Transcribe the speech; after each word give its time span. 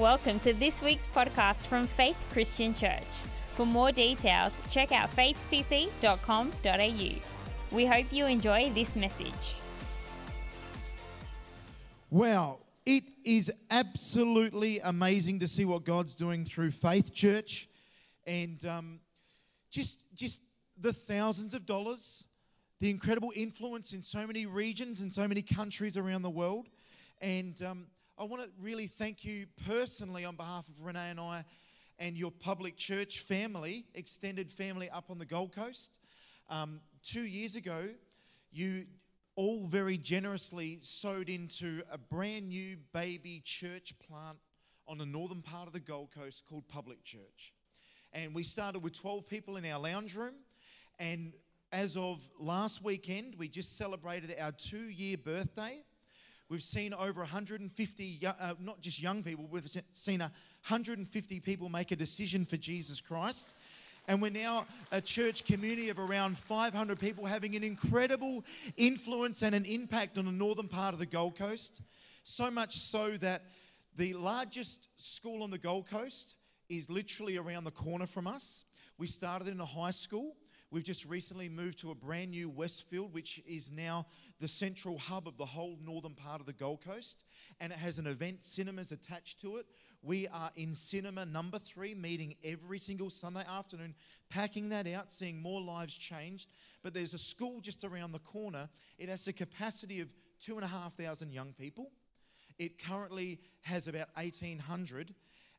Welcome 0.00 0.40
to 0.40 0.54
this 0.54 0.80
week's 0.80 1.06
podcast 1.08 1.66
from 1.66 1.86
Faith 1.86 2.16
Christian 2.32 2.72
Church. 2.72 3.04
For 3.48 3.66
more 3.66 3.92
details, 3.92 4.54
check 4.70 4.92
out 4.92 5.14
faithcc.com.au. 5.14 5.76
We 7.70 7.84
hope 7.84 8.06
you 8.10 8.24
enjoy 8.24 8.70
this 8.74 8.96
message. 8.96 9.56
Wow, 12.08 12.60
it 12.86 13.04
is 13.26 13.52
absolutely 13.70 14.80
amazing 14.80 15.40
to 15.40 15.46
see 15.46 15.66
what 15.66 15.84
God's 15.84 16.14
doing 16.14 16.46
through 16.46 16.70
Faith 16.70 17.12
Church, 17.12 17.68
and 18.26 18.64
um, 18.64 19.00
just 19.70 20.06
just 20.14 20.40
the 20.80 20.94
thousands 20.94 21.52
of 21.52 21.66
dollars, 21.66 22.24
the 22.78 22.88
incredible 22.88 23.32
influence 23.36 23.92
in 23.92 24.00
so 24.00 24.26
many 24.26 24.46
regions 24.46 25.02
and 25.02 25.12
so 25.12 25.28
many 25.28 25.42
countries 25.42 25.98
around 25.98 26.22
the 26.22 26.30
world, 26.30 26.70
and 27.20 27.62
um, 27.62 27.86
I 28.20 28.24
want 28.24 28.42
to 28.42 28.50
really 28.60 28.86
thank 28.86 29.24
you 29.24 29.46
personally 29.66 30.26
on 30.26 30.36
behalf 30.36 30.68
of 30.68 30.84
Renee 30.84 31.08
and 31.08 31.18
I, 31.18 31.42
and 31.98 32.18
your 32.18 32.30
public 32.30 32.76
church 32.76 33.20
family, 33.20 33.86
extended 33.94 34.50
family 34.50 34.90
up 34.90 35.06
on 35.08 35.18
the 35.18 35.24
Gold 35.24 35.54
Coast. 35.54 35.98
Um, 36.50 36.82
two 37.02 37.22
years 37.22 37.56
ago, 37.56 37.88
you 38.52 38.84
all 39.36 39.64
very 39.64 39.96
generously 39.96 40.80
sowed 40.82 41.30
into 41.30 41.80
a 41.90 41.96
brand 41.96 42.50
new 42.50 42.76
baby 42.92 43.40
church 43.42 43.94
plant 44.06 44.36
on 44.86 44.98
the 44.98 45.06
northern 45.06 45.40
part 45.40 45.66
of 45.66 45.72
the 45.72 45.80
Gold 45.80 46.10
Coast 46.14 46.44
called 46.44 46.68
Public 46.68 47.02
Church. 47.02 47.54
And 48.12 48.34
we 48.34 48.42
started 48.42 48.82
with 48.82 48.92
12 49.00 49.30
people 49.30 49.56
in 49.56 49.64
our 49.64 49.80
lounge 49.80 50.14
room. 50.14 50.34
And 50.98 51.32
as 51.72 51.96
of 51.96 52.30
last 52.38 52.84
weekend, 52.84 53.36
we 53.38 53.48
just 53.48 53.78
celebrated 53.78 54.36
our 54.38 54.52
two 54.52 54.90
year 54.90 55.16
birthday. 55.16 55.84
We've 56.50 56.60
seen 56.60 56.92
over 56.92 57.20
150, 57.20 58.26
uh, 58.26 58.54
not 58.58 58.80
just 58.80 59.00
young 59.00 59.22
people, 59.22 59.46
we've 59.48 59.70
seen 59.92 60.18
150 60.18 61.38
people 61.38 61.68
make 61.68 61.92
a 61.92 61.96
decision 61.96 62.44
for 62.44 62.56
Jesus 62.56 63.00
Christ. 63.00 63.54
And 64.08 64.20
we're 64.20 64.32
now 64.32 64.66
a 64.90 65.00
church 65.00 65.44
community 65.44 65.90
of 65.90 66.00
around 66.00 66.36
500 66.36 66.98
people 66.98 67.24
having 67.24 67.54
an 67.54 67.62
incredible 67.62 68.44
influence 68.76 69.42
and 69.42 69.54
an 69.54 69.64
impact 69.64 70.18
on 70.18 70.24
the 70.24 70.32
northern 70.32 70.66
part 70.66 70.92
of 70.92 70.98
the 70.98 71.06
Gold 71.06 71.36
Coast. 71.36 71.82
So 72.24 72.50
much 72.50 72.78
so 72.78 73.12
that 73.18 73.42
the 73.94 74.14
largest 74.14 74.88
school 74.96 75.44
on 75.44 75.50
the 75.50 75.58
Gold 75.58 75.88
Coast 75.88 76.34
is 76.68 76.90
literally 76.90 77.36
around 77.36 77.62
the 77.62 77.70
corner 77.70 78.06
from 78.06 78.26
us. 78.26 78.64
We 78.98 79.06
started 79.06 79.46
in 79.46 79.60
a 79.60 79.64
high 79.64 79.92
school. 79.92 80.34
We've 80.72 80.84
just 80.84 81.04
recently 81.04 81.48
moved 81.48 81.78
to 81.80 81.92
a 81.92 81.94
brand 81.94 82.32
new 82.32 82.48
Westfield, 82.48 83.14
which 83.14 83.40
is 83.46 83.70
now 83.70 84.06
the 84.40 84.48
central 84.48 84.98
hub 84.98 85.28
of 85.28 85.36
the 85.36 85.46
whole 85.46 85.78
northern 85.84 86.14
part 86.14 86.40
of 86.40 86.46
the 86.46 86.52
Gold 86.52 86.82
Coast. 86.84 87.24
And 87.60 87.72
it 87.72 87.78
has 87.78 87.98
an 87.98 88.06
event 88.06 88.44
cinemas 88.44 88.90
attached 88.90 89.40
to 89.42 89.56
it 89.56 89.66
we 90.02 90.28
are 90.28 90.50
in 90.56 90.74
cinema 90.74 91.26
number 91.26 91.58
three, 91.58 91.94
meeting 91.94 92.34
every 92.42 92.78
single 92.78 93.10
Sunday 93.10 93.44
afternoon, 93.46 93.94
packing 94.30 94.70
that 94.70 94.86
out, 94.86 95.10
seeing 95.10 95.40
more 95.40 95.60
lives 95.60 95.94
changed. 95.94 96.52
But 96.82 96.94
there's 96.94 97.12
a 97.12 97.18
school 97.18 97.60
just 97.60 97.84
around 97.84 98.12
the 98.12 98.20
corner. 98.20 98.70
It 98.98 99.10
has 99.10 99.28
a 99.28 99.32
capacity 99.32 100.00
of 100.00 100.14
two 100.40 100.54
and 100.54 100.64
a 100.64 100.68
half 100.68 100.94
thousand 100.94 101.32
young 101.32 101.52
people. 101.52 101.90
It 102.58 102.82
currently 102.82 103.40
has 103.62 103.88
about 103.88 104.08
1,800, 104.14 105.14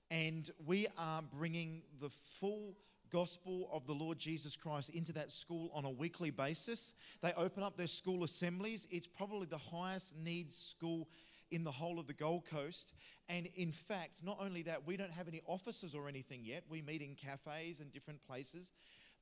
and 0.10 0.50
we 0.66 0.88
are 0.98 1.22
bringing 1.22 1.84
the 2.00 2.10
full 2.10 2.76
gospel 3.12 3.70
of 3.72 3.86
the 3.86 3.94
Lord 3.94 4.18
Jesus 4.18 4.56
Christ 4.56 4.90
into 4.90 5.14
that 5.14 5.32
school 5.32 5.72
on 5.74 5.86
a 5.86 5.90
weekly 5.90 6.30
basis. 6.30 6.94
They 7.22 7.34
open 7.34 7.64
up 7.64 7.78
their 7.78 7.88
school 7.88 8.24
assemblies. 8.24 8.88
It's 8.90 9.08
probably 9.08 9.48
the 9.48 9.58
highest 9.58 10.16
needs 10.18 10.56
school 10.56 11.10
in 11.52 11.64
the 11.64 11.72
whole 11.72 12.00
of 12.00 12.08
the 12.08 12.14
Gold 12.14 12.46
Coast. 12.46 12.94
And 13.30 13.48
in 13.56 13.72
fact, 13.72 14.24
not 14.24 14.38
only 14.42 14.64
that, 14.64 14.88
we 14.88 14.98
don't 14.98 15.12
have 15.12 15.28
any 15.28 15.42
offices 15.46 15.94
or 15.94 16.08
anything 16.08 16.42
yet. 16.44 16.64
We 16.70 16.82
meet 16.82 17.02
in 17.02 17.16
cafes 17.16 17.80
and 17.80 17.92
different 17.92 18.26
places. 18.26 18.72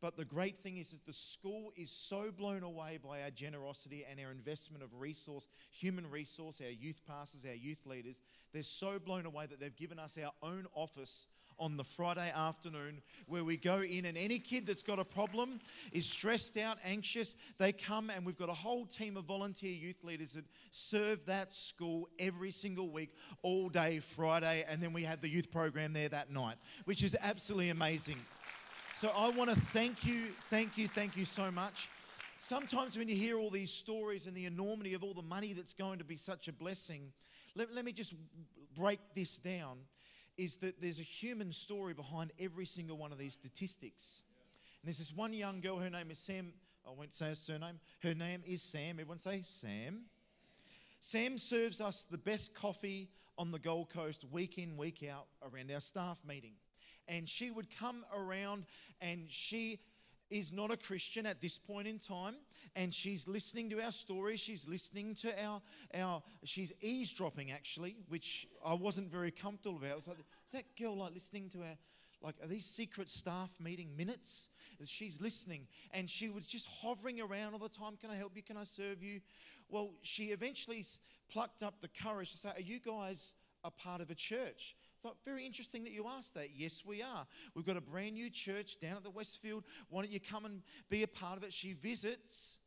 But 0.01 0.15
the 0.15 0.25
great 0.25 0.57
thing 0.57 0.77
is 0.77 0.91
that 0.91 1.05
the 1.05 1.11
school 1.13 1.73
is 1.75 1.91
so 1.91 2.31
blown 2.31 2.63
away 2.63 2.99
by 3.03 3.21
our 3.23 3.31
generosity 3.31 4.05
and 4.09 4.19
our 4.19 4.31
investment 4.31 4.81
of 4.81 4.93
resource, 4.97 5.47
human 5.71 6.09
resource, 6.09 6.61
our 6.63 6.71
youth 6.71 7.01
pastors, 7.05 7.45
our 7.45 7.55
youth 7.55 7.85
leaders. 7.85 8.21
They're 8.53 8.63
so 8.63 8.97
blown 8.97 9.25
away 9.25 9.45
that 9.47 9.59
they've 9.59 9.75
given 9.75 9.99
us 9.99 10.17
our 10.17 10.31
own 10.41 10.67
office 10.73 11.25
on 11.59 11.77
the 11.77 11.83
Friday 11.83 12.31
afternoon 12.35 13.01
where 13.27 13.43
we 13.43 13.57
go 13.57 13.81
in, 13.81 14.05
and 14.05 14.17
any 14.17 14.39
kid 14.39 14.65
that's 14.65 14.81
got 14.81 14.99
a 14.99 15.05
problem 15.05 15.59
is 15.91 16.05
stressed 16.05 16.57
out, 16.57 16.77
anxious, 16.85 17.35
they 17.57 17.71
come, 17.71 18.09
and 18.09 18.25
we've 18.25 18.37
got 18.37 18.49
a 18.49 18.53
whole 18.53 18.85
team 18.85 19.17
of 19.17 19.25
volunteer 19.25 19.71
youth 19.71 20.03
leaders 20.03 20.33
that 20.33 20.45
serve 20.71 21.25
that 21.25 21.53
school 21.53 22.07
every 22.17 22.51
single 22.51 22.89
week, 22.89 23.13
all 23.41 23.69
day 23.69 23.99
Friday, 23.99 24.65
and 24.69 24.81
then 24.81 24.93
we 24.93 25.03
have 25.03 25.21
the 25.21 25.29
youth 25.29 25.51
program 25.51 25.93
there 25.93 26.09
that 26.09 26.31
night, 26.31 26.55
which 26.85 27.03
is 27.03 27.15
absolutely 27.21 27.69
amazing. 27.69 28.17
So 28.95 29.11
I 29.15 29.29
want 29.29 29.49
to 29.49 29.55
thank 29.55 30.05
you, 30.05 30.27
thank 30.49 30.77
you, 30.77 30.87
thank 30.87 31.15
you 31.15 31.25
so 31.25 31.51
much. 31.51 31.89
Sometimes 32.39 32.97
when 32.97 33.09
you 33.09 33.15
hear 33.15 33.37
all 33.37 33.49
these 33.49 33.71
stories 33.71 34.27
and 34.27 34.35
the 34.35 34.45
enormity 34.45 34.93
of 34.93 35.03
all 35.03 35.13
the 35.13 35.21
money 35.21 35.53
that's 35.53 35.73
going 35.73 35.99
to 35.99 36.05
be 36.05 36.15
such 36.15 36.47
a 36.47 36.53
blessing, 36.53 37.11
let, 37.55 37.73
let 37.73 37.83
me 37.83 37.91
just 37.91 38.13
break 38.75 38.99
this 39.15 39.37
down 39.37 39.77
is 40.39 40.55
that 40.57 40.81
there's 40.81 41.01
a 41.01 41.03
human 41.03 41.51
story 41.51 41.93
behind 41.93 42.31
every 42.39 42.65
single 42.65 42.97
one 42.97 43.11
of 43.11 43.17
these 43.17 43.33
statistics. 43.33 44.21
And 44.81 44.87
there's 44.87 44.97
this 44.97 45.13
one 45.13 45.33
young 45.33 45.59
girl, 45.59 45.79
her 45.79 45.89
name 45.89 46.09
is 46.11 46.17
Sam. 46.17 46.53
I 46.87 46.91
won't 46.97 47.13
say 47.13 47.27
her 47.27 47.35
surname. 47.35 47.81
Her 48.01 48.13
name 48.13 48.41
is 48.47 48.61
Sam. 48.61 48.91
Everyone 48.91 49.19
say 49.19 49.41
Sam. 49.43 50.05
Sam 51.01 51.37
serves 51.37 51.81
us 51.81 52.05
the 52.09 52.17
best 52.17 52.55
coffee 52.55 53.09
on 53.37 53.51
the 53.51 53.59
Gold 53.59 53.89
Coast 53.89 54.25
week 54.31 54.57
in, 54.57 54.77
week 54.77 55.05
out 55.11 55.27
around 55.43 55.71
our 55.71 55.81
staff 55.81 56.21
meeting. 56.25 56.53
And 57.09 57.27
she 57.27 57.51
would 57.51 57.67
come 57.77 58.05
around 58.15 58.65
and 59.01 59.25
she 59.27 59.81
is 60.29 60.51
not 60.51 60.71
a 60.71 60.77
Christian 60.77 61.25
at 61.25 61.41
this 61.41 61.57
point 61.57 61.87
in 61.87 61.99
time, 61.99 62.35
and 62.75 62.93
she's 62.93 63.27
listening 63.27 63.69
to 63.71 63.81
our 63.81 63.91
story. 63.91 64.37
She's 64.37 64.67
listening 64.67 65.15
to 65.15 65.33
our, 65.43 65.61
our 65.95 66.23
she's 66.43 66.71
eavesdropping 66.81 67.51
actually, 67.51 67.97
which 68.09 68.47
I 68.65 68.73
wasn't 68.73 69.11
very 69.11 69.31
comfortable 69.31 69.77
about. 69.77 69.91
I 69.91 69.95
was 69.95 70.07
like, 70.07 70.17
is 70.45 70.51
that 70.53 70.77
girl 70.77 70.97
like 70.97 71.13
listening 71.13 71.49
to 71.49 71.59
our, 71.59 71.77
like, 72.21 72.35
are 72.43 72.47
these 72.47 72.65
secret 72.65 73.09
staff 73.09 73.53
meeting 73.59 73.95
minutes? 73.97 74.49
She's 74.85 75.21
listening, 75.21 75.67
and 75.91 76.09
she 76.09 76.29
was 76.29 76.45
just 76.45 76.67
hovering 76.81 77.19
around 77.19 77.53
all 77.53 77.59
the 77.59 77.69
time. 77.69 77.97
Can 77.99 78.09
I 78.09 78.15
help 78.15 78.35
you? 78.35 78.43
Can 78.43 78.57
I 78.57 78.63
serve 78.63 79.01
you? 79.03 79.21
Well, 79.69 79.91
she 80.01 80.25
eventually 80.25 80.83
plucked 81.31 81.63
up 81.63 81.81
the 81.81 81.89
courage 81.89 82.31
to 82.31 82.37
say, 82.37 82.49
Are 82.49 82.61
you 82.61 82.79
guys 82.79 83.33
a 83.63 83.71
part 83.71 84.01
of 84.01 84.09
a 84.09 84.15
church? 84.15 84.75
Thought, 85.01 85.17
very 85.23 85.45
interesting 85.45 85.83
that 85.83 85.91
you 85.91 86.07
asked 86.07 86.35
that. 86.35 86.49
Yes, 86.55 86.83
we 86.85 87.01
are. 87.01 87.25
We've 87.55 87.65
got 87.65 87.77
a 87.77 87.81
brand 87.81 88.13
new 88.13 88.29
church 88.29 88.79
down 88.79 88.97
at 88.97 89.03
the 89.03 89.09
Westfield. 89.09 89.63
Why 89.89 90.01
don't 90.01 90.11
you 90.11 90.19
come 90.19 90.45
and 90.45 90.61
be 90.89 91.03
a 91.03 91.07
part 91.07 91.37
of 91.37 91.43
it? 91.43 91.53
She 91.53 91.73
visits. 91.73 92.59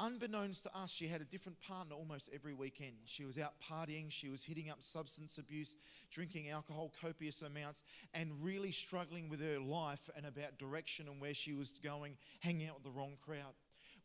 Unbeknownst 0.00 0.64
to 0.64 0.76
us, 0.76 0.90
she 0.90 1.06
had 1.06 1.20
a 1.20 1.24
different 1.24 1.60
partner 1.60 1.94
almost 1.94 2.28
every 2.34 2.52
weekend. 2.52 2.94
She 3.04 3.24
was 3.24 3.38
out 3.38 3.54
partying, 3.62 4.06
she 4.10 4.28
was 4.28 4.42
hitting 4.42 4.68
up 4.68 4.82
substance 4.82 5.38
abuse, 5.38 5.76
drinking 6.10 6.50
alcohol 6.50 6.92
copious 7.00 7.42
amounts, 7.42 7.84
and 8.12 8.32
really 8.42 8.72
struggling 8.72 9.28
with 9.28 9.40
her 9.40 9.60
life 9.60 10.10
and 10.16 10.26
about 10.26 10.58
direction 10.58 11.06
and 11.06 11.20
where 11.20 11.32
she 11.32 11.52
was 11.52 11.78
going, 11.82 12.16
hanging 12.40 12.68
out 12.68 12.74
with 12.74 12.82
the 12.82 12.90
wrong 12.90 13.14
crowd. 13.24 13.54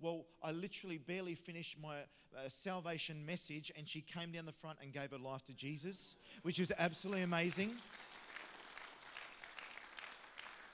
Well, 0.02 0.26
I 0.42 0.52
literally 0.52 0.98
barely 0.98 1.36
finished 1.36 1.78
my 1.82 1.98
uh, 1.98 2.48
salvation 2.48 3.26
message, 3.26 3.70
and 3.78 3.88
she 3.88 4.00
came 4.00 4.32
down 4.32 4.46
the 4.46 4.54
front 4.54 4.78
and 4.82 4.94
gave 4.94 5.12
her 5.12 5.18
life 5.18 5.44
to 5.48 5.54
Jesus, 5.54 6.16
which 6.44 6.58
was 6.58 6.72
absolutely 6.80 7.24
amazing. 7.24 7.74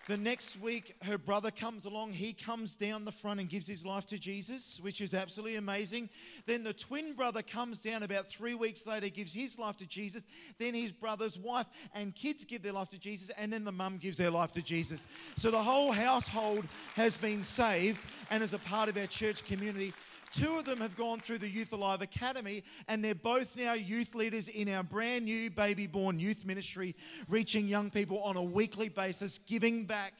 The 0.08 0.18
next 0.18 0.62
week, 0.62 0.96
her 1.02 1.18
brother 1.18 1.50
comes 1.50 1.86
along. 1.86 2.14
He 2.14 2.32
comes 2.32 2.76
down 2.76 3.06
the 3.06 3.12
front 3.12 3.40
and 3.40 3.50
gives 3.50 3.68
his 3.68 3.84
life 3.84 4.06
to 4.08 4.20
Jesus, 4.20 4.80
which 4.80 5.02
is 5.02 5.16
absolutely 5.16 5.56
amazing. 5.56 6.10
Then 6.46 6.64
the 6.64 6.74
twin 6.74 7.14
brother 7.14 7.42
comes 7.42 7.80
down 7.80 8.04
about 8.04 8.30
three 8.30 8.54
weeks 8.54 8.86
later, 8.86 9.10
gives 9.10 9.34
his 9.34 9.58
life 9.58 9.78
to 9.78 9.88
Jesus. 9.88 10.22
Then 10.60 10.76
his 10.76 10.92
brother's 10.92 11.40
wife 11.40 11.66
and 11.96 12.14
kids 12.14 12.46
give 12.46 12.62
their 12.62 12.74
life 12.74 12.90
to 12.90 13.00
Jesus. 13.00 13.32
And 13.36 13.52
then 13.52 13.64
the 13.64 13.72
mum 13.72 13.98
gives 13.98 14.18
their 14.18 14.30
life 14.30 14.52
to 14.52 14.62
Jesus. 14.62 15.08
So 15.38 15.50
the 15.50 15.64
whole 15.64 15.92
household 15.92 16.66
has 16.96 17.18
been 17.18 17.44
saved 17.44 18.06
and 18.30 18.44
is 18.44 18.54
a 18.54 18.60
part 18.60 18.90
of 18.90 18.98
our 18.98 19.08
church 19.08 19.44
community. 19.46 19.92
Two 20.36 20.58
of 20.58 20.66
them 20.66 20.82
have 20.82 20.98
gone 20.98 21.22
through 21.22 21.38
the 21.38 21.48
Youth 21.48 21.72
Alive 21.72 22.02
Academy, 22.02 22.64
and 22.90 23.02
they're 23.02 23.16
both 23.16 23.56
now 23.56 23.72
youth 23.72 24.16
leaders 24.16 24.50
in 24.50 24.68
our 24.68 24.84
brand 24.84 25.24
new 25.24 25.50
baby 25.50 25.88
born 25.88 26.20
youth 26.20 26.46
ministry, 26.46 26.94
reaching 27.30 27.70
young 27.70 27.90
people 27.90 28.22
on 28.22 28.36
a 28.36 28.44
weekly 28.44 28.90
basis, 28.90 29.38
giving 29.38 29.86
back 29.86 30.14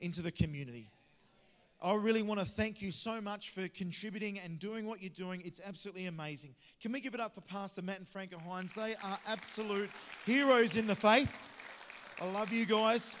into 0.00 0.22
the 0.22 0.32
community. 0.32 0.88
I 1.82 1.96
really 1.96 2.22
want 2.22 2.40
to 2.40 2.46
thank 2.46 2.80
you 2.80 2.90
so 2.90 3.20
much 3.20 3.50
for 3.50 3.68
contributing 3.68 4.38
and 4.38 4.58
doing 4.58 4.86
what 4.86 5.02
you're 5.02 5.10
doing. 5.10 5.42
It's 5.44 5.60
absolutely 5.62 6.06
amazing. 6.06 6.54
Can 6.80 6.90
we 6.92 7.00
give 7.00 7.12
it 7.12 7.20
up 7.20 7.34
for 7.34 7.42
Pastor 7.42 7.82
Matt 7.82 7.98
and 7.98 8.08
Franca 8.08 8.38
Hines? 8.38 8.72
They 8.74 8.96
are 9.02 9.18
absolute 9.26 9.90
heroes 10.24 10.78
in 10.78 10.86
the 10.86 10.94
faith. 10.94 11.30
I 12.22 12.30
love 12.30 12.52
you 12.52 12.64
guys. 12.64 13.14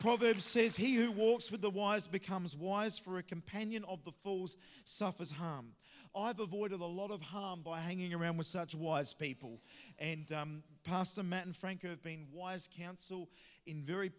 Proverbs 0.00 0.44
says, 0.44 0.76
He 0.76 0.94
who 0.94 1.10
walks 1.10 1.50
with 1.50 1.62
the 1.62 1.70
wise 1.70 2.06
becomes 2.06 2.54
wise, 2.54 2.98
for 2.98 3.18
a 3.18 3.22
companion 3.22 3.84
of 3.88 4.04
the 4.04 4.12
fools 4.12 4.56
suffers 4.84 5.30
harm. 5.30 5.68
I've 6.14 6.40
avoided 6.40 6.80
a 6.80 6.86
lot 6.86 7.10
of 7.10 7.20
harm 7.22 7.62
by 7.62 7.80
hanging 7.80 8.14
around 8.14 8.36
with 8.36 8.46
such 8.46 8.74
wise 8.74 9.12
people. 9.12 9.60
And 9.98 10.30
um, 10.32 10.62
Pastor 10.84 11.22
Matt 11.22 11.46
and 11.46 11.56
Franca 11.56 11.88
have 11.88 12.02
been 12.02 12.26
wise 12.32 12.68
counsel 12.74 13.28
in 13.66 13.82
very 13.82 14.10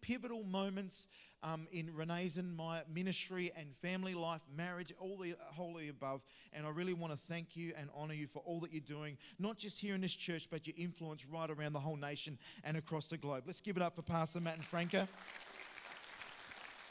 pivotal 0.00 0.44
moments 0.44 1.08
um, 1.42 1.66
in 1.72 1.94
Renee's 1.94 2.38
and 2.38 2.56
my 2.56 2.82
ministry 2.92 3.52
and 3.56 3.74
family 3.74 4.14
life, 4.14 4.42
marriage, 4.56 4.92
all 4.98 5.16
the 5.16 5.34
wholly 5.40 5.88
above. 5.88 6.22
And 6.52 6.66
I 6.66 6.70
really 6.70 6.94
want 6.94 7.12
to 7.12 7.18
thank 7.28 7.56
you 7.56 7.72
and 7.76 7.88
honor 7.94 8.14
you 8.14 8.26
for 8.26 8.42
all 8.44 8.60
that 8.60 8.72
you're 8.72 8.80
doing, 8.80 9.16
not 9.38 9.58
just 9.58 9.80
here 9.80 9.94
in 9.94 10.00
this 10.00 10.14
church, 10.14 10.48
but 10.50 10.66
your 10.66 10.74
influence 10.76 11.26
right 11.26 11.50
around 11.50 11.72
the 11.72 11.80
whole 11.80 11.96
nation 11.96 12.38
and 12.64 12.76
across 12.76 13.06
the 13.06 13.16
globe. 13.16 13.44
Let's 13.46 13.60
give 13.60 13.76
it 13.76 13.82
up 13.82 13.96
for 13.96 14.02
Pastor 14.02 14.40
Matt 14.40 14.56
and 14.56 14.64
Franca. 14.64 15.08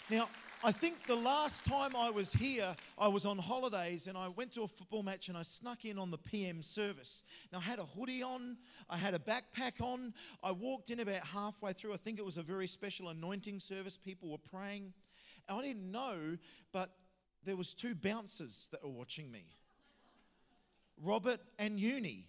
Now, 0.09 0.27
I 0.63 0.71
think 0.71 1.07
the 1.07 1.15
last 1.15 1.65
time 1.65 1.95
I 1.95 2.11
was 2.11 2.31
here, 2.31 2.75
I 2.95 3.07
was 3.07 3.25
on 3.25 3.39
holidays 3.39 4.05
and 4.05 4.15
I 4.15 4.27
went 4.27 4.53
to 4.53 4.61
a 4.61 4.67
football 4.67 5.01
match 5.01 5.27
and 5.27 5.35
I 5.35 5.41
snuck 5.41 5.85
in 5.85 5.97
on 5.97 6.11
the 6.11 6.19
PM 6.19 6.61
service. 6.61 7.23
Now, 7.51 7.57
I 7.57 7.61
had 7.61 7.79
a 7.79 7.83
hoodie 7.83 8.21
on, 8.21 8.57
I 8.87 8.97
had 8.97 9.15
a 9.15 9.19
backpack 9.19 9.81
on. 9.81 10.13
I 10.43 10.51
walked 10.51 10.91
in 10.91 10.99
about 10.99 11.25
halfway 11.25 11.73
through. 11.73 11.93
I 11.93 11.97
think 11.97 12.19
it 12.19 12.25
was 12.25 12.37
a 12.37 12.43
very 12.43 12.67
special 12.67 13.09
anointing 13.09 13.59
service. 13.59 13.97
People 13.97 14.29
were 14.29 14.37
praying. 14.37 14.93
And 15.49 15.57
I 15.57 15.63
didn't 15.63 15.91
know, 15.91 16.37
but 16.71 16.91
there 17.43 17.55
was 17.55 17.73
two 17.73 17.95
bouncers 17.95 18.67
that 18.71 18.83
were 18.83 18.91
watching 18.91 19.31
me. 19.31 19.45
Robert 21.01 21.39
and 21.57 21.79
Uni. 21.79 22.27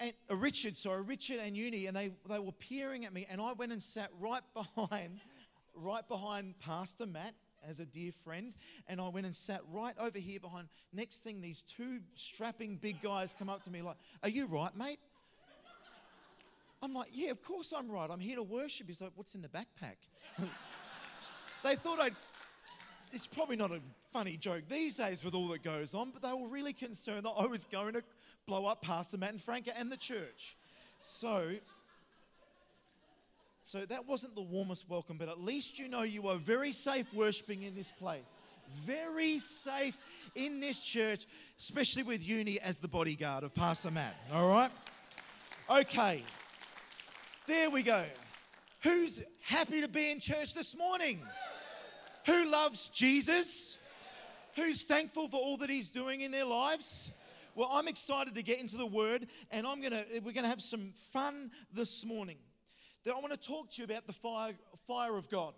And 0.00 0.14
uh, 0.30 0.36
Richard, 0.36 0.78
sorry, 0.78 1.02
Richard 1.02 1.40
and 1.40 1.54
Uni, 1.54 1.86
and 1.86 1.96
they, 1.96 2.10
they 2.26 2.38
were 2.38 2.52
peering 2.52 3.04
at 3.04 3.12
me, 3.12 3.26
and 3.30 3.38
I 3.38 3.52
went 3.52 3.72
and 3.72 3.82
sat 3.82 4.08
right 4.18 4.42
behind 4.54 5.20
right 5.74 6.06
behind 6.08 6.58
Pastor 6.60 7.06
Matt 7.06 7.34
as 7.68 7.80
a 7.80 7.86
dear 7.86 8.12
friend, 8.12 8.52
and 8.88 9.00
I 9.00 9.08
went 9.08 9.26
and 9.26 9.34
sat 9.34 9.60
right 9.72 9.94
over 9.98 10.18
here 10.18 10.40
behind. 10.40 10.68
Next 10.92 11.20
thing, 11.20 11.40
these 11.40 11.62
two 11.62 12.00
strapping 12.14 12.76
big 12.76 13.00
guys 13.02 13.34
come 13.38 13.48
up 13.48 13.62
to 13.64 13.70
me 13.70 13.82
like, 13.82 13.96
Are 14.22 14.28
you 14.28 14.46
right, 14.46 14.74
mate? 14.76 14.98
I'm 16.82 16.92
like, 16.92 17.08
Yeah, 17.12 17.30
of 17.30 17.42
course 17.42 17.72
I'm 17.72 17.90
right. 17.90 18.10
I'm 18.10 18.20
here 18.20 18.36
to 18.36 18.42
worship. 18.42 18.86
He's 18.88 19.00
like, 19.00 19.12
What's 19.14 19.34
in 19.34 19.42
the 19.42 19.48
backpack? 19.48 19.96
they 21.64 21.76
thought 21.76 22.00
I'd. 22.00 22.14
It's 23.12 23.26
probably 23.26 23.56
not 23.56 23.70
a 23.70 23.80
funny 24.12 24.36
joke 24.36 24.64
these 24.68 24.96
days 24.96 25.24
with 25.24 25.34
all 25.34 25.48
that 25.48 25.62
goes 25.62 25.94
on, 25.94 26.10
but 26.10 26.20
they 26.20 26.32
were 26.32 26.48
really 26.48 26.72
concerned 26.72 27.24
that 27.24 27.34
I 27.36 27.46
was 27.46 27.64
going 27.64 27.94
to 27.94 28.02
blow 28.46 28.66
up 28.66 28.82
Pastor 28.82 29.18
Matt 29.18 29.30
and 29.30 29.40
Franca 29.40 29.76
and 29.78 29.90
the 29.90 29.96
church. 29.96 30.56
So 31.00 31.52
so 33.64 33.86
that 33.86 34.06
wasn't 34.06 34.34
the 34.34 34.42
warmest 34.42 34.90
welcome, 34.90 35.16
but 35.16 35.30
at 35.30 35.40
least 35.40 35.78
you 35.78 35.88
know 35.88 36.02
you 36.02 36.28
are 36.28 36.36
very 36.36 36.70
safe 36.70 37.06
worshiping 37.14 37.62
in 37.62 37.74
this 37.74 37.90
place. 37.98 38.20
Very 38.84 39.38
safe 39.38 39.96
in 40.34 40.60
this 40.60 40.78
church, 40.78 41.24
especially 41.58 42.02
with 42.02 42.28
Uni 42.28 42.60
as 42.60 42.76
the 42.76 42.88
bodyguard 42.88 43.42
of 43.42 43.54
Pastor 43.54 43.90
Matt. 43.90 44.14
All 44.34 44.50
right? 44.50 44.70
Okay. 45.70 46.22
There 47.46 47.70
we 47.70 47.82
go. 47.82 48.04
Who's 48.82 49.22
happy 49.40 49.80
to 49.80 49.88
be 49.88 50.10
in 50.10 50.20
church 50.20 50.52
this 50.52 50.76
morning? 50.76 51.22
Who 52.26 52.50
loves 52.50 52.88
Jesus? 52.88 53.78
Who's 54.56 54.82
thankful 54.82 55.28
for 55.28 55.40
all 55.40 55.56
that 55.56 55.70
he's 55.70 55.88
doing 55.88 56.20
in 56.20 56.32
their 56.32 56.44
lives? 56.44 57.10
Well, 57.54 57.70
I'm 57.72 57.88
excited 57.88 58.34
to 58.34 58.42
get 58.42 58.60
into 58.60 58.76
the 58.76 58.84
word 58.84 59.26
and 59.50 59.66
I'm 59.66 59.80
going 59.80 59.92
to 59.92 60.04
we're 60.22 60.32
going 60.32 60.44
to 60.44 60.48
have 60.48 60.60
some 60.60 60.92
fun 61.12 61.50
this 61.72 62.04
morning 62.04 62.36
that 63.04 63.14
I 63.14 63.18
want 63.18 63.32
to 63.32 63.38
talk 63.38 63.70
to 63.72 63.78
you 63.78 63.84
about 63.84 64.06
the 64.06 64.12
fire, 64.12 64.54
fire 64.86 65.16
of 65.16 65.28
God. 65.28 65.54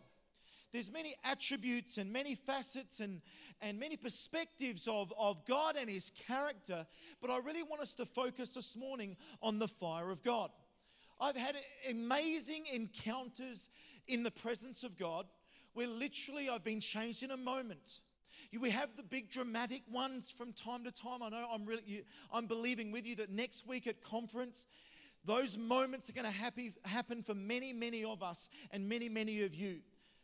There's 0.72 0.90
many 0.90 1.14
attributes 1.24 1.96
and 1.96 2.12
many 2.12 2.34
facets 2.34 3.00
and, 3.00 3.22
and 3.62 3.78
many 3.78 3.96
perspectives 3.96 4.88
of, 4.88 5.12
of 5.18 5.46
God 5.46 5.76
and 5.76 5.88
His 5.88 6.10
character, 6.26 6.86
but 7.22 7.30
I 7.30 7.38
really 7.38 7.62
want 7.62 7.80
us 7.82 7.94
to 7.94 8.04
focus 8.04 8.50
this 8.50 8.76
morning 8.76 9.16
on 9.42 9.58
the 9.58 9.68
fire 9.68 10.10
of 10.10 10.22
God. 10.22 10.50
I've 11.20 11.36
had 11.36 11.56
amazing 11.88 12.64
encounters 12.72 13.70
in 14.06 14.22
the 14.22 14.30
presence 14.30 14.84
of 14.84 14.98
God 14.98 15.26
where 15.72 15.86
literally 15.86 16.48
I've 16.48 16.64
been 16.64 16.80
changed 16.80 17.22
in 17.22 17.30
a 17.30 17.36
moment. 17.36 18.00
We 18.58 18.70
have 18.70 18.96
the 18.96 19.02
big 19.02 19.30
dramatic 19.30 19.82
ones 19.90 20.30
from 20.30 20.52
time 20.52 20.84
to 20.84 20.90
time. 20.90 21.22
I 21.22 21.28
know 21.28 21.48
I'm 21.52 21.64
really, 21.64 22.04
I'm 22.32 22.46
believing 22.46 22.92
with 22.92 23.06
you 23.06 23.16
that 23.16 23.30
next 23.30 23.66
week 23.66 23.86
at 23.86 24.02
conference, 24.02 24.66
those 25.26 25.58
moments 25.58 26.08
are 26.08 26.12
going 26.12 26.32
to 26.32 26.78
happen 26.88 27.22
for 27.22 27.34
many, 27.34 27.72
many 27.72 28.04
of 28.04 28.22
us 28.22 28.48
and 28.70 28.88
many, 28.88 29.08
many 29.08 29.42
of 29.42 29.54
you. 29.54 29.80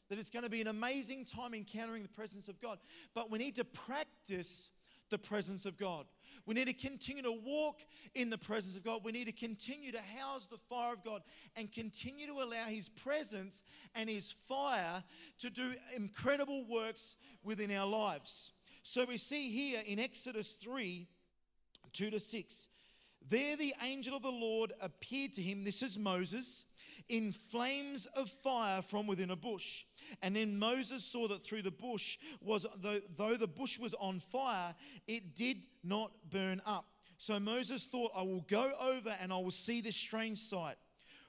That 0.08 0.18
it's 0.18 0.30
going 0.30 0.44
to 0.44 0.50
be 0.50 0.60
an 0.60 0.68
amazing 0.68 1.24
time 1.24 1.54
encountering 1.54 2.02
the 2.02 2.08
presence 2.08 2.48
of 2.48 2.60
God. 2.60 2.78
But 3.14 3.30
we 3.30 3.38
need 3.38 3.56
to 3.56 3.64
practice 3.64 4.70
the 5.10 5.18
presence 5.18 5.66
of 5.66 5.76
God. 5.76 6.06
We 6.46 6.54
need 6.54 6.68
to 6.68 6.72
continue 6.72 7.22
to 7.22 7.32
walk 7.32 7.80
in 8.14 8.30
the 8.30 8.38
presence 8.38 8.76
of 8.76 8.84
God. 8.84 9.02
We 9.04 9.12
need 9.12 9.26
to 9.26 9.32
continue 9.32 9.92
to 9.92 10.00
house 10.18 10.46
the 10.46 10.58
fire 10.68 10.94
of 10.94 11.04
God 11.04 11.22
and 11.56 11.70
continue 11.70 12.26
to 12.26 12.34
allow 12.34 12.64
His 12.64 12.88
presence 12.88 13.62
and 13.94 14.08
His 14.08 14.32
fire 14.48 15.02
to 15.38 15.50
do 15.50 15.74
incredible 15.94 16.64
works 16.68 17.16
within 17.42 17.70
our 17.70 17.86
lives. 17.86 18.52
So 18.82 19.04
we 19.04 19.16
see 19.16 19.50
here 19.50 19.82
in 19.86 19.98
Exodus 19.98 20.52
3 20.52 21.06
2 21.92 22.10
to 22.10 22.18
6 22.18 22.68
there 23.28 23.56
the 23.56 23.74
angel 23.82 24.16
of 24.16 24.22
the 24.22 24.30
Lord 24.30 24.72
appeared 24.80 25.32
to 25.34 25.42
him, 25.42 25.64
this 25.64 25.82
is 25.82 25.98
Moses, 25.98 26.64
in 27.08 27.32
flames 27.32 28.06
of 28.16 28.30
fire 28.30 28.82
from 28.82 29.06
within 29.06 29.30
a 29.30 29.36
bush. 29.36 29.84
And 30.22 30.36
then 30.36 30.58
Moses 30.58 31.04
saw 31.04 31.28
that 31.28 31.44
through 31.44 31.62
the 31.62 31.70
bush 31.70 32.18
was, 32.40 32.66
though, 33.16 33.34
the 33.34 33.46
bush 33.46 33.78
was 33.78 33.94
on 33.94 34.20
fire, 34.20 34.74
it 35.06 35.36
did 35.36 35.58
not 35.82 36.12
burn 36.30 36.62
up. 36.66 36.86
So 37.18 37.38
Moses 37.38 37.84
thought, 37.84 38.12
I 38.16 38.22
will 38.22 38.44
go 38.48 38.72
over 38.80 39.14
and 39.20 39.32
I 39.32 39.36
will 39.36 39.50
see 39.50 39.80
this 39.80 39.96
strange 39.96 40.38
sight, 40.38 40.76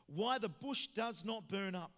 why 0.07 0.37
the 0.37 0.49
bush 0.49 0.87
does 0.87 1.23
not 1.23 1.47
burn 1.47 1.75
up. 1.75 1.91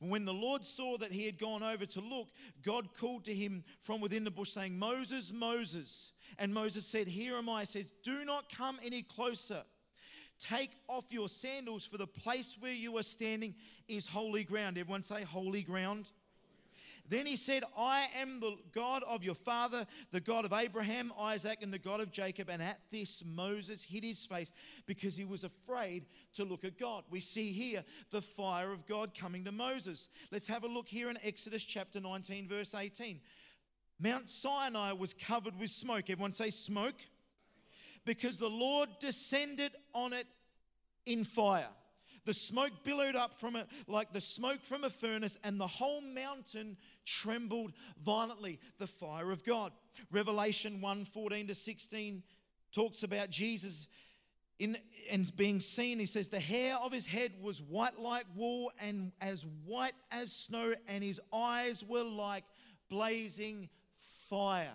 When 0.00 0.24
the 0.24 0.34
Lord 0.34 0.64
saw 0.64 0.96
that 0.98 1.10
he 1.10 1.26
had 1.26 1.38
gone 1.38 1.62
over 1.62 1.84
to 1.84 2.00
look, 2.00 2.28
God 2.62 2.94
called 2.94 3.24
to 3.24 3.34
him 3.34 3.64
from 3.80 4.00
within 4.00 4.22
the 4.22 4.30
bush, 4.30 4.50
saying, 4.50 4.78
Moses, 4.78 5.32
Moses. 5.32 6.12
And 6.38 6.52
Moses 6.52 6.86
said, 6.86 7.08
Here 7.08 7.36
am 7.36 7.48
I. 7.48 7.64
Says, 7.64 7.86
Do 8.02 8.24
not 8.24 8.52
come 8.52 8.78
any 8.82 9.02
closer. 9.02 9.62
Take 10.38 10.70
off 10.86 11.06
your 11.10 11.28
sandals, 11.28 11.84
for 11.84 11.98
the 11.98 12.06
place 12.06 12.56
where 12.60 12.72
you 12.72 12.96
are 12.96 13.02
standing 13.02 13.54
is 13.88 14.06
holy 14.06 14.44
ground. 14.44 14.78
Everyone 14.78 15.02
say, 15.02 15.24
Holy 15.24 15.62
ground. 15.62 16.10
Then 17.08 17.24
he 17.24 17.36
said, 17.36 17.64
I 17.76 18.06
am 18.20 18.38
the 18.38 18.56
God 18.74 19.02
of 19.08 19.24
your 19.24 19.34
father, 19.34 19.86
the 20.12 20.20
God 20.20 20.44
of 20.44 20.52
Abraham, 20.52 21.10
Isaac, 21.18 21.60
and 21.62 21.72
the 21.72 21.78
God 21.78 22.00
of 22.00 22.12
Jacob. 22.12 22.50
And 22.50 22.62
at 22.62 22.80
this, 22.92 23.22
Moses 23.24 23.82
hid 23.82 24.04
his 24.04 24.26
face 24.26 24.52
because 24.84 25.16
he 25.16 25.24
was 25.24 25.42
afraid 25.42 26.04
to 26.34 26.44
look 26.44 26.64
at 26.64 26.78
God. 26.78 27.04
We 27.08 27.20
see 27.20 27.50
here 27.52 27.82
the 28.10 28.20
fire 28.20 28.72
of 28.72 28.86
God 28.86 29.18
coming 29.18 29.44
to 29.44 29.52
Moses. 29.52 30.08
Let's 30.30 30.48
have 30.48 30.64
a 30.64 30.68
look 30.68 30.86
here 30.86 31.08
in 31.08 31.18
Exodus 31.24 31.64
chapter 31.64 31.98
19, 31.98 32.46
verse 32.46 32.74
18. 32.74 33.20
Mount 34.00 34.28
Sinai 34.28 34.92
was 34.92 35.14
covered 35.14 35.58
with 35.58 35.70
smoke. 35.70 36.10
Everyone 36.10 36.32
say 36.32 36.50
smoke. 36.50 36.94
Because 38.04 38.36
the 38.36 38.48
Lord 38.48 38.88
descended 39.00 39.72
on 39.94 40.12
it 40.12 40.26
in 41.04 41.24
fire. 41.24 41.68
The 42.24 42.34
smoke 42.34 42.84
billowed 42.84 43.16
up 43.16 43.38
from 43.38 43.56
it 43.56 43.66
like 43.86 44.12
the 44.12 44.20
smoke 44.20 44.62
from 44.62 44.84
a 44.84 44.90
furnace, 44.90 45.38
and 45.42 45.58
the 45.58 45.66
whole 45.66 46.00
mountain 46.00 46.76
trembled 47.06 47.72
violently. 48.02 48.60
The 48.78 48.86
fire 48.86 49.32
of 49.32 49.44
God. 49.44 49.72
Revelation 50.10 50.80
1 50.80 51.04
14 51.06 51.46
to 51.48 51.54
16 51.54 52.22
talks 52.72 53.02
about 53.02 53.30
Jesus 53.30 53.86
in, 54.58 54.76
and 55.10 55.34
being 55.36 55.60
seen. 55.60 55.98
He 55.98 56.06
says, 56.06 56.28
The 56.28 56.40
hair 56.40 56.76
of 56.76 56.92
his 56.92 57.06
head 57.06 57.32
was 57.40 57.62
white 57.62 57.98
like 57.98 58.26
wool 58.36 58.72
and 58.78 59.12
as 59.20 59.46
white 59.64 59.94
as 60.10 60.32
snow, 60.32 60.74
and 60.86 61.02
his 61.02 61.20
eyes 61.32 61.82
were 61.82 62.04
like 62.04 62.44
blazing 62.90 63.68
fire. 64.28 64.74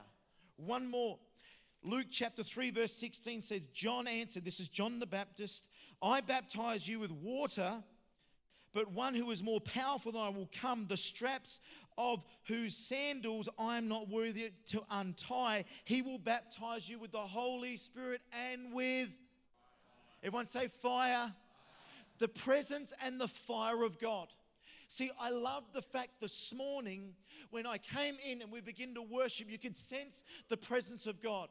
One 0.58 0.90
more. 0.90 1.18
Luke 1.84 2.08
chapter 2.10 2.44
3, 2.44 2.72
verse 2.72 2.94
16 2.94 3.42
says, 3.42 3.62
John 3.74 4.08
answered, 4.08 4.46
This 4.46 4.60
is 4.60 4.70
John 4.70 5.00
the 5.00 5.06
Baptist, 5.06 5.68
I 6.02 6.22
baptize 6.22 6.88
you 6.88 7.00
with 7.00 7.12
water, 7.12 7.84
but 8.74 8.92
one 8.92 9.16
who 9.16 9.30
is 9.32 9.44
more 9.44 9.62
powerful 9.62 10.14
than 10.14 10.22
I 10.22 10.30
will 10.30 10.50
come, 10.60 10.86
the 10.88 10.98
straps 10.98 11.60
of 11.98 12.24
whose 12.46 12.76
sandals 12.76 13.48
I 13.60 13.78
am 13.78 13.88
not 13.88 14.10
worthy 14.10 14.52
to 14.68 14.84
untie. 14.90 15.66
He 15.86 16.02
will 16.02 16.18
baptize 16.18 16.90
you 16.90 17.00
with 17.00 17.12
the 17.12 17.18
Holy 17.20 17.78
Spirit 17.78 18.22
and 18.50 18.74
with, 18.74 19.10
everyone 20.24 20.48
say, 20.48 20.68
fire. 20.68 21.34
The 22.20 22.28
presence 22.28 22.94
and 23.04 23.20
the 23.20 23.28
fire 23.28 23.84
of 23.84 24.00
God. 24.00 24.28
See, 24.88 25.12
I 25.20 25.30
love 25.30 25.63
the 25.74 25.82
fact 25.82 26.22
this 26.22 26.54
morning 26.54 27.13
when 27.50 27.66
I 27.66 27.78
came 27.78 28.16
in 28.25 28.42
and 28.42 28.52
we 28.52 28.62
begin 28.62 28.94
to 28.96 29.02
worship, 29.02 29.50
you 29.50 29.58
could 29.58 29.78
sense 29.78 30.24
the 30.50 30.58
presence 30.58 31.08
of 31.08 31.22
God. 31.22 31.50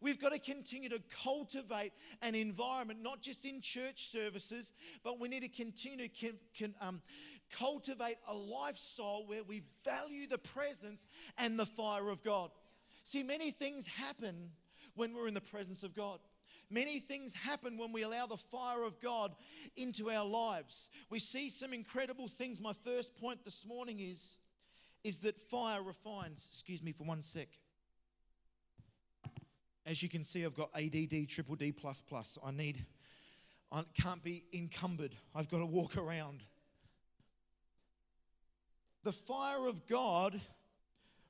We've 0.00 0.20
got 0.20 0.32
to 0.32 0.38
continue 0.38 0.88
to 0.90 1.00
cultivate 1.22 1.92
an 2.20 2.34
environment, 2.34 3.02
not 3.02 3.22
just 3.22 3.46
in 3.46 3.60
church 3.60 4.08
services, 4.08 4.72
but 5.02 5.18
we 5.18 5.28
need 5.28 5.40
to 5.40 5.48
continue 5.48 5.96
to 5.96 6.08
can, 6.08 6.34
can, 6.54 6.74
um, 6.80 7.00
cultivate 7.50 8.16
a 8.28 8.34
lifestyle 8.34 9.24
where 9.26 9.42
we 9.42 9.62
value 9.84 10.26
the 10.26 10.38
presence 10.38 11.06
and 11.38 11.58
the 11.58 11.66
fire 11.66 12.10
of 12.10 12.22
God. 12.22 12.50
See, 13.04 13.22
many 13.22 13.50
things 13.50 13.86
happen 13.86 14.50
when 14.94 15.14
we're 15.14 15.28
in 15.28 15.34
the 15.34 15.40
presence 15.40 15.82
of 15.82 15.94
God. 15.94 16.18
Many 16.70 16.98
things 16.98 17.34
happen 17.34 17.78
when 17.78 17.92
we 17.92 18.02
allow 18.02 18.26
the 18.26 18.36
fire 18.36 18.82
of 18.82 19.00
God 19.00 19.34
into 19.76 20.10
our 20.10 20.24
lives. 20.24 20.88
We 21.10 21.18
see 21.18 21.50
some 21.50 21.72
incredible 21.72 22.28
things. 22.28 22.60
My 22.60 22.72
first 22.72 23.16
point 23.16 23.44
this 23.44 23.66
morning 23.66 24.00
is, 24.00 24.36
is 25.02 25.20
that 25.20 25.40
fire 25.40 25.82
refines. 25.82 26.48
Excuse 26.50 26.82
me 26.82 26.92
for 26.92 27.04
one 27.04 27.22
sec. 27.22 27.48
As 29.86 30.02
you 30.02 30.08
can 30.08 30.24
see, 30.24 30.44
I've 30.44 30.54
got 30.54 30.70
ADD, 30.74 31.28
triple 31.28 31.56
D 31.56 31.70
plus 31.70 32.00
plus. 32.00 32.38
I 32.44 32.50
need, 32.50 32.84
I 33.70 33.84
can't 34.00 34.22
be 34.22 34.44
encumbered. 34.52 35.14
I've 35.34 35.50
got 35.50 35.58
to 35.58 35.66
walk 35.66 35.96
around. 35.98 36.42
The 39.02 39.12
fire 39.12 39.66
of 39.66 39.86
God 39.86 40.40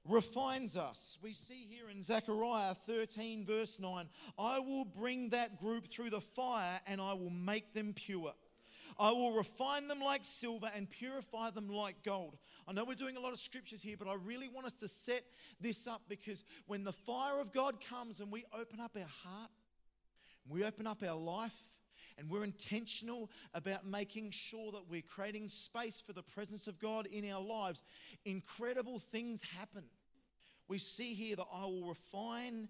refines 0.06 0.76
us. 0.76 1.18
We 1.22 1.32
see 1.32 1.66
here 1.68 1.88
in 1.90 2.02
Zechariah 2.02 2.74
13, 2.74 3.44
verse 3.44 3.78
9 3.78 4.08
I 4.38 4.58
will 4.58 4.84
bring 4.84 5.30
that 5.30 5.58
group 5.58 5.86
through 5.86 6.10
the 6.10 6.20
fire 6.20 6.80
and 6.86 7.00
I 7.00 7.14
will 7.14 7.30
make 7.30 7.74
them 7.74 7.92
pure. 7.94 8.34
I 8.98 9.10
will 9.10 9.32
refine 9.32 9.88
them 9.88 10.00
like 10.00 10.24
silver 10.24 10.70
and 10.74 10.88
purify 10.88 11.50
them 11.50 11.68
like 11.68 12.04
gold. 12.04 12.36
I 12.68 12.72
know 12.72 12.84
we're 12.84 12.94
doing 12.94 13.16
a 13.16 13.20
lot 13.20 13.32
of 13.32 13.40
scriptures 13.40 13.82
here, 13.82 13.96
but 13.98 14.06
I 14.06 14.14
really 14.14 14.48
want 14.48 14.66
us 14.66 14.72
to 14.74 14.88
set 14.88 15.24
this 15.60 15.88
up 15.88 16.02
because 16.08 16.44
when 16.66 16.84
the 16.84 16.92
fire 16.92 17.40
of 17.40 17.52
God 17.52 17.84
comes 17.84 18.20
and 18.20 18.30
we 18.30 18.44
open 18.56 18.78
up 18.78 18.96
our 18.96 19.08
heart, 19.08 19.50
we 20.48 20.62
open 20.62 20.86
up 20.86 21.02
our 21.02 21.18
life, 21.18 21.58
and 22.18 22.30
we're 22.30 22.44
intentional 22.44 23.30
about 23.54 23.86
making 23.86 24.30
sure 24.30 24.70
that 24.72 24.88
we're 24.88 25.02
creating 25.02 25.48
space 25.48 26.00
for 26.00 26.12
the 26.12 26.22
presence 26.22 26.68
of 26.68 26.78
God 26.78 27.06
in 27.06 27.28
our 27.30 27.40
lives, 27.40 27.82
incredible 28.24 28.98
things 28.98 29.42
happen. 29.42 29.84
We 30.68 30.78
see 30.78 31.14
here 31.14 31.36
that 31.36 31.46
I 31.52 31.64
will 31.64 31.88
refine 31.88 32.68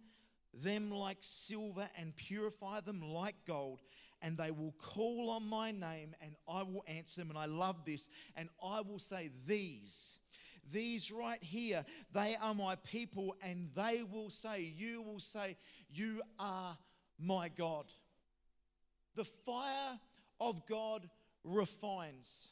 them 0.62 0.90
like 0.90 1.18
silver 1.20 1.88
and 1.98 2.14
purify 2.16 2.80
them 2.80 3.00
like 3.02 3.36
gold, 3.46 3.80
and 4.22 4.36
they 4.36 4.50
will 4.50 4.74
call 4.78 5.30
on 5.30 5.44
my 5.48 5.70
name, 5.70 6.14
and 6.20 6.34
I 6.48 6.62
will 6.62 6.84
answer 6.86 7.20
them. 7.20 7.30
And 7.30 7.38
I 7.38 7.46
love 7.46 7.84
this, 7.84 8.08
and 8.36 8.48
I 8.62 8.80
will 8.80 8.98
say, 8.98 9.30
These. 9.46 10.18
These 10.72 11.12
right 11.12 11.42
here, 11.42 11.84
they 12.14 12.36
are 12.40 12.54
my 12.54 12.76
people, 12.76 13.36
and 13.42 13.68
they 13.74 14.02
will 14.10 14.30
say, 14.30 14.72
You 14.76 15.02
will 15.02 15.20
say, 15.20 15.56
You 15.92 16.22
are 16.38 16.76
my 17.18 17.48
God. 17.48 17.86
The 19.14 19.24
fire 19.24 19.98
of 20.40 20.66
God 20.66 21.08
refines. 21.44 22.48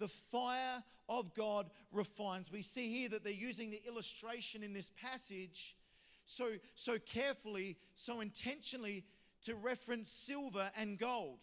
The 0.00 0.08
fire 0.08 0.82
of 1.08 1.32
God 1.34 1.70
refines. 1.92 2.50
We 2.50 2.62
see 2.62 2.92
here 2.92 3.08
that 3.10 3.22
they're 3.22 3.32
using 3.32 3.70
the 3.70 3.82
illustration 3.86 4.64
in 4.64 4.72
this 4.72 4.90
passage 5.00 5.76
so, 6.24 6.48
so 6.74 6.98
carefully, 6.98 7.76
so 7.94 8.20
intentionally 8.20 9.04
to 9.44 9.54
reference 9.54 10.10
silver 10.10 10.70
and 10.76 10.98
gold. 10.98 11.40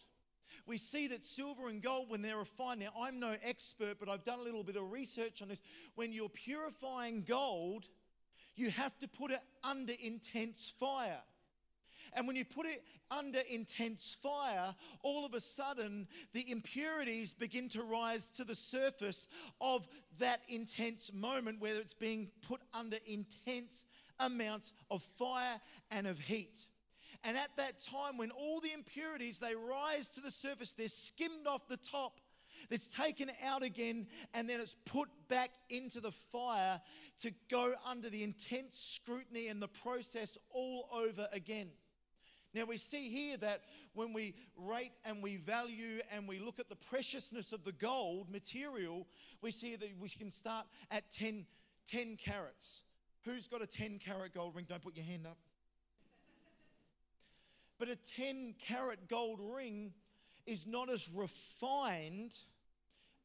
We 0.66 0.78
see 0.78 1.08
that 1.08 1.24
silver 1.24 1.68
and 1.68 1.82
gold, 1.82 2.10
when 2.10 2.22
they're 2.22 2.38
refined, 2.38 2.80
now 2.80 2.92
I'm 2.98 3.20
no 3.20 3.36
expert, 3.42 3.98
but 3.98 4.08
I've 4.08 4.24
done 4.24 4.38
a 4.38 4.42
little 4.42 4.62
bit 4.62 4.76
of 4.76 4.90
research 4.90 5.40
on 5.40 5.48
this. 5.48 5.62
When 5.94 6.12
you're 6.12 6.28
purifying 6.28 7.24
gold, 7.26 7.86
you 8.54 8.70
have 8.70 8.98
to 8.98 9.08
put 9.08 9.30
it 9.30 9.40
under 9.62 9.92
intense 10.02 10.72
fire. 10.78 11.20
And 12.14 12.26
when 12.26 12.36
you 12.36 12.44
put 12.44 12.66
it 12.66 12.84
under 13.10 13.40
intense 13.50 14.16
fire, 14.22 14.74
all 15.02 15.24
of 15.24 15.34
a 15.34 15.40
sudden 15.40 16.08
the 16.32 16.50
impurities 16.50 17.34
begin 17.34 17.68
to 17.70 17.82
rise 17.82 18.28
to 18.30 18.44
the 18.44 18.54
surface 18.54 19.28
of 19.60 19.88
that 20.18 20.40
intense 20.48 21.12
moment 21.12 21.60
where 21.60 21.76
it's 21.76 21.94
being 21.94 22.28
put 22.46 22.60
under 22.74 22.98
intense 23.06 23.84
amounts 24.20 24.72
of 24.90 25.02
fire 25.02 25.60
and 25.90 26.06
of 26.06 26.18
heat. 26.18 26.66
And 27.24 27.36
at 27.36 27.56
that 27.56 27.80
time, 27.80 28.16
when 28.16 28.30
all 28.30 28.60
the 28.60 28.72
impurities 28.72 29.38
they 29.38 29.54
rise 29.54 30.08
to 30.10 30.20
the 30.20 30.30
surface, 30.30 30.72
they're 30.72 30.88
skimmed 30.88 31.46
off 31.46 31.66
the 31.68 31.76
top, 31.76 32.20
it's 32.70 32.88
taken 32.88 33.30
out 33.44 33.62
again, 33.62 34.06
and 34.34 34.48
then 34.48 34.60
it's 34.60 34.76
put 34.84 35.08
back 35.28 35.50
into 35.70 36.00
the 36.00 36.12
fire 36.12 36.80
to 37.20 37.32
go 37.50 37.72
under 37.86 38.08
the 38.08 38.22
intense 38.22 38.78
scrutiny 38.78 39.48
and 39.48 39.60
the 39.60 39.68
process 39.68 40.36
all 40.50 40.88
over 40.92 41.28
again. 41.32 41.68
Now, 42.58 42.64
we 42.64 42.76
see 42.76 43.08
here 43.08 43.36
that 43.36 43.62
when 43.94 44.12
we 44.12 44.34
rate 44.56 44.90
and 45.04 45.22
we 45.22 45.36
value 45.36 46.00
and 46.12 46.26
we 46.26 46.40
look 46.40 46.58
at 46.58 46.68
the 46.68 46.74
preciousness 46.74 47.52
of 47.52 47.62
the 47.62 47.70
gold 47.70 48.28
material, 48.32 49.06
we 49.40 49.52
see 49.52 49.76
that 49.76 49.88
we 50.00 50.08
can 50.08 50.32
start 50.32 50.66
at 50.90 51.08
10, 51.12 51.46
10 51.86 52.16
carats. 52.16 52.82
Who's 53.24 53.46
got 53.46 53.62
a 53.62 53.66
10 53.66 54.00
carat 54.00 54.34
gold 54.34 54.56
ring? 54.56 54.66
Don't 54.68 54.82
put 54.82 54.96
your 54.96 55.04
hand 55.04 55.24
up. 55.24 55.36
But 57.78 57.90
a 57.90 57.94
10 57.94 58.56
carat 58.58 59.08
gold 59.08 59.38
ring 59.40 59.92
is 60.44 60.66
not 60.66 60.90
as 60.90 61.08
refined 61.14 62.36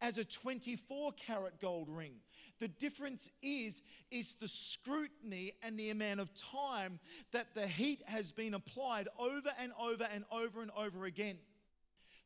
as 0.03 0.17
a 0.17 0.25
24 0.25 1.13
carat 1.13 1.61
gold 1.61 1.87
ring. 1.89 2.15
The 2.59 2.67
difference 2.67 3.29
is 3.41 3.81
is 4.11 4.35
the 4.39 4.47
scrutiny 4.47 5.53
and 5.63 5.79
the 5.79 5.89
amount 5.89 6.19
of 6.19 6.29
time 6.35 6.99
that 7.31 7.55
the 7.55 7.65
heat 7.65 8.03
has 8.05 8.31
been 8.31 8.53
applied 8.53 9.07
over 9.17 9.49
and 9.57 9.71
over 9.79 10.07
and 10.13 10.25
over 10.29 10.61
and 10.61 10.71
over 10.77 11.05
again. 11.05 11.37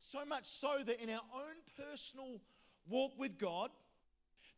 So 0.00 0.24
much 0.26 0.44
so 0.44 0.78
that 0.84 1.00
in 1.00 1.08
our 1.08 1.22
own 1.34 1.86
personal 1.88 2.40
walk 2.88 3.12
with 3.16 3.38
God, 3.38 3.70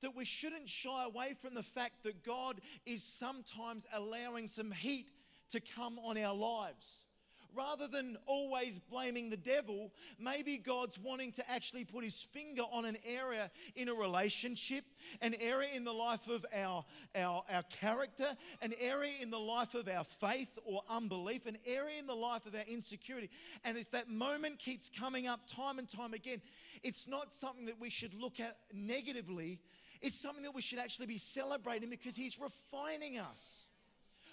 that 0.01 0.17
we 0.17 0.25
shouldn't 0.25 0.69
shy 0.69 1.05
away 1.05 1.35
from 1.39 1.55
the 1.55 1.63
fact 1.63 2.03
that 2.05 2.25
God 2.25 2.61
is 2.87 3.03
sometimes 3.03 3.87
allowing 3.93 4.49
some 4.49 4.73
heat 4.73 5.11
to 5.51 5.61
come 5.61 5.99
on 5.99 6.17
our 6.17 6.35
lives 6.35 7.05
rather 7.55 7.89
than 7.89 8.17
always 8.27 8.79
blaming 8.79 9.31
the 9.31 9.37
devil, 9.37 9.93
maybe 10.19 10.59
God's 10.59 10.99
wanting 10.99 11.33
to 11.33 11.51
actually 11.51 11.85
put 11.85 12.05
his 12.05 12.21
finger 12.23 12.63
on 12.71 12.85
an 12.85 12.97
area 13.05 13.51
in 13.75 13.89
a 13.89 13.95
relationship, 13.95 14.85
an 15.21 15.35
area 15.41 15.71
in 15.75 15.85
the 15.85 15.93
life 15.93 16.29
of 16.29 16.45
our, 16.55 16.85
our, 17.15 17.43
our 17.51 17.63
character, 17.65 18.27
an 18.63 18.75
area 18.81 19.13
in 19.21 19.31
the 19.31 19.39
life 19.39 19.75
of 19.75 19.89
our 19.89 20.05
faith 20.05 20.59
or 20.65 20.83
unbelief, 20.89 21.47
an 21.47 21.59
area 21.67 21.99
in 21.99 22.07
the 22.07 22.15
life 22.15 22.47
of 22.47 22.55
our 22.55 22.65
insecurity. 22.69 23.31
And 23.65 23.77
if 23.77 23.91
that 23.93 24.09
moment 24.09 24.59
keeps 24.59 24.91
coming 24.91 25.27
up 25.27 25.41
time 25.49 25.79
and 25.79 25.89
time 25.89 26.15
again, 26.15 26.41
it's 26.83 27.09
not 27.09 27.33
something 27.33 27.67
that 27.67 27.81
we 27.81 27.91
should 27.91 28.15
look 28.15 28.41
at 28.41 28.57
negatively. 28.73 29.61
It's 30.01 30.21
something 30.21 30.45
that 30.45 30.55
we 30.55 30.63
should 30.63 30.79
actually 30.79 31.07
be 31.07 31.19
celebrating 31.19 31.91
because 31.91 32.17
he's 32.17 32.39
refining 32.41 33.19
us. 33.19 33.69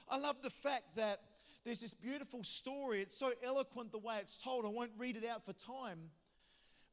I 0.10 0.18
love 0.18 0.42
the 0.42 0.50
fact 0.50 0.96
that 0.96 1.20
there's 1.68 1.82
this 1.82 1.94
beautiful 1.94 2.44
story. 2.44 3.02
It's 3.02 3.18
so 3.18 3.34
eloquent 3.44 3.92
the 3.92 3.98
way 3.98 4.16
it's 4.22 4.42
told. 4.42 4.66
I 4.66 4.70
won't 4.70 4.94
read 4.98 5.18
it 5.18 5.26
out 5.26 5.46
for 5.46 5.52
time. 5.52 6.12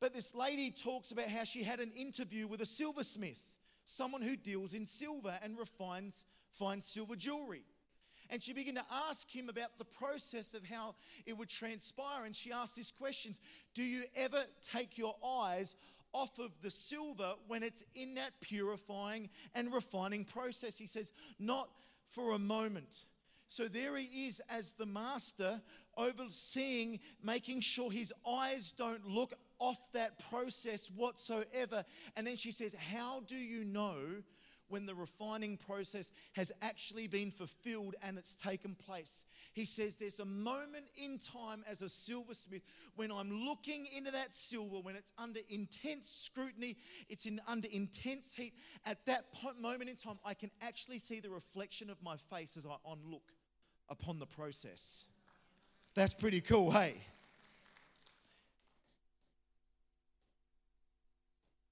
But 0.00 0.12
this 0.12 0.34
lady 0.34 0.72
talks 0.72 1.12
about 1.12 1.28
how 1.28 1.44
she 1.44 1.62
had 1.62 1.78
an 1.78 1.92
interview 1.92 2.48
with 2.48 2.60
a 2.60 2.66
silversmith, 2.66 3.40
someone 3.84 4.20
who 4.20 4.36
deals 4.36 4.74
in 4.74 4.84
silver 4.84 5.38
and 5.42 5.56
refines 5.56 6.26
finds 6.50 6.86
silver 6.86 7.14
jewelry. 7.14 7.62
And 8.30 8.42
she 8.42 8.52
began 8.52 8.74
to 8.74 8.84
ask 9.08 9.30
him 9.30 9.48
about 9.48 9.78
the 9.78 9.84
process 9.84 10.54
of 10.54 10.64
how 10.64 10.96
it 11.24 11.38
would 11.38 11.48
transpire. 11.48 12.24
And 12.24 12.34
she 12.34 12.50
asked 12.50 12.74
this 12.74 12.90
question 12.90 13.36
Do 13.74 13.84
you 13.84 14.02
ever 14.16 14.42
take 14.60 14.98
your 14.98 15.14
eyes 15.24 15.76
off 16.12 16.38
of 16.40 16.50
the 16.62 16.70
silver 16.70 17.34
when 17.46 17.62
it's 17.62 17.84
in 17.94 18.14
that 18.16 18.32
purifying 18.40 19.30
and 19.54 19.72
refining 19.72 20.24
process? 20.24 20.76
He 20.76 20.88
says, 20.88 21.12
Not 21.38 21.68
for 22.10 22.32
a 22.32 22.38
moment. 22.38 23.04
So 23.54 23.68
there 23.68 23.96
he 23.96 24.26
is 24.26 24.42
as 24.50 24.72
the 24.72 24.84
master, 24.84 25.62
overseeing, 25.96 26.98
making 27.22 27.60
sure 27.60 27.88
his 27.88 28.12
eyes 28.28 28.72
don't 28.76 29.06
look 29.06 29.32
off 29.60 29.78
that 29.92 30.18
process 30.28 30.90
whatsoever. 30.90 31.84
And 32.16 32.26
then 32.26 32.34
she 32.34 32.50
says, 32.50 32.74
How 32.74 33.20
do 33.28 33.36
you 33.36 33.64
know 33.64 33.94
when 34.66 34.86
the 34.86 34.94
refining 34.96 35.56
process 35.56 36.10
has 36.32 36.50
actually 36.62 37.06
been 37.06 37.30
fulfilled 37.30 37.94
and 38.02 38.18
it's 38.18 38.34
taken 38.34 38.74
place? 38.74 39.24
He 39.52 39.66
says, 39.66 39.94
There's 39.94 40.18
a 40.18 40.24
moment 40.24 40.86
in 40.96 41.20
time 41.20 41.62
as 41.70 41.80
a 41.80 41.88
silversmith 41.88 42.62
when 42.96 43.12
I'm 43.12 43.46
looking 43.46 43.86
into 43.96 44.10
that 44.10 44.34
silver, 44.34 44.78
when 44.78 44.96
it's 44.96 45.12
under 45.16 45.38
intense 45.48 46.10
scrutiny, 46.10 46.76
it's 47.08 47.24
in, 47.24 47.40
under 47.46 47.68
intense 47.70 48.34
heat. 48.34 48.54
At 48.84 49.06
that 49.06 49.26
moment 49.60 49.90
in 49.90 49.94
time, 49.94 50.18
I 50.24 50.34
can 50.34 50.50
actually 50.60 50.98
see 50.98 51.20
the 51.20 51.30
reflection 51.30 51.88
of 51.88 52.02
my 52.02 52.16
face 52.16 52.56
as 52.56 52.66
I 52.66 52.74
on 52.84 52.98
look 53.08 53.30
upon 53.88 54.18
the 54.18 54.26
process. 54.26 55.04
That's 55.94 56.14
pretty 56.14 56.40
cool, 56.40 56.70
hey? 56.70 56.96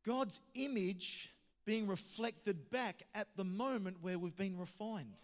God's 0.04 0.40
image 0.54 1.31
being 1.64 1.87
reflected 1.87 2.71
back 2.71 3.02
at 3.14 3.28
the 3.37 3.45
moment 3.45 3.99
where 4.00 4.19
we've 4.19 4.37
been 4.37 4.59
refined. 4.59 5.14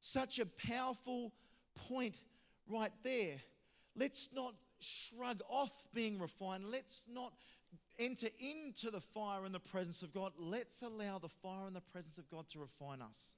Such 0.00 0.38
a 0.38 0.46
powerful 0.46 1.32
point 1.88 2.16
right 2.68 2.92
there. 3.02 3.36
Let's 3.96 4.28
not 4.34 4.54
shrug 4.80 5.42
off 5.48 5.72
being 5.94 6.18
refined. 6.18 6.70
Let's 6.70 7.02
not 7.12 7.32
enter 7.98 8.28
into 8.38 8.90
the 8.90 9.00
fire 9.00 9.44
in 9.44 9.52
the 9.52 9.60
presence 9.60 10.02
of 10.02 10.14
God. 10.14 10.32
Let's 10.38 10.82
allow 10.82 11.18
the 11.18 11.28
fire 11.28 11.66
in 11.66 11.74
the 11.74 11.80
presence 11.80 12.18
of 12.18 12.30
God 12.30 12.48
to 12.50 12.60
refine 12.60 13.02
us. 13.02 13.34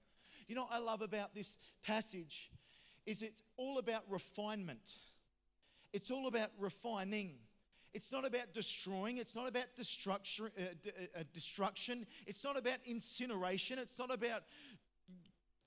You 0.51 0.57
know 0.57 0.67
I 0.69 0.81
love 0.81 1.01
about 1.01 1.33
this 1.33 1.57
passage 1.87 2.51
is 3.07 3.23
it's 3.23 3.41
all 3.57 3.79
about 3.79 4.03
refinement. 4.09 4.95
It's 5.93 6.11
all 6.11 6.27
about 6.27 6.51
refining. 6.59 7.35
It's 7.95 8.11
not 8.11 8.27
about 8.27 8.53
destroying. 8.53 9.19
It's 9.19 9.37
not 9.37 9.47
about 9.47 9.67
destruction. 9.77 10.51
Uh, 10.59 10.91
uh, 11.17 11.23
destruction. 11.33 12.05
It's 12.27 12.43
not 12.43 12.59
about 12.59 12.79
incineration. 12.85 13.79
It's 13.79 13.97
not 13.97 14.13
about 14.13 14.43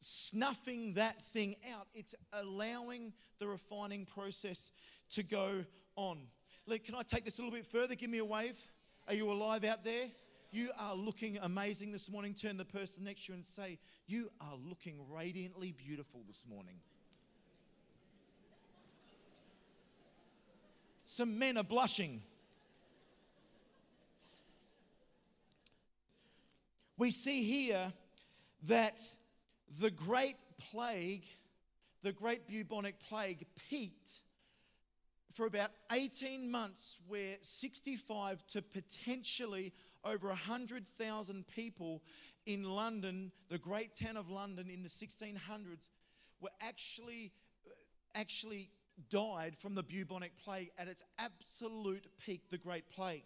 snuffing 0.02 0.96
that 0.96 1.24
thing 1.28 1.56
out. 1.74 1.88
It's 1.94 2.14
allowing 2.34 3.14
the 3.40 3.48
refining 3.48 4.06
process 4.06 4.74
to 5.12 5.24
go 5.24 5.64
on. 5.96 6.28
Can 6.84 6.96
I 6.96 7.04
take 7.04 7.24
this 7.24 7.40
a 7.40 7.42
little 7.42 7.56
bit 7.56 7.68
further? 7.68 7.96
Give 7.96 8.10
me 8.10 8.18
a 8.18 8.26
wave. 8.26 8.58
Are 9.08 9.14
you 9.14 9.32
alive 9.32 9.64
out 9.64 9.86
there? 9.86 10.08
You 10.54 10.70
are 10.78 10.94
looking 10.94 11.40
amazing 11.42 11.92
this 11.92 12.12
morning. 12.12 12.36
Turn 12.36 12.58
the 12.58 12.64
person 12.64 13.06
next 13.06 13.26
to 13.26 13.32
you 13.32 13.38
and 13.38 13.44
say, 13.44 13.80
You 14.06 14.30
are 14.40 14.56
looking 14.56 15.00
radiantly 15.10 15.72
beautiful 15.72 16.22
this 16.28 16.46
morning. 16.48 16.76
Some 21.06 21.40
men 21.40 21.58
are 21.58 21.64
blushing. 21.64 22.22
We 27.00 27.10
see 27.10 27.44
here 27.44 27.92
that 28.68 29.02
the 29.80 29.90
great 29.90 30.38
plague, 30.72 31.26
the 32.04 32.12
great 32.12 32.48
bubonic 32.48 33.00
plague, 33.00 33.48
peaked 33.72 34.22
for 35.32 35.48
about 35.48 35.72
18 35.92 36.52
months, 36.52 37.00
where 37.08 37.38
65 37.42 38.46
to 38.50 38.62
potentially 38.62 39.74
over 40.04 40.28
100,000 40.28 41.48
people 41.48 42.02
in 42.46 42.64
London, 42.64 43.32
the 43.50 43.58
great 43.58 43.96
town 43.96 44.18
of 44.18 44.30
London 44.30 44.70
in 44.70 44.84
the 44.84 44.90
1600s, 44.90 45.90
were 46.42 46.50
actually, 46.62 47.32
uh, 47.66 47.72
actually 48.16 48.70
died 49.10 49.56
from 49.58 49.76
the 49.76 49.84
bubonic 49.84 50.38
plague 50.44 50.72
at 50.78 50.88
its 50.88 51.04
absolute 51.18 52.06
peak, 52.26 52.50
the 52.50 52.58
Great 52.58 52.90
Plague. 52.90 53.24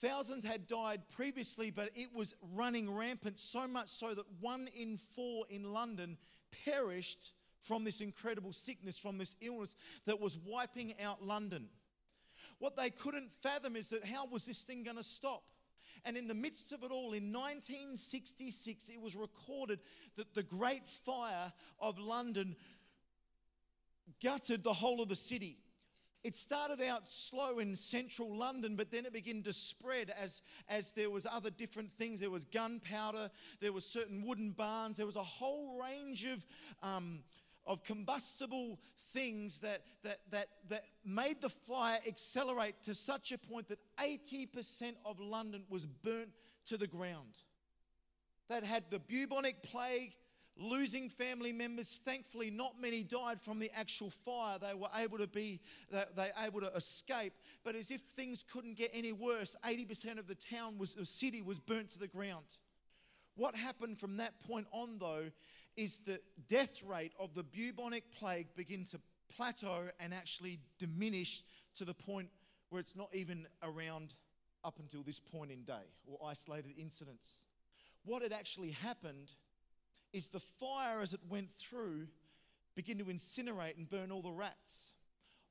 Thousands 0.00 0.44
had 0.44 0.66
died 0.66 1.02
previously, 1.14 1.70
but 1.70 1.90
it 1.94 2.08
was 2.14 2.34
running 2.54 2.92
rampant, 2.92 3.38
so 3.38 3.68
much 3.68 3.88
so 3.88 4.12
that 4.14 4.26
one 4.40 4.68
in 4.76 4.96
four 4.96 5.46
in 5.48 5.72
London 5.72 6.18
perished 6.64 7.32
from 7.60 7.84
this 7.84 8.00
incredible 8.00 8.52
sickness, 8.52 8.98
from 8.98 9.18
this 9.18 9.36
illness 9.40 9.76
that 10.04 10.20
was 10.20 10.36
wiping 10.44 10.94
out 11.00 11.24
London. 11.24 11.68
What 12.58 12.76
they 12.76 12.90
couldn't 12.90 13.32
fathom 13.32 13.76
is 13.76 13.88
that 13.90 14.04
how 14.04 14.26
was 14.26 14.44
this 14.44 14.62
thing 14.62 14.82
going 14.82 14.96
to 14.96 15.02
stop? 15.02 15.42
And 16.04 16.16
in 16.16 16.28
the 16.28 16.34
midst 16.34 16.72
of 16.72 16.82
it 16.82 16.90
all, 16.90 17.12
in 17.12 17.32
1966, 17.32 18.90
it 18.90 19.00
was 19.00 19.16
recorded 19.16 19.80
that 20.16 20.34
the 20.34 20.42
Great 20.42 20.88
Fire 20.88 21.52
of 21.80 21.98
London 21.98 22.56
gutted 24.22 24.62
the 24.62 24.72
whole 24.72 25.00
of 25.00 25.08
the 25.08 25.16
city. 25.16 25.58
It 26.22 26.34
started 26.34 26.80
out 26.80 27.06
slow 27.06 27.58
in 27.58 27.76
central 27.76 28.34
London, 28.34 28.76
but 28.76 28.90
then 28.90 29.04
it 29.04 29.12
began 29.12 29.42
to 29.42 29.52
spread 29.52 30.12
as, 30.18 30.40
as 30.70 30.92
there 30.92 31.10
was 31.10 31.26
other 31.30 31.50
different 31.50 31.92
things. 31.98 32.20
There 32.20 32.30
was 32.30 32.46
gunpowder, 32.46 33.30
there 33.60 33.72
were 33.72 33.82
certain 33.82 34.26
wooden 34.26 34.52
barns, 34.52 34.96
there 34.96 35.06
was 35.06 35.16
a 35.16 35.22
whole 35.22 35.78
range 35.82 36.24
of, 36.24 36.46
um, 36.82 37.20
of 37.66 37.84
combustible 37.84 38.78
things 39.14 39.60
that, 39.60 39.82
that, 40.02 40.18
that, 40.30 40.48
that 40.68 40.84
made 41.04 41.40
the 41.40 41.48
fire 41.48 41.98
accelerate 42.06 42.74
to 42.82 42.94
such 42.94 43.32
a 43.32 43.38
point 43.38 43.68
that 43.68 43.78
80% 43.98 44.94
of 45.06 45.20
London 45.20 45.62
was 45.70 45.86
burnt 45.86 46.30
to 46.66 46.76
the 46.76 46.86
ground. 46.86 47.42
That 48.48 48.64
had 48.64 48.84
the 48.90 48.98
bubonic 48.98 49.62
plague, 49.62 50.14
losing 50.58 51.08
family 51.08 51.52
members. 51.52 52.00
Thankfully, 52.04 52.50
not 52.50 52.80
many 52.80 53.02
died 53.02 53.40
from 53.40 53.58
the 53.58 53.70
actual 53.74 54.10
fire. 54.10 54.58
They 54.58 54.74
were 54.74 54.88
able 54.96 55.18
to 55.18 55.26
be, 55.26 55.60
they, 55.90 56.30
able 56.44 56.60
to 56.60 56.72
escape. 56.74 57.32
But 57.64 57.76
as 57.76 57.90
if 57.90 58.02
things 58.02 58.44
couldn't 58.52 58.76
get 58.76 58.90
any 58.92 59.12
worse, 59.12 59.56
80% 59.64 60.18
of 60.18 60.26
the 60.26 60.34
town 60.34 60.76
was, 60.76 60.94
the 60.94 61.06
city 61.06 61.40
was 61.40 61.58
burnt 61.58 61.90
to 61.90 61.98
the 61.98 62.08
ground. 62.08 62.44
What 63.36 63.56
happened 63.56 63.98
from 63.98 64.18
that 64.18 64.38
point 64.46 64.66
on, 64.70 64.98
though, 64.98 65.30
is 65.76 65.98
the 65.98 66.20
death 66.48 66.82
rate 66.84 67.12
of 67.18 67.34
the 67.34 67.42
bubonic 67.42 68.12
plague 68.12 68.46
begin 68.54 68.84
to 68.86 69.00
plateau 69.28 69.88
and 70.00 70.14
actually 70.14 70.60
diminish 70.78 71.42
to 71.76 71.84
the 71.84 71.94
point 71.94 72.28
where 72.70 72.80
it's 72.80 72.96
not 72.96 73.08
even 73.12 73.46
around 73.62 74.14
up 74.64 74.78
until 74.78 75.02
this 75.02 75.20
point 75.20 75.50
in 75.50 75.62
day 75.62 75.92
or 76.06 76.18
isolated 76.26 76.72
incidents. 76.78 77.42
What 78.04 78.22
had 78.22 78.32
actually 78.32 78.70
happened 78.70 79.30
is 80.12 80.28
the 80.28 80.40
fire 80.40 81.00
as 81.02 81.12
it 81.12 81.20
went 81.28 81.52
through 81.52 82.06
began 82.74 82.98
to 82.98 83.04
incinerate 83.04 83.76
and 83.76 83.88
burn 83.88 84.10
all 84.10 84.22
the 84.22 84.32
rats. 84.32 84.92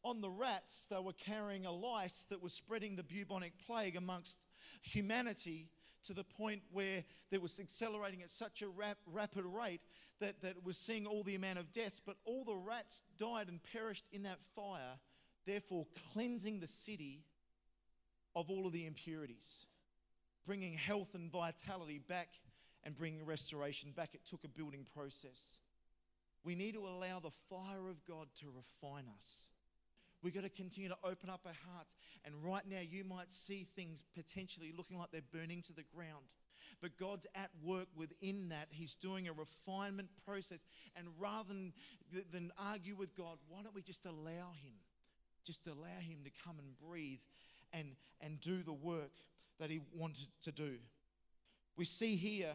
On 0.03 0.19
the 0.19 0.29
rats, 0.29 0.87
they 0.89 0.99
were 0.99 1.13
carrying 1.13 1.65
a 1.65 1.71
lice 1.71 2.25
that 2.29 2.43
was 2.43 2.53
spreading 2.53 2.95
the 2.95 3.03
bubonic 3.03 3.53
plague 3.65 3.95
amongst 3.95 4.39
humanity 4.81 5.69
to 6.05 6.13
the 6.13 6.23
point 6.23 6.61
where 6.71 7.03
it 7.31 7.41
was 7.41 7.59
accelerating 7.59 8.21
at 8.21 8.29
such 8.29 8.61
a 8.61 8.67
rap, 8.67 8.97
rapid 9.05 9.45
rate 9.45 9.81
that, 10.19 10.41
that 10.41 10.63
was 10.63 10.77
seeing 10.77 11.05
all 11.05 11.23
the 11.23 11.35
amount 11.35 11.59
of 11.59 11.71
deaths. 11.73 12.01
But 12.05 12.17
all 12.25 12.43
the 12.43 12.55
rats 12.55 13.01
died 13.17 13.47
and 13.47 13.59
perished 13.71 14.05
in 14.11 14.23
that 14.23 14.39
fire, 14.55 14.99
therefore 15.45 15.87
cleansing 16.13 16.59
the 16.59 16.67
city 16.67 17.23
of 18.35 18.49
all 18.49 18.65
of 18.65 18.73
the 18.73 18.85
impurities, 18.85 19.65
bringing 20.45 20.73
health 20.73 21.13
and 21.13 21.31
vitality 21.31 21.99
back 21.99 22.29
and 22.83 22.95
bringing 22.95 23.25
restoration 23.25 23.91
back. 23.91 24.09
It 24.13 24.25
took 24.25 24.43
a 24.43 24.49
building 24.49 24.85
process. 24.93 25.59
We 26.43 26.55
need 26.55 26.73
to 26.73 26.85
allow 26.85 27.19
the 27.19 27.31
fire 27.31 27.89
of 27.89 28.03
God 28.05 28.27
to 28.41 28.47
refine 28.53 29.05
us. 29.15 29.49
We've 30.21 30.33
got 30.33 30.43
to 30.43 30.49
continue 30.49 30.89
to 30.89 30.97
open 31.03 31.29
up 31.29 31.41
our 31.45 31.55
hearts. 31.73 31.95
And 32.23 32.33
right 32.43 32.63
now, 32.67 32.79
you 32.79 33.03
might 33.03 33.31
see 33.31 33.67
things 33.75 34.03
potentially 34.15 34.73
looking 34.75 34.97
like 34.97 35.11
they're 35.11 35.21
burning 35.33 35.61
to 35.63 35.73
the 35.73 35.83
ground. 35.95 36.25
But 36.81 36.97
God's 36.97 37.27
at 37.35 37.49
work 37.63 37.87
within 37.95 38.49
that. 38.49 38.67
He's 38.71 38.93
doing 38.93 39.27
a 39.27 39.33
refinement 39.33 40.09
process. 40.25 40.59
And 40.95 41.07
rather 41.19 41.49
than, 41.49 41.73
than 42.31 42.51
argue 42.57 42.95
with 42.95 43.15
God, 43.15 43.37
why 43.49 43.61
don't 43.63 43.75
we 43.75 43.81
just 43.81 44.05
allow 44.05 44.51
Him? 44.61 44.73
Just 45.45 45.67
allow 45.67 45.99
Him 45.99 46.19
to 46.23 46.31
come 46.45 46.59
and 46.59 46.77
breathe 46.89 47.19
and, 47.71 47.95
and 48.21 48.39
do 48.39 48.61
the 48.63 48.73
work 48.73 49.13
that 49.59 49.69
He 49.69 49.81
wanted 49.93 50.27
to 50.43 50.51
do. 50.51 50.75
We 51.75 51.85
see 51.85 52.15
here 52.15 52.53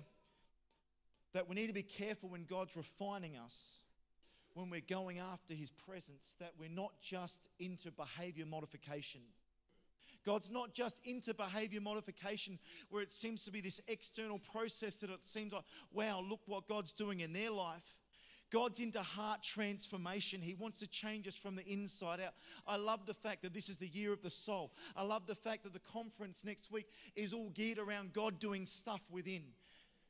that 1.35 1.48
we 1.48 1.54
need 1.54 1.66
to 1.66 1.72
be 1.72 1.83
careful 1.83 2.28
when 2.28 2.44
God's 2.44 2.76
refining 2.76 3.37
us, 3.37 3.83
when 4.54 4.70
we're 4.70 4.81
going 4.81 5.18
after 5.18 5.54
His 5.54 5.70
presence, 5.70 6.37
that 6.40 6.52
we're 6.59 6.68
not 6.68 6.92
just 7.00 7.48
into 7.59 7.90
behavior 7.90 8.46
modification. 8.46 9.20
God's 10.24 10.50
not 10.50 10.74
just 10.74 11.00
into 11.04 11.35
behavior 11.35 11.81
modification 11.81 12.59
where 12.90 13.02
it 13.02 13.12
seems 13.12 13.44
to 13.44 13.50
be 13.50 13.61
this 13.61 13.81
external 13.88 14.38
process 14.38 14.96
that 14.96 15.11
it 15.11 15.20
seems 15.26 15.52
like, 15.52 15.64
wow, 15.92 16.20
look 16.20 16.40
what 16.46 16.68
God's 16.68 16.92
doing 16.92 17.20
in 17.20 17.33
their 17.33 17.50
life. 17.50 17.94
God's 18.50 18.81
into 18.81 19.00
heart 19.00 19.42
transformation. 19.42 20.40
He 20.40 20.54
wants 20.54 20.78
to 20.78 20.87
change 20.87 21.28
us 21.28 21.37
from 21.37 21.54
the 21.54 21.66
inside 21.66 22.20
out. 22.20 22.33
I 22.66 22.76
love 22.76 23.04
the 23.04 23.14
fact 23.14 23.42
that 23.42 23.52
this 23.52 23.68
is 23.68 23.76
the 23.76 23.88
year 23.88 24.12
of 24.12 24.22
the 24.22 24.31
soul. 24.31 24.72
I 24.96 25.02
love 25.02 25.26
the 25.26 25.35
fact 25.35 25.64
that 25.64 25.74
the 25.74 25.81
conference 25.81 26.44
next 26.44 26.70
week 26.70 26.87
is 27.14 27.33
all 27.33 27.50
geared 27.50 27.78
around 27.78 28.14
God 28.14 28.38
doing 28.38 28.64
stuff 28.64 29.02
within. 29.11 29.42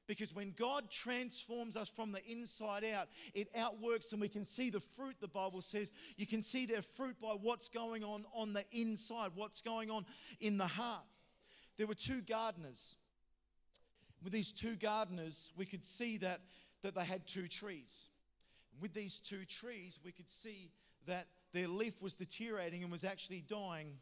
Because 0.09 0.35
when 0.35 0.55
God 0.57 0.91
transforms 0.91 1.77
us 1.77 1.89
from 1.89 2.13
the 2.13 2.25
inside 2.25 2.83
out, 2.83 3.09
it 3.35 3.49
outworks 3.55 4.11
and 4.13 4.21
we 4.21 4.29
can 4.29 4.45
see 4.45 4.71
the 4.71 4.81
fruit, 4.81 5.17
the 5.21 5.29
Bible 5.29 5.61
says. 5.61 5.93
You 6.17 6.27
can 6.27 6.43
see 6.43 6.65
their 6.65 6.81
fruit 6.81 7.21
by 7.21 7.35
what's 7.41 7.69
going 7.69 8.03
on 8.03 8.25
on 8.35 8.55
the 8.55 8.65
inside, 8.73 9.33
what's 9.35 9.61
going 9.61 9.91
on 9.91 10.07
in 10.41 10.57
the 10.57 10.67
heart. 10.67 11.05
There 11.77 11.87
were 11.87 11.95
two 11.95 12.23
gardeners. 12.23 12.97
With 14.25 14.33
these 14.33 14.51
two 14.51 14.77
gardeners, 14.77 15.53
we 15.57 15.67
could 15.67 15.85
see 15.85 16.17
that, 16.17 16.41
that 16.83 16.95
they 16.95 17.05
had 17.05 17.27
two 17.27 17.47
trees. 17.47 18.07
With 18.81 18.95
these 18.95 19.19
two 19.19 19.45
trees, 19.45 20.01
we 20.03 20.11
could 20.11 20.31
see 20.31 20.71
that 21.07 21.27
their 21.53 21.69
leaf 21.69 22.01
was 22.01 22.15
deteriorating 22.15 22.83
and 22.83 22.91
was 22.91 23.05
actually 23.05 23.45
dying 23.47 23.99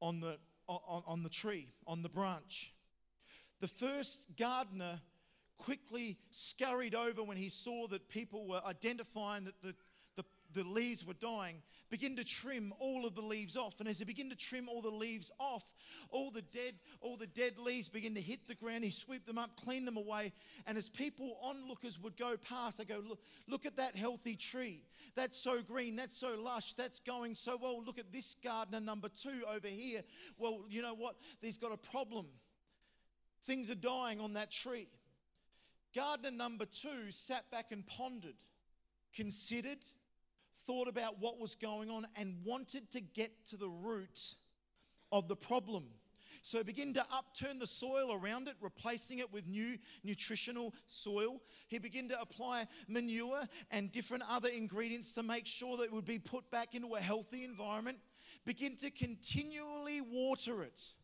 on 0.00 0.20
the, 0.20 0.38
on, 0.66 1.02
on 1.06 1.22
the 1.22 1.28
tree, 1.28 1.68
on 1.86 2.00
the 2.00 2.08
branch. 2.08 2.72
The 3.60 3.68
first 3.68 4.26
gardener 4.38 5.00
quickly 5.58 6.16
scurried 6.30 6.94
over 6.94 7.22
when 7.22 7.36
he 7.36 7.50
saw 7.50 7.86
that 7.88 8.08
people 8.08 8.48
were 8.48 8.62
identifying 8.66 9.44
that 9.44 9.60
the, 9.60 9.74
the, 10.16 10.24
the, 10.54 10.64
leaves 10.66 11.06
were 11.06 11.14
dying, 11.14 11.56
begin 11.90 12.16
to 12.16 12.24
trim 12.24 12.72
all 12.78 13.04
of 13.04 13.14
the 13.14 13.20
leaves 13.20 13.58
off. 13.58 13.78
And 13.78 13.86
as 13.86 13.98
he 13.98 14.06
began 14.06 14.30
to 14.30 14.36
trim 14.36 14.70
all 14.70 14.80
the 14.80 14.90
leaves 14.90 15.30
off, 15.38 15.64
all 16.08 16.30
the 16.30 16.40
dead, 16.40 16.76
all 17.02 17.16
the 17.18 17.26
dead 17.26 17.58
leaves 17.58 17.90
begin 17.90 18.14
to 18.14 18.22
hit 18.22 18.48
the 18.48 18.54
ground. 18.54 18.84
He 18.84 18.90
swept 18.90 19.26
them 19.26 19.36
up, 19.36 19.60
cleaned 19.62 19.86
them 19.86 19.98
away. 19.98 20.32
And 20.66 20.78
as 20.78 20.88
people, 20.88 21.36
onlookers, 21.42 21.98
would 22.00 22.16
go 22.16 22.38
past, 22.38 22.78
they 22.78 22.86
go, 22.86 23.02
look, 23.06 23.20
look 23.46 23.66
at 23.66 23.76
that 23.76 23.94
healthy 23.96 24.36
tree. 24.36 24.82
That's 25.14 25.38
so 25.38 25.60
green, 25.60 25.96
that's 25.96 26.16
so 26.16 26.36
lush, 26.40 26.72
that's 26.72 27.00
going 27.00 27.34
so 27.34 27.58
well. 27.60 27.84
Look 27.84 27.98
at 27.98 28.10
this 28.10 28.34
gardener 28.42 28.80
number 28.80 29.10
two 29.10 29.42
over 29.54 29.68
here. 29.68 30.02
Well, 30.38 30.64
you 30.70 30.80
know 30.80 30.94
what? 30.94 31.16
He's 31.42 31.58
got 31.58 31.72
a 31.72 31.76
problem. 31.76 32.28
Things 33.44 33.70
are 33.70 33.74
dying 33.74 34.20
on 34.20 34.34
that 34.34 34.50
tree. 34.50 34.88
Gardener 35.94 36.30
number 36.30 36.66
two 36.66 37.10
sat 37.10 37.50
back 37.50 37.72
and 37.72 37.86
pondered, 37.86 38.36
considered, 39.14 39.78
thought 40.66 40.88
about 40.88 41.20
what 41.20 41.40
was 41.40 41.54
going 41.54 41.90
on, 41.90 42.06
and 42.16 42.36
wanted 42.44 42.90
to 42.92 43.00
get 43.00 43.46
to 43.48 43.56
the 43.56 43.68
root 43.68 44.34
of 45.10 45.26
the 45.26 45.36
problem. 45.36 45.84
So 46.42 46.58
he 46.58 46.64
began 46.64 46.94
to 46.94 47.04
upturn 47.12 47.58
the 47.58 47.66
soil 47.66 48.12
around 48.12 48.48
it, 48.48 48.54
replacing 48.60 49.18
it 49.18 49.32
with 49.32 49.46
new 49.46 49.78
nutritional 50.04 50.74
soil. 50.88 51.42
He 51.68 51.78
began 51.78 52.08
to 52.08 52.20
apply 52.20 52.66
manure 52.88 53.42
and 53.70 53.92
different 53.92 54.22
other 54.28 54.48
ingredients 54.48 55.12
to 55.14 55.22
make 55.22 55.46
sure 55.46 55.76
that 55.76 55.84
it 55.84 55.92
would 55.92 56.06
be 56.06 56.18
put 56.18 56.50
back 56.50 56.74
into 56.74 56.94
a 56.94 57.00
healthy 57.00 57.44
environment. 57.44 57.98
Begin 58.46 58.76
to 58.76 58.90
continually 58.90 60.00
water 60.00 60.62
it. 60.62 60.94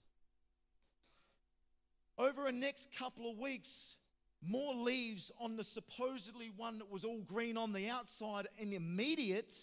Over 2.19 2.47
a 2.47 2.53
next 2.53 2.97
couple 2.97 3.31
of 3.31 3.39
weeks, 3.39 3.97
more 4.43 4.75
leaves 4.75 5.31
on 5.41 5.57
the 5.57 5.65
supposedly 5.65 6.51
one 6.57 6.79
that 6.79 6.91
was 6.91 7.05
all 7.05 7.21
green 7.23 7.57
on 7.57 7.73
the 7.73 7.89
outside 7.89 8.47
and 8.61 8.73
immediate 8.73 9.55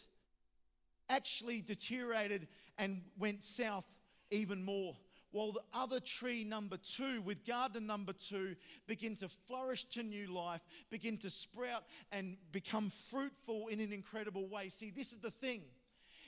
actually 1.09 1.61
deteriorated 1.61 2.47
and 2.77 3.01
went 3.17 3.43
south 3.43 3.85
even 4.31 4.63
more 4.63 4.95
while 5.33 5.51
the 5.51 5.61
other 5.73 5.99
tree 5.99 6.43
number 6.43 6.77
two 6.77 7.21
with 7.21 7.45
garden 7.45 7.85
number 7.85 8.13
two 8.13 8.55
begin 8.87 9.15
to 9.15 9.27
flourish 9.27 9.83
to 9.83 10.03
new 10.03 10.27
life 10.27 10.61
begin 10.89 11.17
to 11.17 11.29
sprout 11.29 11.83
and 12.11 12.37
become 12.51 12.89
fruitful 12.89 13.67
in 13.67 13.79
an 13.79 13.91
incredible 13.91 14.47
way. 14.47 14.69
See 14.69 14.91
this 14.91 15.11
is 15.11 15.19
the 15.19 15.31
thing 15.31 15.61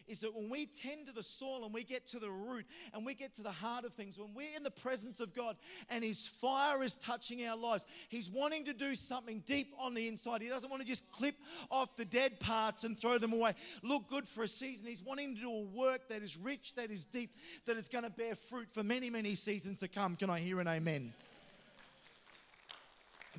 is 0.08 0.22
that 0.22 0.36
when 0.36 0.50
we 0.50 0.65
tend 0.65 1.08
to 1.08 1.13
the 1.13 1.24
soil 1.24 1.65
and 1.65 1.74
we 1.74 1.84
get 1.84 2.08
to 2.08 2.20
the 2.20 2.30
root 2.30 2.65
and 2.94 3.06
we 3.06 3.13
get 3.13 3.36
to 3.36 3.41
the 3.41 3.52
heart 3.52 3.86
of 3.86 3.94
things, 3.94 4.20
when 4.20 4.34
we're 4.34 4.56
in 4.56 4.63
the 4.63 4.72
presence 4.72 5.20
of 5.20 5.34
God 5.34 5.56
and 5.89 6.04
His 6.04 6.28
fire 6.28 6.84
is 6.84 6.96
touching 6.96 7.46
our 7.46 7.58
lives, 7.58 7.86
He's 8.10 8.30
wanting 8.30 8.65
to 8.65 8.74
do 8.74 8.96
something 8.96 9.44
deep 9.46 9.74
on 9.80 9.94
the 9.94 10.08
inside. 10.08 10.41
He 10.41 10.50
doesn't 10.50 10.70
want 10.70 10.82
to 10.82 10.88
just 10.88 11.12
clip 11.12 11.36
off 11.72 11.96
the 11.96 12.06
dead 12.06 12.39
parts 12.39 12.84
and 12.84 12.98
throw 12.98 13.18
them 13.18 13.34
away, 13.34 13.54
look 13.82 14.08
good 14.08 14.28
for 14.28 14.44
a 14.44 14.48
season. 14.48 14.88
He's 14.88 15.04
wanting 15.04 15.36
to 15.36 15.41
do 15.41 15.52
a 15.52 15.63
work 15.63 16.10
that 16.10 16.22
is 16.22 16.38
rich, 16.38 16.76
that 16.76 16.91
is 16.91 17.06
deep, 17.06 17.36
that 17.65 17.78
is 17.78 17.88
going 17.88 18.04
to 18.04 18.10
bear 18.10 18.36
fruit 18.36 18.70
for 18.70 18.84
many, 18.84 19.10
many 19.10 19.36
seasons 19.36 19.80
to 19.80 19.88
come. 19.88 20.15
Can 20.15 20.30
I 20.30 20.39
hear 20.39 20.60
an 20.60 20.68
amen? 20.68 21.13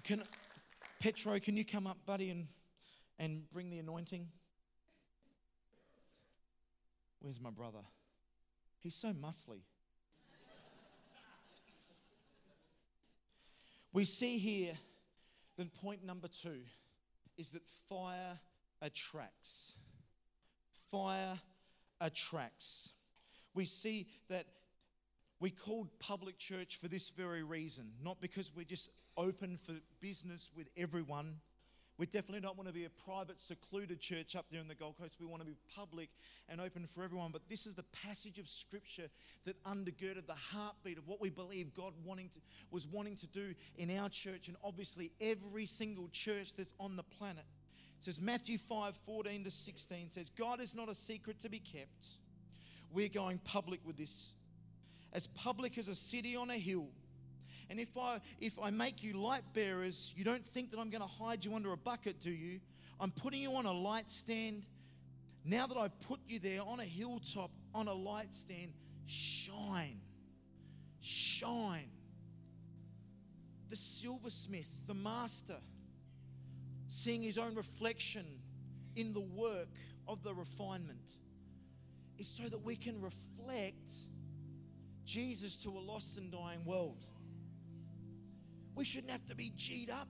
Can, 0.05 0.23
Petro, 1.01 1.39
can 1.41 1.57
you 1.57 1.65
come 1.65 1.87
up, 1.87 1.99
buddy, 2.07 2.31
and, 2.31 2.47
and 3.19 3.51
bring 3.53 3.71
the 3.71 3.79
anointing? 3.79 4.29
Where's 7.21 7.41
my 7.41 7.51
brother? 7.51 7.81
He's 8.81 8.95
so 8.95 9.13
muscly. 9.13 9.63
we 13.93 14.05
see 14.05 14.39
here 14.39 14.75
that 15.57 15.75
point 15.75 16.05
number 16.05 16.29
two 16.29 16.61
is 17.39 17.51
that 17.51 17.63
fire 17.89 18.39
attracts. 18.83 19.75
Fire 20.91 21.41
attracts. 22.01 22.91
We 23.55 23.65
see 23.65 24.07
that 24.29 24.47
we 25.41 25.51
called 25.51 25.89
public 25.99 26.39
church 26.39 26.77
for 26.77 26.89
this 26.89 27.11
very 27.11 27.43
reason, 27.43 27.93
not 28.03 28.21
because 28.21 28.53
we're 28.55 28.65
just 28.65 28.91
open 29.17 29.57
for 29.57 29.75
business 30.01 30.51
with 30.57 30.69
everyone, 30.77 31.37
we 31.99 32.07
definitely 32.07 32.41
don't 32.41 32.57
want 32.57 32.69
to 32.69 32.75
be 32.75 32.85
a 32.85 32.91
private, 32.91 33.41
secluded 33.41 34.01
church 34.01 34.37
up 34.37 34.47
there 34.51 34.61
in 34.61 34.69
the 34.69 34.75
Gold 34.75 34.97
Coast. 35.01 35.17
We 35.19 35.27
want 35.27 35.41
to 35.41 35.47
be 35.47 35.57
public 35.75 36.11
and 36.49 36.61
open 36.61 36.87
for 36.87 37.03
everyone. 37.03 37.31
But 37.33 37.49
this 37.49 37.67
is 37.67 37.75
the 37.75 37.85
passage 38.05 38.39
of 38.39 38.47
Scripture 38.49 39.09
that 39.45 39.63
undergirded 39.65 40.27
the 40.27 40.35
heartbeat 40.35 40.99
of 40.99 41.09
what 41.09 41.21
we 41.23 41.31
believe 41.31 41.73
God 41.75 41.95
wanting 42.05 42.29
to, 42.35 42.41
was 42.71 42.87
wanting 42.87 43.17
to 43.17 43.27
do 43.27 43.55
in 43.79 43.97
our 43.97 44.11
church 44.11 44.49
and 44.49 44.57
obviously 44.63 45.11
every 45.21 45.65
single 45.65 46.09
church 46.09 46.53
that's 46.55 46.75
on 46.79 46.97
the 46.97 47.03
planet. 47.03 47.47
It 48.01 48.05
says 48.05 48.21
Matthew 48.21 48.59
5 48.59 48.95
14 49.07 49.45
to 49.45 49.51
16 49.51 50.11
says, 50.11 50.31
God 50.31 50.61
is 50.61 50.75
not 50.75 50.91
a 50.91 50.95
secret 50.95 51.41
to 51.41 51.49
be 51.49 51.61
kept. 51.61 52.07
We're 52.93 53.09
going 53.09 53.39
public 53.39 53.81
with 53.87 53.97
this. 53.97 54.33
As 55.15 55.29
public 55.29 55.79
as 55.79 55.89
a 55.89 55.95
city 55.95 56.37
on 56.37 56.51
a 56.51 56.59
hill 56.59 56.89
and 57.69 57.81
if 57.81 57.97
I 57.97 58.21
if 58.41 58.59
I 58.61 58.71
make 58.71 59.03
you 59.03 59.15
light 59.15 59.43
bearers, 59.53 60.13
you 60.17 60.25
don't 60.25 60.47
think 60.47 60.71
that 60.71 60.79
I'm 60.79 60.91
going 60.91 61.03
to 61.03 61.09
hide 61.09 61.45
you 61.45 61.55
under 61.55 61.73
a 61.73 61.77
bucket, 61.77 62.21
do 62.21 62.31
you? 62.31 62.61
I'm 63.01 63.11
putting 63.11 63.41
you 63.41 63.55
on 63.55 63.67
a 63.67 63.73
light 63.73 64.11
stand. 64.11 64.65
Now 65.45 65.67
that 65.67 65.77
I've 65.77 65.99
put 66.01 66.21
you 66.27 66.39
there 66.39 66.63
on 66.63 66.81
a 66.81 66.85
hilltop, 66.85 67.51
on 67.75 67.89
a 67.89 67.95
light 67.95 68.35
stand, 68.35 68.73
shine. 69.07 70.01
Shine. 71.01 71.91
The 73.69 73.77
silversmith, 73.77 74.71
the 74.87 74.95
master, 74.95 75.59
seeing 76.89 77.23
his 77.23 77.39
own 77.39 77.55
reflection 77.55 78.25
in 78.95 79.13
the 79.13 79.21
work 79.21 79.69
of 80.09 80.23
the 80.23 80.35
refinement, 80.35 81.17
is 82.19 82.27
so 82.27 82.45
that 82.45 82.65
we 82.65 82.77
can 82.77 83.01
reflect 83.01 83.91
Jesus 85.05 85.57
to 85.59 85.71
a 85.71 85.79
lost 85.79 86.19
and 86.19 86.33
dying 86.33 86.65
world. 86.65 87.07
We 88.77 88.85
shouldn't 88.85 89.11
have 89.11 89.25
to 89.27 89.35
be 89.35 89.51
G'd 89.57 89.91
up. 89.91 90.09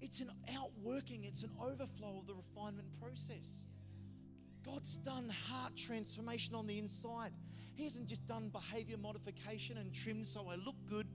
It's 0.00 0.20
an 0.20 0.30
outworking, 0.56 1.24
it's 1.24 1.42
an 1.42 1.50
overflow 1.60 2.18
of 2.18 2.26
the 2.26 2.34
refinement 2.34 2.88
process. 3.00 3.66
God's 4.64 4.96
done 4.98 5.28
heart 5.28 5.76
transformation 5.76 6.54
on 6.54 6.66
the 6.66 6.78
inside. 6.78 7.32
He 7.74 7.84
hasn't 7.84 8.06
just 8.06 8.26
done 8.28 8.48
behavior 8.48 8.96
modification 8.96 9.78
and 9.78 9.92
trimmed 9.92 10.26
so 10.26 10.48
I 10.48 10.54
look 10.54 10.76
good. 10.88 11.08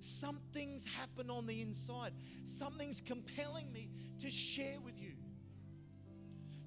Something's 0.00 0.84
happened 0.84 1.30
on 1.30 1.46
the 1.46 1.62
inside. 1.62 2.12
Something's 2.44 3.00
compelling 3.00 3.72
me 3.72 3.90
to 4.20 4.30
share 4.30 4.80
with 4.84 5.00
you. 5.00 5.14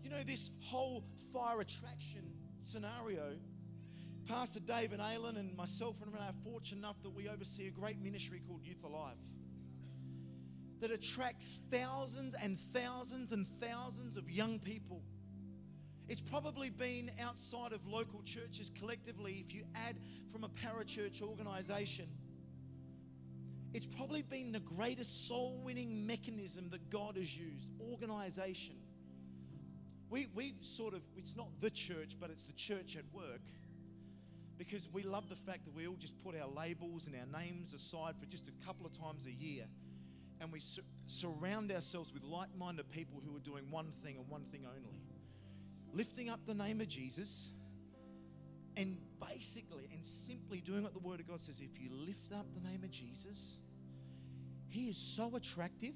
You 0.03 0.09
know, 0.09 0.23
this 0.25 0.51
whole 0.61 1.03
fire 1.33 1.61
attraction 1.61 2.31
scenario 2.59 3.35
Pastor 4.27 4.59
David 4.59 4.99
Aylin 4.99 5.37
and 5.37 5.55
myself 5.55 5.97
and 6.01 6.11
I 6.15 6.29
are 6.29 6.33
fortunate 6.43 6.79
enough 6.79 7.01
that 7.03 7.11
we 7.11 7.29
oversee 7.29 7.67
a 7.67 7.71
great 7.71 8.01
ministry 8.01 8.41
called 8.47 8.65
Youth 8.65 8.83
Alive 8.83 9.17
that 10.79 10.89
attracts 10.89 11.59
thousands 11.69 12.33
and 12.41 12.59
thousands 12.59 13.31
and 13.31 13.47
thousands 13.47 14.17
of 14.17 14.29
young 14.29 14.57
people. 14.59 15.03
It's 16.07 16.21
probably 16.21 16.71
been 16.71 17.11
outside 17.19 17.71
of 17.71 17.85
local 17.87 18.23
churches 18.23 18.71
collectively, 18.77 19.43
if 19.45 19.53
you 19.53 19.63
add 19.87 19.99
from 20.31 20.43
a 20.43 20.49
parachurch 20.49 21.21
organization, 21.21 22.07
it's 23.73 23.87
probably 23.87 24.23
been 24.23 24.51
the 24.51 24.59
greatest 24.59 25.27
soul 25.27 25.59
winning 25.63 26.07
mechanism 26.07 26.69
that 26.69 26.89
God 26.89 27.17
has 27.17 27.37
used 27.37 27.69
organization. 27.91 28.75
We, 30.09 30.27
we 30.33 30.55
sort 30.61 30.93
of, 30.93 31.01
it's 31.15 31.35
not 31.35 31.47
the 31.59 31.69
church, 31.69 32.15
but 32.19 32.29
it's 32.29 32.43
the 32.43 32.53
church 32.53 32.95
at 32.95 33.03
work 33.13 33.41
because 34.57 34.87
we 34.91 35.03
love 35.03 35.29
the 35.29 35.35
fact 35.35 35.65
that 35.65 35.75
we 35.75 35.87
all 35.87 35.97
just 35.97 36.21
put 36.23 36.35
our 36.39 36.47
labels 36.47 37.07
and 37.07 37.15
our 37.15 37.41
names 37.41 37.73
aside 37.73 38.15
for 38.19 38.25
just 38.25 38.47
a 38.47 38.65
couple 38.65 38.85
of 38.85 38.97
times 38.97 39.25
a 39.25 39.31
year. 39.31 39.65
And 40.39 40.51
we 40.51 40.59
sur- 40.59 40.83
surround 41.07 41.71
ourselves 41.71 42.13
with 42.13 42.23
like 42.23 42.49
minded 42.57 42.89
people 42.91 43.21
who 43.25 43.35
are 43.35 43.41
doing 43.41 43.69
one 43.69 43.91
thing 44.03 44.17
and 44.17 44.27
one 44.27 44.45
thing 44.51 44.65
only. 44.65 44.99
Lifting 45.93 46.29
up 46.29 46.39
the 46.45 46.53
name 46.53 46.81
of 46.81 46.87
Jesus 46.87 47.51
and 48.77 48.97
basically 49.19 49.87
and 49.93 50.05
simply 50.05 50.59
doing 50.61 50.83
what 50.83 50.93
the 50.93 50.99
Word 50.99 51.19
of 51.19 51.27
God 51.27 51.41
says. 51.41 51.61
If 51.61 51.81
you 51.81 51.89
lift 51.91 52.31
up 52.33 52.45
the 52.53 52.69
name 52.69 52.83
of 52.83 52.91
Jesus, 52.91 53.55
He 54.67 54.89
is 54.89 54.97
so 54.97 55.35
attractive, 55.35 55.95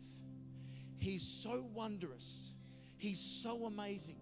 He's 0.98 1.24
so 1.24 1.65
wondrous, 1.74 2.54
He's 2.98 3.19
so 3.19 3.65
amazing 3.65 4.17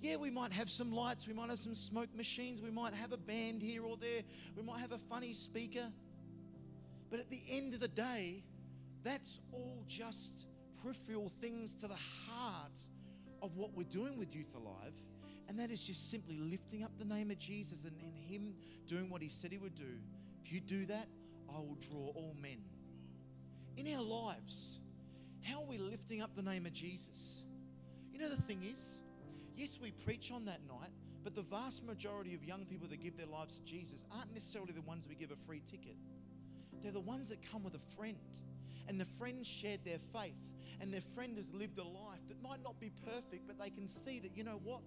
yeah, 0.00 0.16
we 0.16 0.30
might 0.30 0.52
have 0.52 0.70
some 0.70 0.92
lights, 0.92 1.28
we 1.28 1.34
might 1.34 1.50
have 1.50 1.58
some 1.58 1.74
smoke 1.74 2.14
machines, 2.16 2.62
we 2.62 2.70
might 2.70 2.94
have 2.94 3.12
a 3.12 3.16
band 3.16 3.62
here 3.62 3.84
or 3.84 3.96
there, 3.96 4.22
we 4.56 4.62
might 4.62 4.80
have 4.80 4.92
a 4.92 4.98
funny 4.98 5.32
speaker. 5.32 5.86
But 7.10 7.20
at 7.20 7.28
the 7.28 7.42
end 7.50 7.74
of 7.74 7.80
the 7.80 7.88
day, 7.88 8.42
that's 9.02 9.40
all 9.52 9.84
just 9.88 10.46
peripheral 10.82 11.28
things 11.28 11.74
to 11.76 11.88
the 11.88 11.98
heart 12.28 12.78
of 13.42 13.56
what 13.56 13.74
we're 13.74 13.84
doing 13.84 14.18
with 14.18 14.34
Youth 14.34 14.54
Alive. 14.54 14.94
And 15.48 15.58
that 15.58 15.70
is 15.70 15.84
just 15.84 16.10
simply 16.10 16.36
lifting 16.36 16.84
up 16.84 16.92
the 16.98 17.04
name 17.04 17.30
of 17.30 17.38
Jesus 17.38 17.84
and, 17.84 17.96
and 18.02 18.14
Him 18.14 18.54
doing 18.86 19.10
what 19.10 19.20
He 19.20 19.28
said 19.28 19.50
He 19.50 19.58
would 19.58 19.74
do. 19.74 19.98
If 20.44 20.52
you 20.52 20.60
do 20.60 20.86
that, 20.86 21.08
I 21.48 21.58
will 21.58 21.76
draw 21.80 22.12
all 22.14 22.34
men. 22.40 22.58
In 23.76 23.92
our 23.96 24.02
lives, 24.02 24.78
how 25.42 25.60
are 25.60 25.66
we 25.66 25.78
lifting 25.78 26.22
up 26.22 26.34
the 26.36 26.42
name 26.42 26.66
of 26.66 26.72
Jesus? 26.72 27.42
You 28.12 28.20
know, 28.20 28.28
the 28.28 28.40
thing 28.42 28.62
is, 28.62 29.00
Yes, 29.60 29.78
we 29.78 29.90
preach 29.90 30.32
on 30.32 30.46
that 30.46 30.66
night, 30.66 30.88
but 31.22 31.34
the 31.34 31.42
vast 31.42 31.84
majority 31.84 32.32
of 32.32 32.42
young 32.42 32.64
people 32.64 32.88
that 32.88 33.02
give 33.02 33.18
their 33.18 33.26
lives 33.26 33.58
to 33.58 33.62
Jesus 33.62 34.06
aren't 34.10 34.32
necessarily 34.32 34.72
the 34.72 34.80
ones 34.80 35.06
we 35.06 35.14
give 35.14 35.32
a 35.32 35.36
free 35.36 35.60
ticket. 35.66 35.96
They're 36.82 36.92
the 36.92 36.98
ones 36.98 37.28
that 37.28 37.42
come 37.52 37.62
with 37.62 37.74
a 37.74 37.94
friend, 37.94 38.16
and 38.88 38.98
the 38.98 39.04
friend 39.04 39.44
shared 39.44 39.84
their 39.84 39.98
faith, 40.14 40.48
and 40.80 40.90
their 40.90 41.02
friend 41.14 41.36
has 41.36 41.52
lived 41.52 41.76
a 41.76 41.84
life 41.84 42.26
that 42.28 42.42
might 42.42 42.62
not 42.62 42.80
be 42.80 42.90
perfect, 43.04 43.46
but 43.46 43.58
they 43.58 43.68
can 43.68 43.86
see 43.86 44.18
that, 44.20 44.34
you 44.34 44.44
know 44.44 44.62
what? 44.64 44.80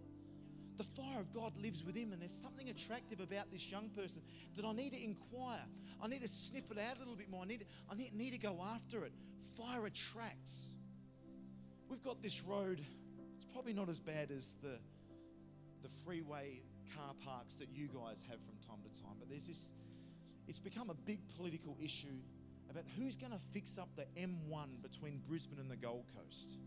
the 0.76 0.84
fire 0.84 1.20
of 1.20 1.32
God 1.32 1.56
lives 1.62 1.84
within 1.84 2.06
him, 2.06 2.14
and 2.14 2.22
there's 2.24 2.34
something 2.34 2.68
attractive 2.68 3.20
about 3.20 3.52
this 3.52 3.72
young 3.72 3.90
person 3.90 4.24
that 4.56 4.66
I 4.66 4.74
need 4.74 4.90
to 4.94 5.04
inquire. 5.04 5.62
I 6.02 6.08
need 6.08 6.24
to 6.24 6.28
sniff 6.28 6.72
it 6.72 6.80
out 6.80 6.96
a 6.96 7.00
little 7.00 7.16
bit 7.16 7.30
more. 7.30 7.44
I 7.44 7.46
need, 7.46 7.68
I 7.92 7.94
need, 7.94 8.16
need 8.16 8.32
to 8.32 8.40
go 8.40 8.60
after 8.74 9.06
it. 9.06 9.14
Fire 9.56 9.86
attracts. 9.86 10.74
We've 11.90 12.02
got 12.02 12.24
this 12.24 12.42
road, 12.42 12.84
probably 13.54 13.74
not 13.74 13.88
as 13.88 14.00
bad 14.00 14.32
as 14.36 14.58
the, 14.64 14.80
the 15.84 15.90
freeway 16.04 16.60
car 16.98 17.14
parks 17.24 17.56
that 17.56 17.70
you 17.72 17.88
guys 17.88 18.26
have 18.28 18.40
from 18.42 18.56
time 18.68 18.82
to 18.84 19.02
time, 19.02 19.14
but 19.20 19.30
there's 19.30 19.48
this, 19.48 19.70
it's 20.48 20.60
become 20.60 20.90
a 20.90 20.96
big 20.96 21.20
political 21.38 21.78
issue 21.82 22.20
about 22.70 22.84
who's 22.98 23.16
going 23.16 23.32
to 23.32 23.40
fix 23.52 23.78
up 23.78 23.90
the 23.96 24.06
M1 24.20 24.82
between 24.82 25.22
Brisbane 25.28 25.60
and 25.60 25.70
the 25.70 25.76
Gold 25.76 26.06
Coast. 26.18 26.58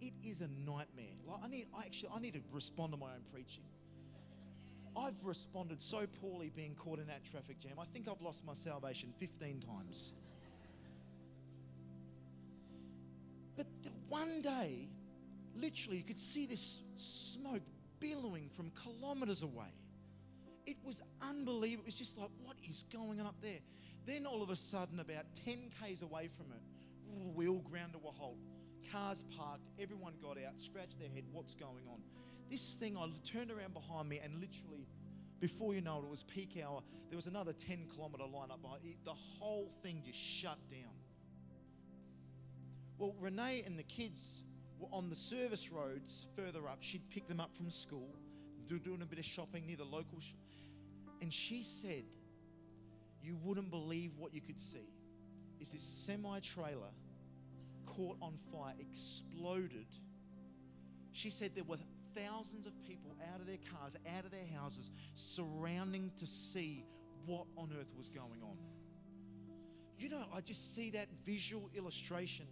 It 0.00 0.12
is 0.24 0.40
a 0.40 0.48
nightmare. 0.48 1.14
Like 1.26 1.40
I 1.44 1.48
need, 1.48 1.66
I 1.76 1.84
actually, 1.84 2.10
I 2.14 2.18
need 2.18 2.34
to 2.34 2.40
respond 2.52 2.92
to 2.92 2.98
my 2.98 3.06
own 3.06 3.22
preaching. 3.32 3.62
I've 4.96 5.24
responded 5.24 5.80
so 5.80 6.06
poorly 6.20 6.50
being 6.54 6.74
caught 6.74 6.98
in 6.98 7.06
that 7.06 7.24
traffic 7.24 7.58
jam. 7.58 7.72
I 7.80 7.84
think 7.84 8.08
I've 8.08 8.20
lost 8.20 8.44
my 8.44 8.54
salvation 8.54 9.12
15 9.18 9.60
times. 9.60 10.12
But 13.56 13.66
one 14.08 14.40
day, 14.40 14.88
literally, 15.56 15.98
you 15.98 16.04
could 16.04 16.18
see 16.18 16.46
this 16.46 16.80
smoke 16.96 17.62
billowing 18.00 18.48
from 18.50 18.70
kilometers 18.70 19.42
away. 19.42 19.72
It 20.66 20.76
was 20.84 21.02
unbelievable. 21.22 21.84
It 21.84 21.86
was 21.86 21.98
just 21.98 22.16
like, 22.16 22.30
what 22.42 22.56
is 22.68 22.84
going 22.92 23.20
on 23.20 23.26
up 23.26 23.40
there? 23.42 23.58
Then 24.06 24.26
all 24.26 24.42
of 24.42 24.50
a 24.50 24.56
sudden, 24.56 25.00
about 25.00 25.24
10 25.44 25.70
k's 25.80 26.02
away 26.02 26.28
from 26.28 26.46
it, 26.52 26.62
we 27.34 27.48
all 27.48 27.58
ground 27.58 27.92
to 27.92 27.98
a 27.98 28.10
halt. 28.10 28.38
Cars 28.92 29.24
parked, 29.36 29.68
everyone 29.80 30.14
got 30.20 30.36
out, 30.38 30.60
scratched 30.60 30.98
their 30.98 31.08
head, 31.08 31.24
what's 31.32 31.54
going 31.54 31.86
on? 31.90 32.00
This 32.50 32.74
thing, 32.74 32.96
I 32.96 33.08
turned 33.26 33.50
around 33.50 33.72
behind 33.72 34.08
me 34.08 34.20
and 34.22 34.34
literally, 34.34 34.86
before 35.40 35.74
you 35.74 35.80
know 35.80 35.98
it, 35.98 36.04
it 36.04 36.10
was 36.10 36.22
peak 36.22 36.58
hour. 36.62 36.82
There 37.08 37.16
was 37.16 37.26
another 37.26 37.52
10 37.52 37.86
kilometre 37.94 38.24
line 38.24 38.50
up 38.50 38.60
behind 38.62 38.80
it. 38.84 38.96
The 39.04 39.14
whole 39.14 39.70
thing 39.82 40.02
just 40.04 40.18
shut 40.18 40.58
down. 40.70 40.92
Well, 42.98 43.14
Renee 43.18 43.62
and 43.66 43.78
the 43.78 43.82
kids 43.82 44.42
were 44.84 44.96
on 44.96 45.10
the 45.10 45.16
service 45.16 45.70
roads 45.70 46.26
further 46.36 46.68
up. 46.68 46.78
She'd 46.80 47.08
pick 47.10 47.26
them 47.28 47.40
up 47.40 47.54
from 47.54 47.70
school, 47.70 48.14
doing 48.68 49.02
a 49.02 49.06
bit 49.06 49.18
of 49.18 49.24
shopping 49.24 49.66
near 49.66 49.76
the 49.76 49.84
local. 49.84 50.18
Sh- 50.20 50.34
and 51.20 51.32
she 51.32 51.62
said, 51.62 52.04
You 53.22 53.36
wouldn't 53.42 53.70
believe 53.70 54.12
what 54.18 54.34
you 54.34 54.40
could 54.40 54.58
see. 54.58 54.88
Is 55.60 55.72
this 55.72 55.82
semi 55.82 56.40
trailer 56.40 56.90
caught 57.86 58.16
on 58.20 58.34
fire, 58.52 58.74
exploded. 58.80 59.86
She 61.12 61.30
said 61.30 61.52
there 61.54 61.64
were 61.64 61.78
thousands 62.16 62.66
of 62.66 62.72
people 62.82 63.14
out 63.32 63.40
of 63.40 63.46
their 63.46 63.58
cars, 63.78 63.96
out 64.16 64.24
of 64.24 64.30
their 64.30 64.46
houses, 64.58 64.90
surrounding 65.14 66.10
to 66.16 66.26
see 66.26 66.84
what 67.26 67.46
on 67.56 67.70
earth 67.78 67.92
was 67.96 68.08
going 68.08 68.42
on. 68.42 68.56
You 69.98 70.08
know, 70.08 70.24
I 70.34 70.40
just 70.40 70.74
see 70.74 70.90
that 70.90 71.06
visual 71.24 71.70
illustration 71.74 72.46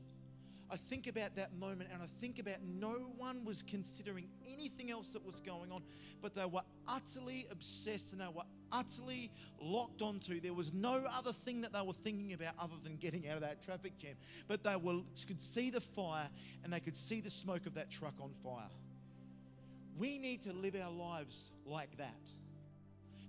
I 0.73 0.77
think 0.77 1.07
about 1.07 1.37
that 1.37 1.55
moment 1.59 1.91
and 1.93 2.03
I 2.03 2.07
think 2.23 2.39
about 2.39 2.63
no 2.63 2.93
one 3.19 3.45
was 3.45 3.63
considering 3.63 4.29
anything 4.51 4.91
else 4.91 5.09
that 5.09 5.25
was 5.25 5.39
going 5.43 5.71
on, 5.71 5.83
but 6.23 6.35
they 6.35 6.47
were 6.47 6.63
utterly 6.89 7.47
obsessed 7.51 8.13
and 8.13 8.23
they 8.23 8.27
were 8.35 8.45
utterly 8.73 9.31
locked 9.61 10.01
onto. 10.01 10.41
There 10.41 10.55
was 10.55 10.73
no 10.73 11.05
other 11.13 11.35
thing 11.35 11.61
that 11.61 11.75
they 11.75 11.83
were 11.83 11.93
thinking 11.93 12.33
about 12.33 12.55
other 12.59 12.77
than 12.83 12.97
getting 12.97 13.29
out 13.29 13.35
of 13.35 13.43
that 13.43 13.63
traffic 13.63 13.99
jam. 13.99 14.15
But 14.49 14.65
they 14.65 14.77
were, 14.77 15.01
could 15.27 15.43
see 15.43 15.69
the 15.69 15.83
fire 15.83 16.31
and 16.65 16.73
they 16.73 16.81
could 16.81 16.97
see 16.97 17.21
the 17.21 17.31
smoke 17.31 17.67
of 17.67 17.75
that 17.75 17.91
truck 17.91 18.15
on 18.19 18.31
fire. 18.43 18.71
We 19.99 20.17
need 20.17 20.41
to 20.43 20.55
live 20.55 20.75
our 20.75 20.91
lives 20.91 21.51
like 21.67 21.99
that. 21.99 22.31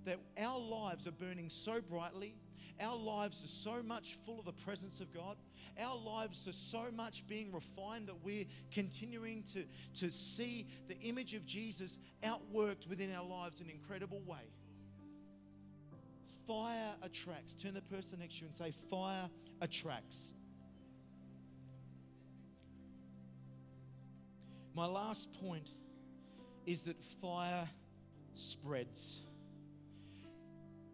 That 0.05 0.19
our 0.41 0.59
lives 0.59 1.07
are 1.07 1.11
burning 1.11 1.49
so 1.49 1.81
brightly 1.81 2.35
our 2.81 2.95
lives 2.95 3.43
are 3.43 3.47
so 3.47 3.83
much 3.83 4.15
full 4.15 4.39
of 4.39 4.45
the 4.45 4.53
presence 4.53 4.99
of 4.99 5.13
God. 5.13 5.37
Our 5.79 5.97
lives 5.97 6.47
are 6.47 6.53
so 6.53 6.83
much 6.93 7.25
being 7.27 7.51
refined 7.51 8.07
that 8.07 8.23
we're 8.23 8.45
continuing 8.71 9.43
to, 9.53 9.65
to 9.99 10.11
see 10.11 10.67
the 10.87 10.99
image 10.99 11.33
of 11.33 11.45
Jesus 11.45 11.99
outworked 12.23 12.87
within 12.87 13.13
our 13.13 13.25
lives 13.25 13.61
in 13.61 13.67
an 13.67 13.73
incredible 13.73 14.21
way. 14.25 14.51
Fire 16.47 16.93
attracts. 17.01 17.53
Turn 17.53 17.73
the 17.73 17.81
person 17.81 18.19
next 18.19 18.35
to 18.35 18.41
you 18.41 18.47
and 18.47 18.55
say, 18.55 18.73
Fire 18.89 19.29
attracts. 19.61 20.31
My 24.75 24.87
last 24.87 25.31
point 25.33 25.69
is 26.65 26.81
that 26.83 27.01
fire 27.03 27.67
spreads 28.35 29.21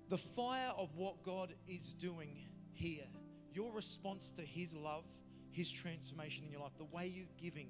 the 0.10 0.17
fire 0.17 0.72
of 0.78 0.95
what 0.95 1.24
God 1.24 1.54
is 1.67 1.93
doing 1.93 2.48
here, 2.74 3.06
your 3.54 3.72
response 3.72 4.32
to 4.32 4.41
His 4.41 4.76
love, 4.76 5.06
His 5.52 5.72
transformation 5.72 6.45
in 6.45 6.52
your 6.52 6.62
life, 6.62 6.78
the 6.78 6.86
way 6.86 7.08
you're 7.08 7.28
giving 7.38 7.69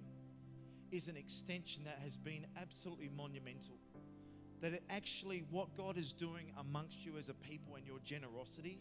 is 0.91 1.07
an 1.07 1.17
extension 1.17 1.83
that 1.83 1.99
has 2.01 2.17
been 2.17 2.45
absolutely 2.59 3.09
monumental. 3.15 3.75
That 4.61 4.73
it 4.73 4.83
actually, 4.89 5.43
what 5.51 5.75
God 5.75 5.97
is 5.97 6.11
doing 6.11 6.51
amongst 6.59 7.05
you 7.05 7.17
as 7.17 7.29
a 7.29 7.33
people 7.33 7.75
and 7.75 7.85
your 7.85 7.99
generosity 8.03 8.79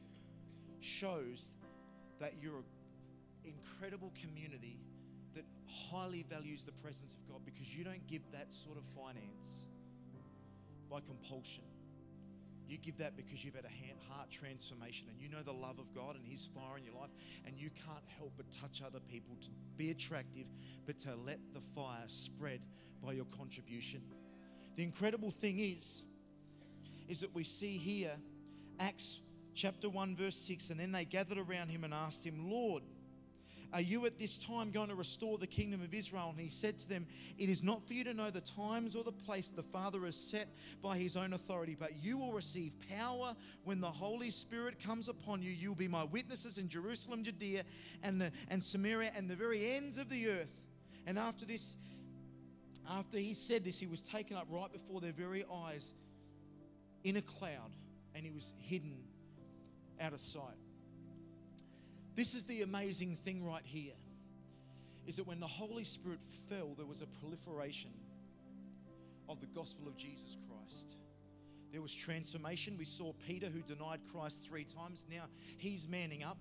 shows 0.81 1.55
that 2.21 2.35
you're 2.41 2.59
an 2.59 2.65
incredible 3.45 4.13
community 4.21 4.79
that 5.35 5.45
highly 5.67 6.25
values 6.29 6.63
the 6.63 6.73
presence 6.73 7.15
of 7.15 7.29
God 7.29 7.41
because 7.45 7.77
you 7.77 7.85
don't 7.85 8.07
give 8.07 8.23
that 8.33 8.55
sort 8.55 8.77
of 8.77 8.85
finance 8.85 9.67
by 10.91 11.01
compulsion. 11.01 11.65
You 12.69 12.77
give 12.77 12.99
that 12.99 13.17
because 13.17 13.43
you've 13.43 13.55
had 13.55 13.65
a 13.65 14.13
heart 14.13 14.31
transformation 14.31 15.09
and 15.11 15.19
you 15.19 15.29
know 15.29 15.43
the 15.43 15.53
love 15.53 15.79
of 15.79 15.95
God 15.95 16.17
and 16.17 16.27
His 16.27 16.47
fire 16.47 16.77
in 16.77 16.85
your 16.85 16.95
life, 16.95 17.11
and 17.47 17.59
you 17.59 17.71
can't 17.71 18.05
help 18.19 18.33
but 18.37 18.51
touch 18.53 18.83
other 18.85 19.01
people 19.01 19.37
to 19.41 19.49
be 19.77 19.91
attractive, 19.91 20.47
but 20.87 20.99
to 20.99 21.15
let 21.17 21.39
the 21.55 21.61
fire 21.61 22.05
spread 22.07 22.61
by 23.03 23.13
your 23.13 23.25
contribution. 23.27 24.03
The 24.77 24.83
incredible 24.83 25.31
thing 25.31 25.61
is, 25.61 26.03
is 27.09 27.21
that 27.21 27.35
we 27.35 27.43
see 27.43 27.79
here 27.79 28.13
Acts 28.79 29.21
chapter 29.55 29.89
1, 29.89 30.15
verse 30.15 30.37
6, 30.37 30.71
and 30.71 30.79
then 30.79 30.93
they 30.93 31.05
gathered 31.05 31.39
around 31.39 31.71
him 31.71 31.85
and 31.85 31.93
asked 31.93 32.25
him, 32.25 32.51
Lord, 32.51 32.83
are 33.73 33.81
you 33.81 34.07
at 34.07 34.19
this 34.19 34.39
time 34.39 34.71
going 34.71 34.89
to 34.89 34.95
restore 34.95 35.37
the 35.37 35.47
kingdom 35.47 35.83
of 35.83 35.93
Israel? 35.93 36.29
And 36.31 36.41
he 36.41 36.49
said 36.49 36.79
to 36.81 36.89
them, 36.89 37.07
It 37.37 37.51
is 37.51 37.63
not 37.63 37.87
for 37.87 37.93
you 37.93 38.03
to 38.05 38.15
know 38.15 38.31
the 38.31 38.41
times 38.41 38.97
or 38.97 39.05
the 39.05 39.13
place 39.13 39.49
the 39.49 39.63
Father 39.63 40.05
has 40.07 40.17
set 40.17 40.49
by 40.83 40.97
his 40.97 41.17
own 41.17 41.35
authority, 41.35 41.77
but 41.79 42.03
you 42.03 42.17
will 42.17 42.33
receive 42.33 42.73
power 42.89 43.35
when 43.65 43.81
the 43.81 43.91
Holy 43.91 44.31
Spirit 44.31 44.83
comes 44.83 45.09
upon 45.09 45.43
you. 45.43 45.51
You 45.51 45.69
will 45.69 45.77
be 45.77 45.89
my 45.89 46.05
witnesses 46.05 46.57
in 46.57 46.69
Jerusalem, 46.69 47.25
Judea, 47.25 47.65
and, 48.03 48.31
and 48.49 48.65
Samaria, 48.65 49.13
and 49.15 49.29
the 49.29 49.37
very 49.37 49.73
ends 49.73 49.99
of 49.99 50.09
the 50.09 50.29
earth. 50.29 50.57
And 51.07 51.19
after 51.19 51.45
this, 51.45 51.77
after 52.89 53.19
he 53.19 53.35
said 53.35 53.65
this, 53.65 53.79
he 53.79 53.87
was 53.87 54.01
taken 54.01 54.37
up 54.37 54.47
right 54.49 54.73
before 54.73 55.03
their 55.03 55.13
very 55.13 55.45
eyes 55.67 55.93
in 57.05 57.17
a 57.17 57.23
cloud, 57.23 57.73
and 58.15 58.25
he 58.25 58.31
was 58.31 58.55
hidden 58.61 58.97
out 60.01 60.15
of 60.15 60.21
sight. 60.21 60.57
This 62.19 62.35
is 62.35 62.43
the 62.43 62.63
amazing 62.63 63.15
thing 63.15 63.45
right 63.45 63.65
here 63.65 63.95
is 65.07 65.15
that 65.19 65.27
when 65.29 65.39
the 65.39 65.47
Holy 65.47 65.85
Spirit 65.85 66.19
fell, 66.49 66.75
there 66.77 66.85
was 66.85 67.01
a 67.01 67.07
proliferation 67.07 67.93
of 69.29 69.41
the 69.41 69.47
gospel 69.47 69.87
of 69.87 69.97
Jesus 69.97 70.37
Christ. 70.49 70.97
There 71.71 71.81
was 71.81 71.95
transformation. 71.95 72.75
We 72.77 72.87
saw 72.87 73.13
Peter, 73.25 73.47
who 73.47 73.63
denied 73.63 74.01
Christ 74.11 74.45
three 74.45 74.65
times. 74.65 75.07
Now 75.09 75.27
he's 75.59 75.87
manning 75.87 76.25
up. 76.25 76.39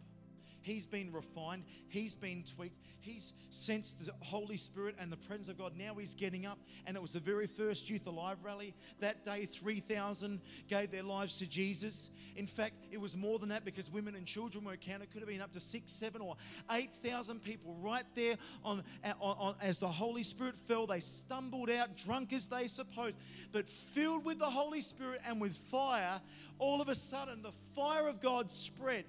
He's 0.67 0.86
been 0.86 1.13
refined. 1.13 1.63
He's 1.88 2.13
been 2.13 2.43
tweaked. 2.43 2.77
He's 2.99 3.32
sensed 3.51 4.06
the 4.06 4.12
Holy 4.19 4.58
Spirit 4.58 4.95
and 4.99 5.10
the 5.10 5.15
presence 5.15 5.47
of 5.47 5.58
God. 5.58 5.71
Now 5.77 5.93
he's 5.95 6.13
getting 6.13 6.45
up. 6.45 6.60
And 6.86 6.97
it 6.97 7.01
was 7.01 7.13
the 7.13 7.21
very 7.21 7.47
first 7.47 7.89
Youth 7.89 8.06
Alive 8.06 8.36
rally. 8.43 8.73
That 8.99 9.23
day, 9.23 9.45
3,000 9.45 10.41
gave 10.67 10.91
their 10.91 11.03
lives 11.03 11.39
to 11.39 11.47
Jesus. 11.47 12.10
In 12.36 12.45
fact, 12.45 12.73
it 12.91 12.99
was 12.99 13.15
more 13.15 13.39
than 13.39 13.47
that 13.49 13.63
because 13.63 13.89
women 13.89 14.13
and 14.13 14.25
children 14.25 14.65
were 14.65 14.75
counted. 14.75 15.03
It 15.03 15.12
could 15.13 15.21
have 15.21 15.30
been 15.30 15.41
up 15.41 15.53
to 15.53 15.62
six, 15.62 15.93
seven, 15.93 16.21
or 16.21 16.36
8,000 16.69 17.41
people 17.41 17.77
right 17.82 18.06
there 18.13 18.36
on, 18.65 18.84
on, 19.21 19.38
on, 19.39 19.56
as 19.62 19.77
the 19.77 19.88
Holy 19.88 20.23
Spirit 20.23 20.58
fell. 20.58 20.86
They 20.86 20.99
stumbled 20.99 21.69
out, 21.69 21.95
drunk 21.95 22.34
as 22.34 22.45
they 22.45 22.67
supposed, 22.67 23.15
but 23.53 23.69
filled 23.69 24.25
with 24.25 24.39
the 24.39 24.45
Holy 24.45 24.82
Spirit 24.82 25.21
and 25.25 25.39
with 25.39 25.56
fire. 25.56 26.19
All 26.60 26.82
of 26.82 26.89
a 26.89 26.95
sudden, 26.95 27.41
the 27.41 27.53
fire 27.73 28.10
of 28.10 28.19
God 28.19 28.51
spread 28.51 29.06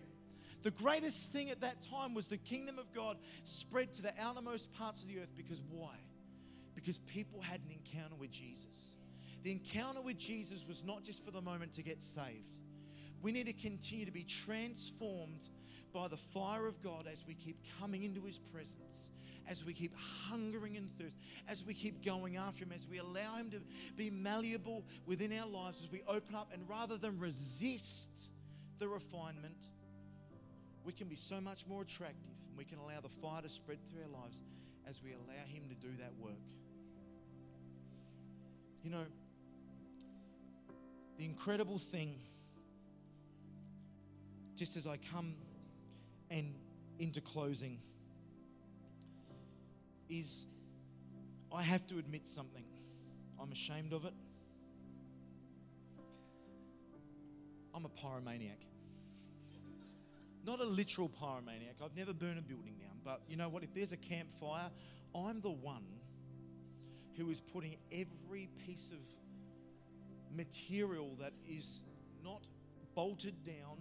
the 0.63 0.71
greatest 0.71 1.33
thing 1.33 1.51
at 1.51 1.61
that 1.61 1.77
time 1.91 2.15
was 2.15 2.27
the 2.27 2.37
kingdom 2.37 2.79
of 2.79 2.93
God 2.93 3.17
spread 3.45 3.95
to 3.95 4.03
the 4.03 4.13
outermost 4.21 4.73
parts 4.73 5.03
of 5.03 5.09
the 5.09 5.21
earth 5.21 5.33
because 5.37 5.63
why? 5.71 5.95
Because 6.75 6.99
people 6.99 7.41
had 7.41 7.61
an 7.61 7.73
encounter 7.73 8.17
with 8.19 8.31
Jesus. 8.31 8.97
The 9.43 9.53
encounter 9.53 10.01
with 10.01 10.19
Jesus 10.19 10.67
was 10.67 10.85
not 10.85 11.05
just 11.05 11.25
for 11.25 11.31
the 11.31 11.41
moment 11.41 11.75
to 11.75 11.83
get 11.83 12.03
saved. 12.03 12.61
We 13.23 13.33
need 13.33 13.47
to 13.47 13.53
continue 13.53 14.07
to 14.07 14.13
be 14.13 14.25
transformed 14.25 15.49
by 15.93 16.09
the 16.09 16.17
fire 16.17 16.67
of 16.67 16.83
God 16.83 17.09
as 17.11 17.25
we 17.27 17.35
keep 17.35 17.57
coming 17.81 18.03
into 18.03 18.21
His 18.21 18.39
presence 18.39 19.11
as 19.49 19.65
we 19.65 19.73
keep 19.73 19.95
hungering 20.29 20.77
and 20.77 20.91
thirst, 20.99 21.17
as 21.49 21.65
we 21.65 21.75
keep 21.75 22.05
going 22.05 22.37
after 22.37 22.65
Him, 22.65 22.73
as 22.75 22.87
we 22.87 22.99
allow 22.99 23.37
Him 23.37 23.51
to 23.51 23.61
be 23.97 24.11
malleable 24.11 24.85
within 25.07 25.33
our 25.33 25.47
lives, 25.47 25.83
as 25.83 25.91
we 25.91 26.03
open 26.07 26.35
up 26.35 26.51
and 26.53 26.69
rather 26.69 26.97
than 26.97 27.19
resist 27.19 28.29
the 28.79 28.87
refinement, 28.87 29.57
we 30.85 30.93
can 30.93 31.09
be 31.09 31.17
so 31.17 31.41
much 31.41 31.67
more 31.67 31.83
attractive 31.83 32.33
and 32.49 32.57
we 32.57 32.65
can 32.65 32.79
allow 32.79 33.01
the 33.01 33.09
fire 33.09 33.43
to 33.43 33.49
spread 33.49 33.79
through 33.91 34.03
our 34.03 34.23
lives 34.23 34.43
as 34.89 35.03
we 35.03 35.13
allow 35.13 35.45
Him 35.47 35.65
to 35.69 35.75
do 35.75 35.89
that 35.99 36.13
work. 36.19 36.41
You 38.83 38.91
know, 38.91 39.05
the 41.19 41.25
incredible 41.25 41.79
thing, 41.79 42.15
just 44.57 44.77
as 44.77 44.87
I 44.87 44.99
come 45.13 45.35
and 46.31 46.55
into 46.99 47.21
closing, 47.21 47.79
is 50.09 50.47
I 51.53 51.63
have 51.63 51.87
to 51.89 51.99
admit 51.99 52.27
something. 52.27 52.65
I'm 53.41 53.53
ashamed 53.53 53.93
of 53.93 54.05
it. 54.05 54.15
I'm 57.75 57.85
a 57.85 57.89
pyromaniac. 57.89 58.68
Not 60.45 60.61
a 60.61 60.65
literal 60.65 61.09
pyromaniac. 61.09 61.83
I've 61.85 61.97
never 61.97 62.13
burned 62.13 62.39
a 62.39 62.43
building 62.43 62.75
down. 62.79 62.97
But 63.05 63.23
you 63.29 63.37
know 63.37 63.49
what? 63.49 63.63
If 63.63 63.75
there's 63.75 63.93
a 63.93 63.97
campfire, 63.97 64.71
I'm 65.15 65.41
the 65.41 65.51
one 65.51 65.85
who 67.17 67.31
is 67.31 67.41
putting 67.41 67.77
every 67.91 68.49
piece 68.67 68.91
of 68.93 69.01
material 70.35 71.17
that 71.21 71.33
is 71.49 71.83
not 72.23 72.47
bolted 72.95 73.45
down 73.45 73.79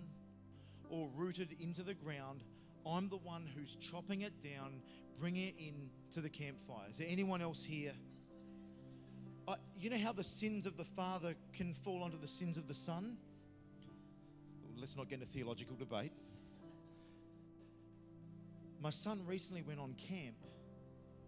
or 0.90 1.10
rooted 1.16 1.56
into 1.60 1.84
the 1.84 1.94
ground. 1.94 2.44
I'm 2.86 3.10
the 3.10 3.18
one 3.18 3.48
who's 3.56 3.76
chopping 3.76 4.22
it 4.22 4.42
down, 4.42 4.82
bringing 5.20 5.50
it 5.50 5.56
in 5.58 5.90
to 6.14 6.22
the 6.22 6.30
campfire. 6.30 6.88
Is 6.90 6.98
there 6.98 7.08
anyone 7.10 7.42
else 7.42 7.64
here? 7.64 7.94
Uh, 9.48 9.56
you 9.80 9.90
know 9.90 9.98
how 9.98 10.14
the 10.14 10.24
sins 10.24 10.66
of 10.66 10.78
the 10.78 10.84
father 10.84 11.36
can 11.54 11.74
fall 11.74 12.04
onto 12.04 12.18
the 12.18 12.28
sins 12.28 12.58
of 12.58 12.68
the 12.68 12.74
son? 12.74 13.18
Let's 14.78 14.96
not 14.96 15.10
get 15.10 15.22
into 15.22 15.32
theological 15.32 15.76
debate. 15.76 16.12
My 18.82 18.90
son 18.90 19.22
recently 19.26 19.62
went 19.62 19.80
on 19.80 19.94
camp 19.94 20.36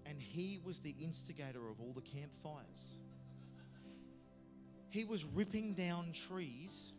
and 0.05 0.19
he 0.19 0.59
was 0.63 0.79
the 0.79 0.95
instigator 1.01 1.67
of 1.69 1.79
all 1.79 1.93
the 1.93 2.01
campfires. 2.01 2.99
He 4.89 5.05
was 5.05 5.23
ripping 5.23 5.73
down 5.73 6.11
trees 6.13 6.93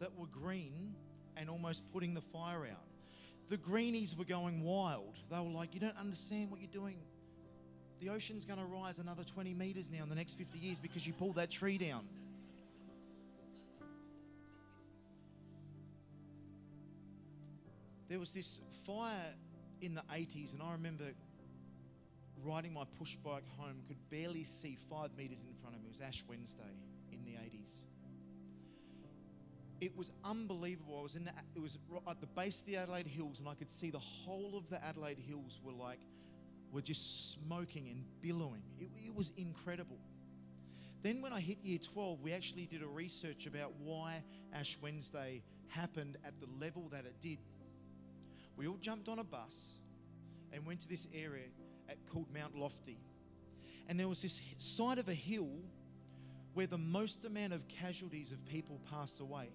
that 0.00 0.16
were 0.18 0.26
green 0.26 0.94
and 1.36 1.48
almost 1.48 1.90
putting 1.92 2.14
the 2.14 2.20
fire 2.20 2.66
out. 2.70 2.86
The 3.48 3.56
greenies 3.56 4.16
were 4.16 4.24
going 4.24 4.62
wild. 4.62 5.16
They 5.30 5.38
were 5.38 5.44
like, 5.44 5.74
You 5.74 5.80
don't 5.80 5.96
understand 5.96 6.50
what 6.50 6.60
you're 6.60 6.70
doing. 6.70 6.98
The 8.00 8.10
ocean's 8.10 8.44
going 8.44 8.58
to 8.58 8.64
rise 8.64 8.98
another 8.98 9.22
20 9.22 9.54
meters 9.54 9.88
now 9.90 10.02
in 10.02 10.08
the 10.08 10.14
next 10.14 10.34
50 10.34 10.58
years 10.58 10.80
because 10.80 11.06
you 11.06 11.12
pulled 11.12 11.36
that 11.36 11.50
tree 11.50 11.78
down. 11.78 12.04
There 18.08 18.18
was 18.18 18.34
this 18.34 18.60
fire 18.84 19.34
in 19.82 19.94
the 19.94 20.04
80s, 20.12 20.54
and 20.54 20.62
I 20.62 20.72
remember 20.72 21.04
riding 22.44 22.72
my 22.72 22.84
push 22.98 23.16
bike 23.16 23.44
home, 23.58 23.82
could 23.86 23.98
barely 24.10 24.44
see 24.44 24.76
five 24.88 25.10
meters 25.16 25.42
in 25.46 25.54
front 25.54 25.76
of 25.76 25.82
me. 25.82 25.88
It 25.88 25.92
was 25.92 26.00
Ash 26.00 26.24
Wednesday 26.28 26.62
in 27.12 27.24
the 27.24 27.32
80s. 27.32 27.84
It 29.80 29.96
was 29.96 30.12
unbelievable. 30.24 30.96
I 30.98 31.02
was 31.02 31.16
in 31.16 31.24
the, 31.24 31.32
it 31.54 31.60
was 31.60 31.78
at 32.08 32.20
the 32.20 32.26
base 32.26 32.60
of 32.60 32.66
the 32.66 32.76
Adelaide 32.76 33.06
Hills, 33.06 33.40
and 33.40 33.48
I 33.48 33.54
could 33.54 33.70
see 33.70 33.90
the 33.90 33.98
whole 33.98 34.56
of 34.56 34.68
the 34.70 34.82
Adelaide 34.84 35.18
Hills 35.18 35.60
were 35.62 35.72
like, 35.72 35.98
were 36.72 36.82
just 36.82 37.32
smoking 37.32 37.88
and 37.88 38.04
billowing. 38.22 38.62
It, 38.78 38.88
it 39.06 39.14
was 39.14 39.32
incredible. 39.36 39.98
Then, 41.02 41.20
when 41.20 41.32
I 41.32 41.40
hit 41.40 41.58
year 41.62 41.78
12, 41.78 42.22
we 42.22 42.32
actually 42.32 42.66
did 42.66 42.82
a 42.82 42.86
research 42.86 43.46
about 43.46 43.72
why 43.82 44.22
Ash 44.54 44.78
Wednesday 44.80 45.42
happened 45.66 46.16
at 46.24 46.34
the 46.38 46.46
level 46.64 46.88
that 46.92 47.04
it 47.04 47.20
did. 47.20 47.38
We 48.56 48.66
all 48.66 48.78
jumped 48.80 49.08
on 49.08 49.18
a 49.18 49.24
bus 49.24 49.78
and 50.52 50.66
went 50.66 50.80
to 50.82 50.88
this 50.88 51.08
area 51.14 51.46
at, 51.88 51.96
called 52.12 52.26
Mount 52.32 52.56
Lofty. 52.56 52.98
And 53.88 53.98
there 53.98 54.08
was 54.08 54.22
this 54.22 54.40
side 54.58 54.98
of 54.98 55.08
a 55.08 55.14
hill 55.14 55.50
where 56.54 56.66
the 56.66 56.78
most 56.78 57.24
amount 57.24 57.52
of 57.52 57.66
casualties 57.68 58.30
of 58.30 58.44
people 58.46 58.80
passed 58.90 59.20
away. 59.20 59.48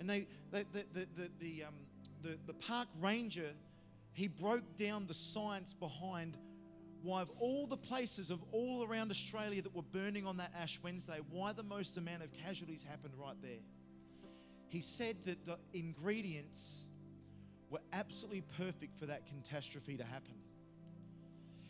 And 0.00 0.08
they, 0.08 0.26
they 0.50 0.64
the, 0.72 0.84
the, 0.92 1.06
the, 1.14 1.30
the, 1.40 1.64
um, 1.64 1.74
the, 2.22 2.38
the 2.46 2.54
park 2.54 2.88
ranger, 3.00 3.50
he 4.12 4.28
broke 4.28 4.76
down 4.76 5.06
the 5.06 5.14
science 5.14 5.74
behind 5.74 6.36
why 7.02 7.20
of 7.20 7.30
all 7.38 7.66
the 7.66 7.76
places 7.76 8.30
of 8.30 8.42
all 8.50 8.82
around 8.84 9.10
Australia 9.10 9.60
that 9.60 9.74
were 9.74 9.82
burning 9.82 10.26
on 10.26 10.38
that 10.38 10.52
Ash 10.58 10.80
Wednesday, 10.82 11.18
why 11.28 11.52
the 11.52 11.62
most 11.62 11.98
amount 11.98 12.22
of 12.22 12.32
casualties 12.32 12.82
happened 12.82 13.12
right 13.16 13.36
there. 13.42 13.60
He 14.68 14.80
said 14.80 15.16
that 15.26 15.44
the 15.44 15.58
ingredients 15.74 16.86
were 17.70 17.80
absolutely 17.92 18.42
perfect 18.56 18.98
for 18.98 19.06
that 19.06 19.26
catastrophe 19.26 19.96
to 19.96 20.04
happen. 20.04 20.34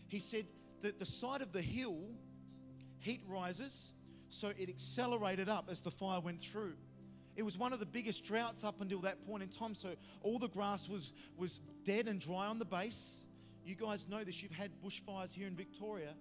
He 0.06 0.18
said 0.18 0.46
that 0.82 0.98
the 0.98 1.06
side 1.06 1.42
of 1.42 1.52
the 1.52 1.62
hill, 1.62 1.98
heat 2.98 3.22
rises, 3.26 3.92
so 4.28 4.52
it 4.58 4.68
accelerated 4.68 5.48
up 5.48 5.68
as 5.70 5.80
the 5.80 5.90
fire 5.90 6.20
went 6.20 6.42
through. 6.42 6.74
It 7.36 7.42
was 7.42 7.58
one 7.58 7.72
of 7.72 7.80
the 7.80 7.86
biggest 7.86 8.24
droughts 8.24 8.64
up 8.64 8.80
until 8.80 9.00
that 9.00 9.26
point 9.26 9.42
in 9.42 9.48
time, 9.48 9.74
so 9.74 9.94
all 10.22 10.38
the 10.38 10.48
grass 10.48 10.88
was, 10.88 11.12
was 11.36 11.60
dead 11.84 12.06
and 12.06 12.20
dry 12.20 12.46
on 12.46 12.58
the 12.58 12.64
base. 12.64 13.26
You 13.64 13.74
guys 13.74 14.08
know 14.08 14.22
this, 14.22 14.42
you've 14.42 14.52
had 14.52 14.70
bushfires 14.84 15.32
here 15.32 15.46
in 15.46 15.56
Victoria. 15.56 16.14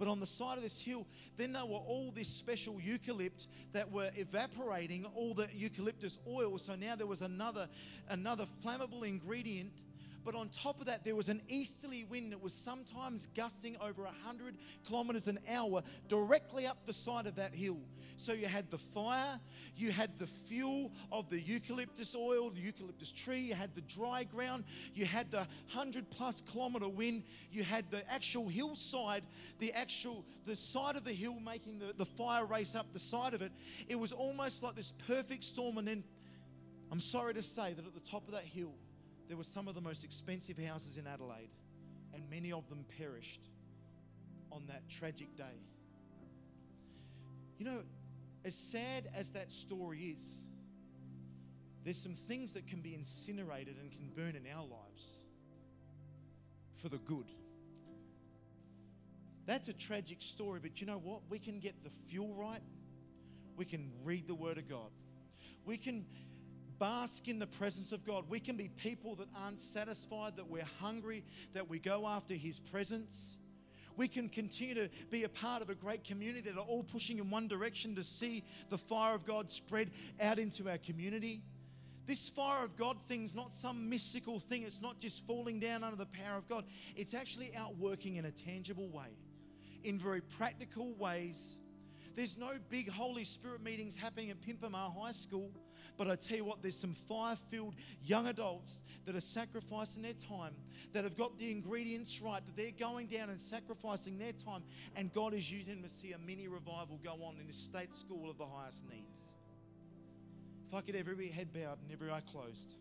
But 0.00 0.08
on 0.08 0.18
the 0.18 0.26
side 0.26 0.56
of 0.56 0.62
this 0.62 0.80
hill, 0.80 1.06
then 1.36 1.52
there 1.52 1.66
were 1.66 1.76
all 1.76 2.10
this 2.10 2.26
special 2.26 2.76
eucalypt 2.76 3.48
that 3.74 3.92
were 3.92 4.10
evaporating 4.16 5.04
all 5.14 5.34
the 5.34 5.46
eucalyptus 5.52 6.18
oil. 6.26 6.56
So 6.56 6.74
now 6.74 6.96
there 6.96 7.06
was 7.06 7.20
another, 7.20 7.68
another 8.08 8.46
flammable 8.64 9.06
ingredient 9.06 9.72
but 10.24 10.34
on 10.34 10.48
top 10.48 10.80
of 10.80 10.86
that, 10.86 11.04
there 11.04 11.16
was 11.16 11.28
an 11.28 11.42
easterly 11.48 12.04
wind 12.04 12.32
that 12.32 12.42
was 12.42 12.52
sometimes 12.52 13.26
gusting 13.34 13.76
over 13.80 14.02
100 14.02 14.56
kilometers 14.86 15.28
an 15.28 15.38
hour 15.48 15.82
directly 16.08 16.66
up 16.66 16.84
the 16.86 16.92
side 16.92 17.26
of 17.26 17.36
that 17.36 17.54
hill. 17.54 17.78
So 18.16 18.34
you 18.34 18.46
had 18.46 18.70
the 18.70 18.76
fire, 18.76 19.40
you 19.76 19.92
had 19.92 20.18
the 20.18 20.26
fuel 20.26 20.92
of 21.10 21.30
the 21.30 21.40
eucalyptus 21.40 22.14
oil, 22.14 22.50
the 22.50 22.60
eucalyptus 22.60 23.10
tree, 23.10 23.40
you 23.40 23.54
had 23.54 23.74
the 23.74 23.80
dry 23.80 24.24
ground, 24.24 24.64
you 24.92 25.06
had 25.06 25.30
the 25.30 25.46
100 25.72 26.10
plus 26.10 26.42
kilometer 26.52 26.88
wind, 26.88 27.22
you 27.50 27.62
had 27.62 27.90
the 27.90 28.08
actual 28.12 28.46
hillside, 28.48 29.22
the 29.58 29.72
actual 29.72 30.26
the 30.44 30.54
side 30.54 30.96
of 30.96 31.04
the 31.04 31.12
hill 31.12 31.36
making 31.40 31.78
the, 31.78 31.94
the 31.96 32.04
fire 32.04 32.44
race 32.44 32.74
up 32.74 32.92
the 32.92 32.98
side 32.98 33.32
of 33.32 33.40
it. 33.40 33.52
It 33.88 33.98
was 33.98 34.12
almost 34.12 34.62
like 34.62 34.74
this 34.74 34.92
perfect 35.06 35.44
storm. 35.44 35.78
And 35.78 35.88
then 35.88 36.04
I'm 36.92 37.00
sorry 37.00 37.32
to 37.34 37.42
say 37.42 37.72
that 37.72 37.86
at 37.86 37.94
the 37.94 38.00
top 38.00 38.26
of 38.26 38.34
that 38.34 38.44
hill, 38.44 38.74
there 39.30 39.36
were 39.36 39.44
some 39.44 39.68
of 39.68 39.76
the 39.76 39.80
most 39.80 40.02
expensive 40.02 40.58
houses 40.58 40.96
in 40.96 41.06
Adelaide, 41.06 41.52
and 42.12 42.28
many 42.28 42.50
of 42.50 42.68
them 42.68 42.84
perished 42.98 43.46
on 44.50 44.66
that 44.66 44.82
tragic 44.90 45.36
day. 45.36 45.44
You 47.56 47.64
know, 47.64 47.82
as 48.44 48.56
sad 48.56 49.08
as 49.14 49.30
that 49.34 49.52
story 49.52 50.00
is, 50.00 50.44
there's 51.84 51.96
some 51.96 52.14
things 52.14 52.54
that 52.54 52.66
can 52.66 52.80
be 52.80 52.92
incinerated 52.92 53.76
and 53.80 53.92
can 53.92 54.10
burn 54.16 54.34
in 54.34 54.52
our 54.52 54.64
lives 54.64 55.22
for 56.72 56.88
the 56.88 56.98
good. 56.98 57.30
That's 59.46 59.68
a 59.68 59.72
tragic 59.72 60.22
story, 60.22 60.58
but 60.60 60.80
you 60.80 60.88
know 60.88 60.98
what? 60.98 61.20
We 61.30 61.38
can 61.38 61.60
get 61.60 61.84
the 61.84 61.90
fuel 62.08 62.34
right. 62.34 62.62
We 63.56 63.64
can 63.64 63.92
read 64.02 64.26
the 64.26 64.34
Word 64.34 64.58
of 64.58 64.68
God. 64.68 64.90
We 65.64 65.76
can 65.76 66.04
bask 66.80 67.28
in 67.28 67.38
the 67.38 67.46
presence 67.46 67.92
of 67.92 68.04
God. 68.04 68.24
We 68.28 68.40
can 68.40 68.56
be 68.56 68.68
people 68.68 69.14
that 69.16 69.28
aren't 69.36 69.60
satisfied, 69.60 70.36
that 70.36 70.48
we're 70.48 70.64
hungry, 70.80 71.22
that 71.52 71.68
we 71.68 71.78
go 71.78 72.08
after 72.08 72.34
His 72.34 72.58
presence. 72.58 73.36
We 73.96 74.08
can 74.08 74.30
continue 74.30 74.74
to 74.74 74.88
be 75.10 75.24
a 75.24 75.28
part 75.28 75.62
of 75.62 75.68
a 75.68 75.74
great 75.74 76.04
community 76.04 76.40
that 76.50 76.56
are 76.58 76.64
all 76.64 76.82
pushing 76.82 77.18
in 77.18 77.30
one 77.30 77.46
direction 77.46 77.94
to 77.96 78.02
see 78.02 78.44
the 78.70 78.78
fire 78.78 79.14
of 79.14 79.26
God 79.26 79.50
spread 79.50 79.90
out 80.20 80.38
into 80.38 80.68
our 80.68 80.78
community. 80.78 81.42
This 82.06 82.30
fire 82.30 82.64
of 82.64 82.76
God 82.76 82.96
thing's 83.06 83.34
not 83.34 83.52
some 83.52 83.90
mystical 83.90 84.40
thing. 84.40 84.62
It's 84.62 84.80
not 84.80 84.98
just 84.98 85.26
falling 85.26 85.60
down 85.60 85.84
under 85.84 85.96
the 85.96 86.06
power 86.06 86.38
of 86.38 86.48
God. 86.48 86.64
It's 86.96 87.12
actually 87.12 87.52
outworking 87.54 88.16
in 88.16 88.24
a 88.24 88.32
tangible 88.32 88.88
way, 88.88 89.18
in 89.84 89.98
very 89.98 90.22
practical 90.22 90.94
ways. 90.94 91.58
There's 92.16 92.38
no 92.38 92.52
big 92.70 92.88
Holy 92.88 93.24
Spirit 93.24 93.62
meetings 93.62 93.96
happening 93.96 94.30
at 94.30 94.40
Pimpama 94.40 94.92
High 94.98 95.12
School 95.12 95.52
but 96.00 96.08
I 96.08 96.16
tell 96.16 96.38
you 96.38 96.46
what, 96.46 96.62
there's 96.62 96.78
some 96.78 96.94
fire 96.94 97.36
filled 97.50 97.74
young 98.02 98.26
adults 98.26 98.84
that 99.04 99.14
are 99.14 99.20
sacrificing 99.20 100.00
their 100.00 100.14
time, 100.14 100.54
that 100.94 101.04
have 101.04 101.14
got 101.14 101.36
the 101.38 101.50
ingredients 101.50 102.22
right, 102.22 102.40
that 102.46 102.56
they're 102.56 102.70
going 102.70 103.06
down 103.06 103.28
and 103.28 103.38
sacrificing 103.38 104.16
their 104.16 104.32
time, 104.32 104.62
and 104.96 105.12
God 105.12 105.34
is 105.34 105.52
using 105.52 105.74
them 105.74 105.82
to 105.82 105.90
see 105.90 106.12
a 106.12 106.18
mini 106.18 106.48
revival 106.48 106.98
go 107.04 107.22
on 107.22 107.34
in 107.38 107.46
the 107.46 107.52
state 107.52 107.94
school 107.94 108.30
of 108.30 108.38
the 108.38 108.46
highest 108.46 108.88
needs. 108.88 109.34
If 110.66 110.72
I 110.72 110.80
could 110.80 110.96
every 110.96 111.28
head 111.28 111.52
bowed 111.52 111.76
and 111.82 111.92
every 111.92 112.10
eye 112.10 112.22
closed. 112.32 112.72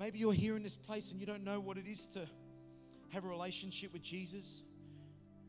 Maybe 0.00 0.20
you're 0.20 0.32
here 0.32 0.56
in 0.56 0.62
this 0.62 0.78
place 0.78 1.10
and 1.10 1.20
you 1.20 1.26
don't 1.26 1.44
know 1.44 1.60
what 1.60 1.76
it 1.76 1.86
is 1.86 2.06
to 2.14 2.26
have 3.10 3.26
a 3.26 3.28
relationship 3.28 3.92
with 3.92 4.00
Jesus. 4.00 4.62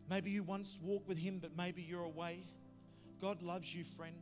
Maybe 0.09 0.31
you 0.31 0.43
once 0.43 0.81
walked 0.83 1.07
with 1.07 1.17
Him, 1.17 1.39
but 1.39 1.51
maybe 1.55 1.81
you're 1.81 2.03
away. 2.03 2.43
God 3.23 3.41
loves 3.41 3.73
you, 3.73 3.85
friend. 3.85 4.21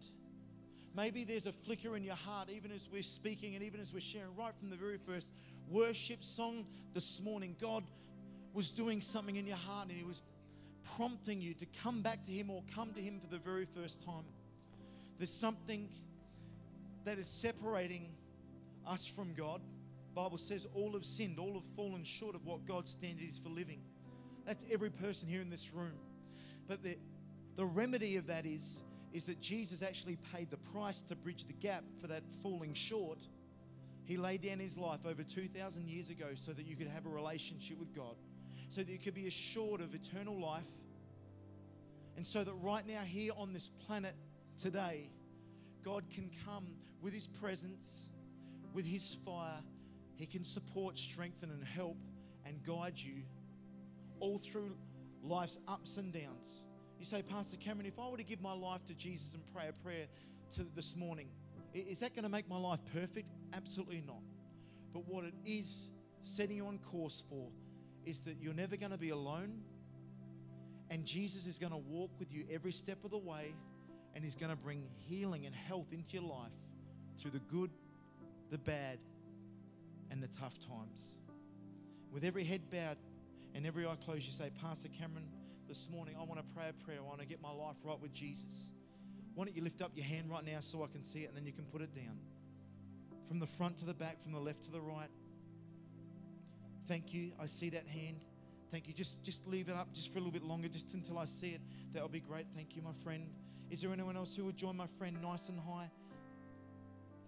Maybe 0.95 1.23
there's 1.23 1.47
a 1.47 1.51
flicker 1.51 1.97
in 1.97 2.03
your 2.03 2.15
heart, 2.15 2.51
even 2.51 2.71
as 2.71 2.87
we're 2.87 3.01
speaking 3.01 3.55
and 3.55 3.63
even 3.63 3.81
as 3.81 3.91
we're 3.91 3.99
sharing, 3.99 4.35
right 4.35 4.53
from 4.59 4.69
the 4.69 4.75
very 4.75 4.99
first 4.99 5.31
worship 5.67 6.23
song 6.23 6.67
this 6.93 7.19
morning. 7.19 7.55
God 7.59 7.83
was 8.53 8.69
doing 8.69 9.01
something 9.01 9.37
in 9.37 9.47
your 9.47 9.57
heart 9.57 9.87
and 9.87 9.97
He 9.97 10.03
was 10.03 10.21
prompting 10.95 11.41
you 11.41 11.55
to 11.55 11.65
come 11.81 12.03
back 12.03 12.23
to 12.25 12.31
Him 12.31 12.51
or 12.51 12.61
come 12.75 12.93
to 12.93 13.01
Him 13.01 13.19
for 13.19 13.25
the 13.25 13.39
very 13.39 13.65
first 13.65 14.05
time. 14.05 14.23
There's 15.17 15.33
something 15.33 15.89
that 17.03 17.17
is 17.17 17.27
separating 17.27 18.07
us 18.85 19.07
from 19.07 19.33
God. 19.33 19.61
Bible 20.13 20.37
says 20.37 20.67
all 20.75 20.93
have 20.93 21.05
sinned, 21.05 21.39
all 21.39 21.55
have 21.55 21.65
fallen 21.75 22.03
short 22.03 22.35
of 22.35 22.45
what 22.45 22.67
God's 22.67 22.91
standard 22.91 23.27
is 23.27 23.39
for 23.39 23.49
living. 23.49 23.81
That's 24.45 24.63
every 24.71 24.91
person 24.91 25.27
here 25.27 25.41
in 25.41 25.49
this 25.49 25.73
room. 25.73 25.93
But 26.67 26.83
the, 26.83 26.97
the 27.55 27.65
remedy 27.65 28.17
of 28.17 28.27
that 28.27 28.45
is, 28.45 28.83
is 29.13 29.25
that 29.25 29.41
Jesus 29.41 29.81
actually 29.81 30.17
paid 30.33 30.49
the 30.49 30.57
price 30.57 31.01
to 31.01 31.15
bridge 31.15 31.45
the 31.45 31.53
gap 31.53 31.83
for 31.99 32.07
that 32.07 32.23
falling 32.41 32.73
short. 32.73 33.19
He 34.05 34.17
laid 34.17 34.41
down 34.41 34.59
his 34.59 34.77
life 34.77 35.05
over 35.05 35.23
2,000 35.23 35.87
years 35.87 36.09
ago 36.09 36.27
so 36.35 36.53
that 36.53 36.65
you 36.65 36.75
could 36.75 36.87
have 36.87 37.05
a 37.05 37.09
relationship 37.09 37.77
with 37.79 37.93
God, 37.93 38.15
so 38.69 38.81
that 38.81 38.91
you 38.91 38.99
could 38.99 39.13
be 39.13 39.27
assured 39.27 39.81
of 39.81 39.93
eternal 39.93 40.39
life, 40.39 40.67
and 42.17 42.25
so 42.25 42.43
that 42.43 42.53
right 42.53 42.85
now, 42.87 43.01
here 43.01 43.31
on 43.37 43.53
this 43.53 43.69
planet 43.87 44.15
today, 44.57 45.09
God 45.83 46.03
can 46.13 46.29
come 46.45 46.67
with 47.01 47.13
his 47.13 47.27
presence, 47.27 48.09
with 48.73 48.85
his 48.85 49.17
fire. 49.25 49.61
He 50.15 50.25
can 50.25 50.43
support, 50.43 50.97
strengthen, 50.97 51.49
and 51.49 51.63
help 51.63 51.97
and 52.45 52.63
guide 52.63 52.97
you 52.97 53.23
all 54.19 54.37
through 54.37 54.75
life's 55.23 55.57
ups 55.67 55.97
and 55.97 56.13
downs. 56.13 56.61
You 57.01 57.05
say, 57.05 57.23
Pastor 57.23 57.57
Cameron, 57.57 57.87
if 57.87 57.97
I 57.97 58.07
were 58.07 58.17
to 58.17 58.23
give 58.23 58.43
my 58.43 58.53
life 58.53 58.85
to 58.85 58.93
Jesus 58.93 59.33
and 59.33 59.41
pray 59.55 59.67
a 59.67 59.73
prayer 59.73 60.05
to 60.53 60.67
this 60.75 60.95
morning, 60.95 61.29
is 61.73 62.01
that 62.01 62.13
going 62.13 62.25
to 62.25 62.29
make 62.29 62.47
my 62.47 62.59
life 62.59 62.79
perfect? 62.93 63.27
Absolutely 63.53 64.03
not. 64.05 64.21
But 64.93 65.07
what 65.07 65.23
it 65.23 65.33
is 65.43 65.89
setting 66.21 66.57
you 66.57 66.67
on 66.67 66.77
course 66.77 67.23
for 67.27 67.47
is 68.05 68.19
that 68.19 68.35
you're 68.39 68.53
never 68.53 68.77
going 68.77 68.91
to 68.91 68.99
be 68.99 69.09
alone, 69.09 69.63
and 70.91 71.03
Jesus 71.03 71.47
is 71.47 71.57
going 71.57 71.71
to 71.71 71.79
walk 71.79 72.11
with 72.19 72.31
you 72.31 72.45
every 72.51 72.71
step 72.71 73.03
of 73.03 73.09
the 73.09 73.17
way, 73.17 73.51
and 74.13 74.23
He's 74.23 74.35
going 74.35 74.51
to 74.51 74.55
bring 74.55 74.83
healing 75.09 75.47
and 75.47 75.55
health 75.55 75.87
into 75.93 76.17
your 76.17 76.29
life 76.29 76.51
through 77.17 77.31
the 77.31 77.39
good, 77.39 77.71
the 78.51 78.59
bad, 78.59 78.99
and 80.11 80.21
the 80.21 80.27
tough 80.27 80.59
times. 80.59 81.17
With 82.11 82.23
every 82.23 82.43
head 82.43 82.69
bowed, 82.69 82.97
and 83.55 83.65
every 83.65 83.87
eye 83.87 83.97
closed, 84.05 84.27
you 84.27 84.33
say, 84.33 84.51
Pastor 84.61 84.89
Cameron, 84.89 85.25
this 85.71 85.89
morning 85.89 86.13
I 86.19 86.23
want 86.25 86.37
to 86.37 86.45
pray 86.53 86.65
a 86.67 86.73
prayer. 86.83 86.97
I 86.99 87.07
want 87.07 87.21
to 87.21 87.25
get 87.25 87.41
my 87.41 87.49
life 87.49 87.77
right 87.85 87.97
with 87.97 88.11
Jesus. 88.11 88.71
Why 89.35 89.45
don't 89.45 89.55
you 89.55 89.63
lift 89.63 89.81
up 89.81 89.91
your 89.95 90.03
hand 90.03 90.29
right 90.29 90.45
now 90.45 90.59
so 90.59 90.83
I 90.83 90.87
can 90.87 91.01
see 91.01 91.19
it 91.19 91.29
and 91.29 91.37
then 91.37 91.45
you 91.45 91.53
can 91.53 91.63
put 91.63 91.81
it 91.81 91.93
down? 91.93 92.19
From 93.29 93.39
the 93.39 93.47
front 93.47 93.77
to 93.77 93.85
the 93.85 93.93
back, 93.93 94.21
from 94.21 94.33
the 94.33 94.39
left 94.39 94.63
to 94.63 94.71
the 94.71 94.81
right. 94.81 95.07
Thank 96.89 97.13
you. 97.13 97.31
I 97.41 97.45
see 97.45 97.69
that 97.69 97.87
hand. 97.87 98.25
Thank 98.69 98.89
you. 98.89 98.93
Just, 98.93 99.23
just 99.23 99.47
leave 99.47 99.69
it 99.69 99.75
up 99.77 99.93
just 99.93 100.11
for 100.11 100.19
a 100.19 100.21
little 100.21 100.33
bit 100.33 100.43
longer, 100.43 100.67
just 100.67 100.93
until 100.93 101.17
I 101.17 101.23
see 101.23 101.51
it. 101.51 101.61
That'll 101.93 102.09
be 102.09 102.19
great. 102.19 102.47
Thank 102.53 102.75
you, 102.75 102.81
my 102.81 102.91
friend. 103.01 103.29
Is 103.69 103.79
there 103.79 103.93
anyone 103.93 104.17
else 104.17 104.35
who 104.35 104.43
would 104.43 104.57
join 104.57 104.75
my 104.75 104.87
friend 104.97 105.15
nice 105.21 105.47
and 105.47 105.57
high? 105.57 105.89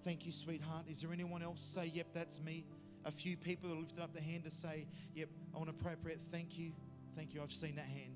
Thank 0.04 0.26
you, 0.26 0.34
sweetheart. 0.34 0.84
Is 0.92 1.00
there 1.00 1.14
anyone 1.14 1.44
else 1.44 1.62
say, 1.62 1.90
Yep, 1.94 2.08
that's 2.14 2.42
me? 2.42 2.66
a 3.06 3.12
few 3.12 3.36
people 3.36 3.70
that 3.70 3.76
lifted 3.76 4.00
up 4.00 4.14
their 4.14 4.24
hand 4.24 4.44
to 4.44 4.50
say, 4.50 4.86
Yep, 5.16 5.30
I 5.56 5.58
want 5.58 5.70
to 5.70 5.82
pray 5.82 5.94
a 5.94 5.96
prayer. 5.96 6.18
Thank 6.30 6.58
you. 6.58 6.74
Thank 7.16 7.34
you. 7.34 7.42
I've 7.42 7.54
seen 7.54 7.76
that 7.76 7.86
hand. 7.86 8.16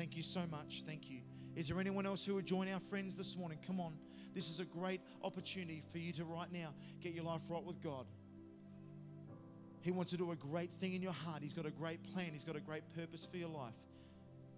Thank 0.00 0.16
you 0.16 0.22
so 0.22 0.40
much. 0.50 0.82
Thank 0.86 1.10
you. 1.10 1.18
Is 1.54 1.68
there 1.68 1.78
anyone 1.78 2.06
else 2.06 2.24
who 2.24 2.36
would 2.36 2.46
join 2.46 2.70
our 2.70 2.80
friends 2.80 3.16
this 3.16 3.36
morning? 3.36 3.58
Come 3.66 3.80
on. 3.80 3.98
This 4.34 4.48
is 4.48 4.58
a 4.58 4.64
great 4.64 5.02
opportunity 5.22 5.82
for 5.92 5.98
you 5.98 6.10
to 6.14 6.24
right 6.24 6.50
now 6.50 6.72
get 7.02 7.12
your 7.12 7.24
life 7.24 7.42
right 7.50 7.62
with 7.62 7.82
God. 7.82 8.06
He 9.82 9.90
wants 9.90 10.12
to 10.12 10.16
do 10.16 10.30
a 10.30 10.36
great 10.36 10.70
thing 10.80 10.94
in 10.94 11.02
your 11.02 11.12
heart. 11.12 11.42
He's 11.42 11.52
got 11.52 11.66
a 11.66 11.70
great 11.70 12.02
plan. 12.14 12.30
He's 12.32 12.44
got 12.44 12.56
a 12.56 12.60
great 12.60 12.82
purpose 12.94 13.26
for 13.26 13.36
your 13.36 13.50
life. 13.50 13.74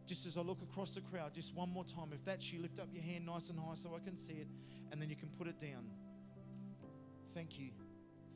Just 0.07 0.27
as 0.27 0.37
I 0.37 0.43
look 0.43 0.63
across 0.63 0.93
the 0.93 1.01
crowd, 1.01 1.35
just 1.35 1.57
one 1.57 1.71
more 1.71 1.85
time. 1.87 2.11
If 2.13 2.25
that's 2.25 2.53
you, 2.53 2.63
lift 2.63 2.79
up 2.79 2.87
your 2.93 3.03
hand 3.03 3.27
nice 3.27 3.51
and 3.51 3.59
high 3.59 3.75
so 3.75 3.97
I 3.97 3.99
can 3.99 4.17
see 4.17 4.35
it, 4.35 4.47
and 4.93 5.03
then 5.03 5.11
you 5.11 5.17
can 5.17 5.31
put 5.31 5.49
it 5.49 5.59
down. 5.59 5.91
Thank 7.35 7.59
you. 7.59 7.71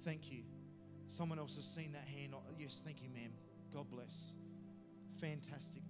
Thank 0.04 0.32
you. 0.32 0.42
Someone 1.07 1.38
else 1.38 1.54
has 1.54 1.66
seen 1.66 1.92
that 1.92 2.09
hand. 2.09 2.34
Yes, 2.59 2.82
thank 2.84 3.00
you, 3.00 3.11
ma'am. 3.11 3.30
God 3.72 3.88
bless. 3.92 4.32
Fantastic. 5.20 5.82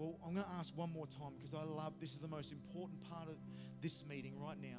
Well, 0.00 0.16
I'm 0.26 0.32
going 0.32 0.46
to 0.46 0.52
ask 0.58 0.74
one 0.74 0.90
more 0.90 1.06
time 1.06 1.32
because 1.36 1.52
I 1.52 1.62
love 1.62 1.92
this 2.00 2.14
is 2.14 2.20
the 2.20 2.28
most 2.28 2.52
important 2.52 3.02
part 3.10 3.28
of 3.28 3.34
this 3.82 4.02
meeting 4.08 4.32
right 4.40 4.56
now. 4.58 4.78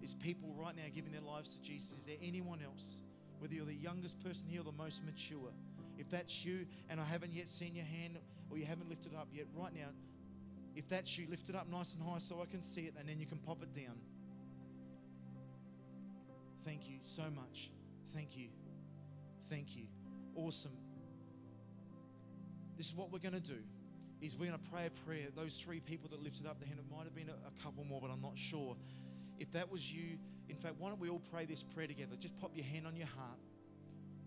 Is 0.00 0.14
people 0.14 0.54
right 0.58 0.74
now 0.74 0.84
giving 0.94 1.12
their 1.12 1.20
lives 1.20 1.54
to 1.54 1.60
Jesus? 1.60 1.98
Is 1.98 2.06
there 2.06 2.16
anyone 2.22 2.60
else, 2.64 3.00
whether 3.40 3.52
you're 3.52 3.66
the 3.66 3.74
youngest 3.74 4.24
person 4.24 4.48
here 4.48 4.62
or 4.62 4.64
the 4.64 4.72
most 4.72 5.04
mature? 5.04 5.52
If 5.98 6.08
that's 6.08 6.46
you 6.46 6.64
and 6.88 6.98
I 6.98 7.04
haven't 7.04 7.34
yet 7.34 7.50
seen 7.50 7.74
your 7.74 7.84
hand 7.84 8.16
or 8.48 8.56
you 8.56 8.64
haven't 8.64 8.88
lifted 8.88 9.14
up 9.14 9.28
yet, 9.34 9.44
right 9.54 9.74
now, 9.74 9.88
if 10.74 10.88
that's 10.88 11.18
you, 11.18 11.26
lift 11.28 11.50
it 11.50 11.54
up 11.54 11.70
nice 11.70 11.92
and 11.92 12.02
high 12.02 12.16
so 12.16 12.40
I 12.40 12.50
can 12.50 12.62
see 12.62 12.86
it 12.86 12.94
and 12.98 13.06
then 13.06 13.20
you 13.20 13.26
can 13.26 13.38
pop 13.38 13.62
it 13.62 13.74
down. 13.74 13.98
Thank 16.64 16.88
you 16.88 17.00
so 17.02 17.24
much. 17.34 17.70
Thank 18.14 18.34
you. 18.34 18.48
Thank 19.50 19.76
you. 19.76 19.88
Awesome. 20.34 20.72
This 22.78 22.86
is 22.86 22.94
what 22.94 23.12
we're 23.12 23.18
going 23.18 23.34
to 23.34 23.40
do. 23.40 23.58
Is 24.20 24.36
we're 24.36 24.46
going 24.46 24.58
to 24.58 24.70
pray 24.70 24.86
a 24.86 24.90
prayer. 25.06 25.26
Those 25.34 25.60
three 25.60 25.80
people 25.80 26.08
that 26.10 26.22
lifted 26.22 26.46
up 26.46 26.60
the 26.60 26.66
hand, 26.66 26.78
it 26.78 26.94
might 26.94 27.04
have 27.04 27.14
been 27.14 27.28
a, 27.28 27.62
couple 27.62 27.84
more, 27.84 28.00
but 28.00 28.10
I'm 28.10 28.22
not 28.22 28.36
sure. 28.36 28.76
If 29.38 29.52
that 29.52 29.70
was 29.70 29.92
you, 29.92 30.18
in 30.48 30.56
fact, 30.56 30.74
why 30.78 30.88
don't 30.88 31.00
we 31.00 31.08
all 31.08 31.22
pray 31.30 31.44
this 31.44 31.62
prayer 31.62 31.86
together? 31.86 32.16
Just 32.18 32.38
pop 32.38 32.52
your 32.54 32.64
hand 32.64 32.86
on 32.86 32.96
your 32.96 33.08
heart. 33.08 33.38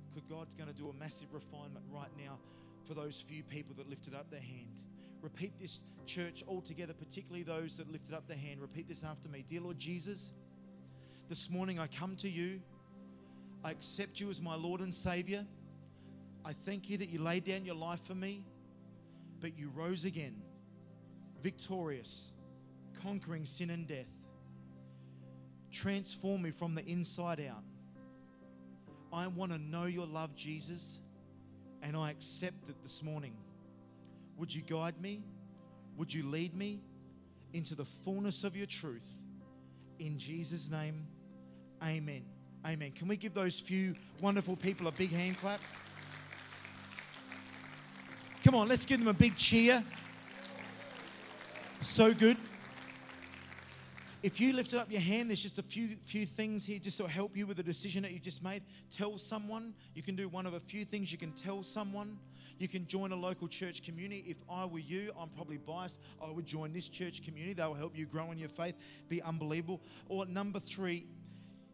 Because 0.09 0.23
God's 0.29 0.53
going 0.53 0.69
to 0.69 0.75
do 0.75 0.89
a 0.89 0.93
massive 0.93 1.33
refinement 1.33 1.85
right 1.91 2.11
now 2.17 2.37
for 2.85 2.93
those 2.93 3.19
few 3.19 3.43
people 3.43 3.75
that 3.77 3.89
lifted 3.89 4.13
up 4.13 4.29
their 4.29 4.39
hand. 4.41 4.79
Repeat 5.21 5.53
this, 5.59 5.79
church, 6.05 6.43
all 6.47 6.61
together, 6.61 6.93
particularly 6.93 7.43
those 7.43 7.75
that 7.75 7.91
lifted 7.91 8.13
up 8.13 8.27
their 8.27 8.37
hand. 8.37 8.61
Repeat 8.61 8.87
this 8.87 9.03
after 9.03 9.27
me. 9.27 9.43
Dear 9.47 9.61
Lord 9.61 9.77
Jesus, 9.77 10.31
this 11.27 11.49
morning 11.49 11.79
I 11.79 11.87
come 11.87 12.15
to 12.17 12.29
you 12.29 12.61
I 13.63 13.71
accept 13.71 14.19
you 14.19 14.29
as 14.29 14.41
my 14.41 14.55
Lord 14.55 14.81
and 14.81 14.93
Savior. 14.93 15.45
I 16.45 16.53
thank 16.53 16.89
you 16.89 16.97
that 16.97 17.09
you 17.09 17.21
laid 17.21 17.43
down 17.43 17.65
your 17.65 17.75
life 17.75 18.01
for 18.01 18.15
me, 18.15 18.45
but 19.39 19.57
you 19.57 19.69
rose 19.75 20.05
again, 20.05 20.41
victorious, 21.41 22.31
conquering 23.01 23.45
sin 23.45 23.69
and 23.69 23.87
death. 23.87 24.05
Transform 25.71 26.41
me 26.43 26.51
from 26.51 26.75
the 26.75 26.85
inside 26.85 27.39
out. 27.39 27.63
I 29.13 29.27
want 29.27 29.51
to 29.51 29.57
know 29.57 29.85
your 29.85 30.05
love, 30.05 30.35
Jesus, 30.35 30.99
and 31.81 31.95
I 31.95 32.11
accept 32.11 32.69
it 32.69 32.75
this 32.81 33.03
morning. 33.03 33.33
Would 34.37 34.53
you 34.53 34.61
guide 34.61 34.99
me? 35.01 35.23
Would 35.97 36.13
you 36.13 36.23
lead 36.29 36.53
me 36.55 36.79
into 37.53 37.75
the 37.75 37.85
fullness 37.85 38.43
of 38.43 38.55
your 38.55 38.67
truth? 38.67 39.05
In 39.99 40.17
Jesus' 40.19 40.69
name, 40.69 41.07
amen. 41.83 42.23
Amen. 42.65 42.91
Can 42.91 43.07
we 43.07 43.17
give 43.17 43.33
those 43.33 43.59
few 43.59 43.95
wonderful 44.21 44.55
people 44.55 44.87
a 44.87 44.91
big 44.91 45.11
hand 45.11 45.37
clap? 45.37 45.61
Come 48.47 48.55
on, 48.55 48.69
let's 48.69 48.85
give 48.85 48.99
them 48.99 49.09
a 49.09 49.13
big 49.13 49.35
cheer. 49.35 49.83
So 51.81 52.13
good. 52.13 52.37
If 54.23 54.39
you 54.39 54.53
lifted 54.53 54.79
up 54.79 54.89
your 54.89 55.01
hand, 55.01 55.29
there's 55.29 55.43
just 55.43 55.59
a 55.59 55.63
few 55.63 55.97
few 56.05 56.25
things 56.25 56.63
here 56.63 56.79
just 56.79 56.97
to 56.99 57.07
help 57.07 57.35
you 57.35 57.45
with 57.45 57.57
the 57.57 57.63
decision 57.63 58.03
that 58.03 58.13
you 58.13 58.19
just 58.19 58.41
made. 58.41 58.63
Tell 58.89 59.17
someone. 59.17 59.73
You 59.95 60.01
can 60.01 60.15
do 60.15 60.29
one 60.29 60.45
of 60.45 60.53
a 60.53 60.61
few 60.61 60.85
things 60.85 61.11
you 61.11 61.17
can 61.17 61.33
tell 61.33 61.61
someone. 61.61 62.19
You 62.57 62.69
can 62.69 62.87
join 62.87 63.11
a 63.11 63.17
local 63.17 63.49
church 63.49 63.83
community. 63.83 64.23
If 64.25 64.37
I 64.49 64.63
were 64.63 64.79
you, 64.79 65.11
I'm 65.19 65.27
probably 65.27 65.57
biased. 65.57 65.99
I 66.23 66.31
would 66.31 66.45
join 66.45 66.71
this 66.71 66.87
church 66.87 67.25
community. 67.25 67.53
They 67.53 67.65
will 67.65 67.73
help 67.73 67.97
you 67.97 68.05
grow 68.05 68.31
in 68.31 68.37
your 68.37 68.47
faith, 68.47 68.75
be 69.09 69.21
unbelievable. 69.23 69.81
Or 70.07 70.25
number 70.25 70.61
three, 70.61 71.05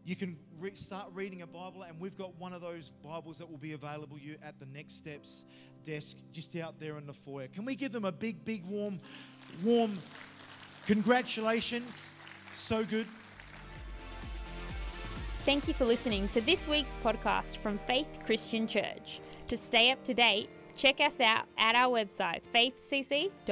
you 0.04 0.16
can 0.16 0.36
re- 0.58 0.74
start 0.74 1.06
reading 1.14 1.42
a 1.42 1.46
Bible, 1.46 1.82
and 1.82 1.98
we've 1.98 2.16
got 2.16 2.38
one 2.38 2.52
of 2.52 2.60
those 2.60 2.92
Bibles 3.02 3.38
that 3.38 3.50
will 3.50 3.58
be 3.58 3.72
available 3.72 4.18
you 4.18 4.36
at 4.42 4.60
the 4.60 4.66
Next 4.66 4.98
Steps 4.98 5.44
desk 5.84 6.16
just 6.32 6.54
out 6.56 6.78
there 6.78 6.98
in 6.98 7.06
the 7.06 7.12
foyer. 7.12 7.48
Can 7.48 7.64
we 7.64 7.74
give 7.74 7.92
them 7.92 8.04
a 8.04 8.12
big, 8.12 8.44
big, 8.44 8.64
warm, 8.64 9.00
warm 9.62 9.98
congratulations? 10.86 12.10
So 12.52 12.84
good. 12.84 13.06
Thank 15.44 15.68
you 15.68 15.74
for 15.74 15.84
listening 15.84 16.28
to 16.28 16.40
this 16.40 16.66
week's 16.66 16.94
podcast 17.04 17.58
from 17.58 17.78
Faith 17.86 18.06
Christian 18.24 18.66
Church. 18.66 19.20
To 19.48 19.56
stay 19.56 19.90
up 19.90 20.02
to 20.04 20.14
date, 20.14 20.48
check 20.74 21.00
us 21.00 21.20
out 21.20 21.44
at 21.58 21.74
our 21.74 21.90
website 21.92 22.40
faithcc.com.au. 22.54 23.44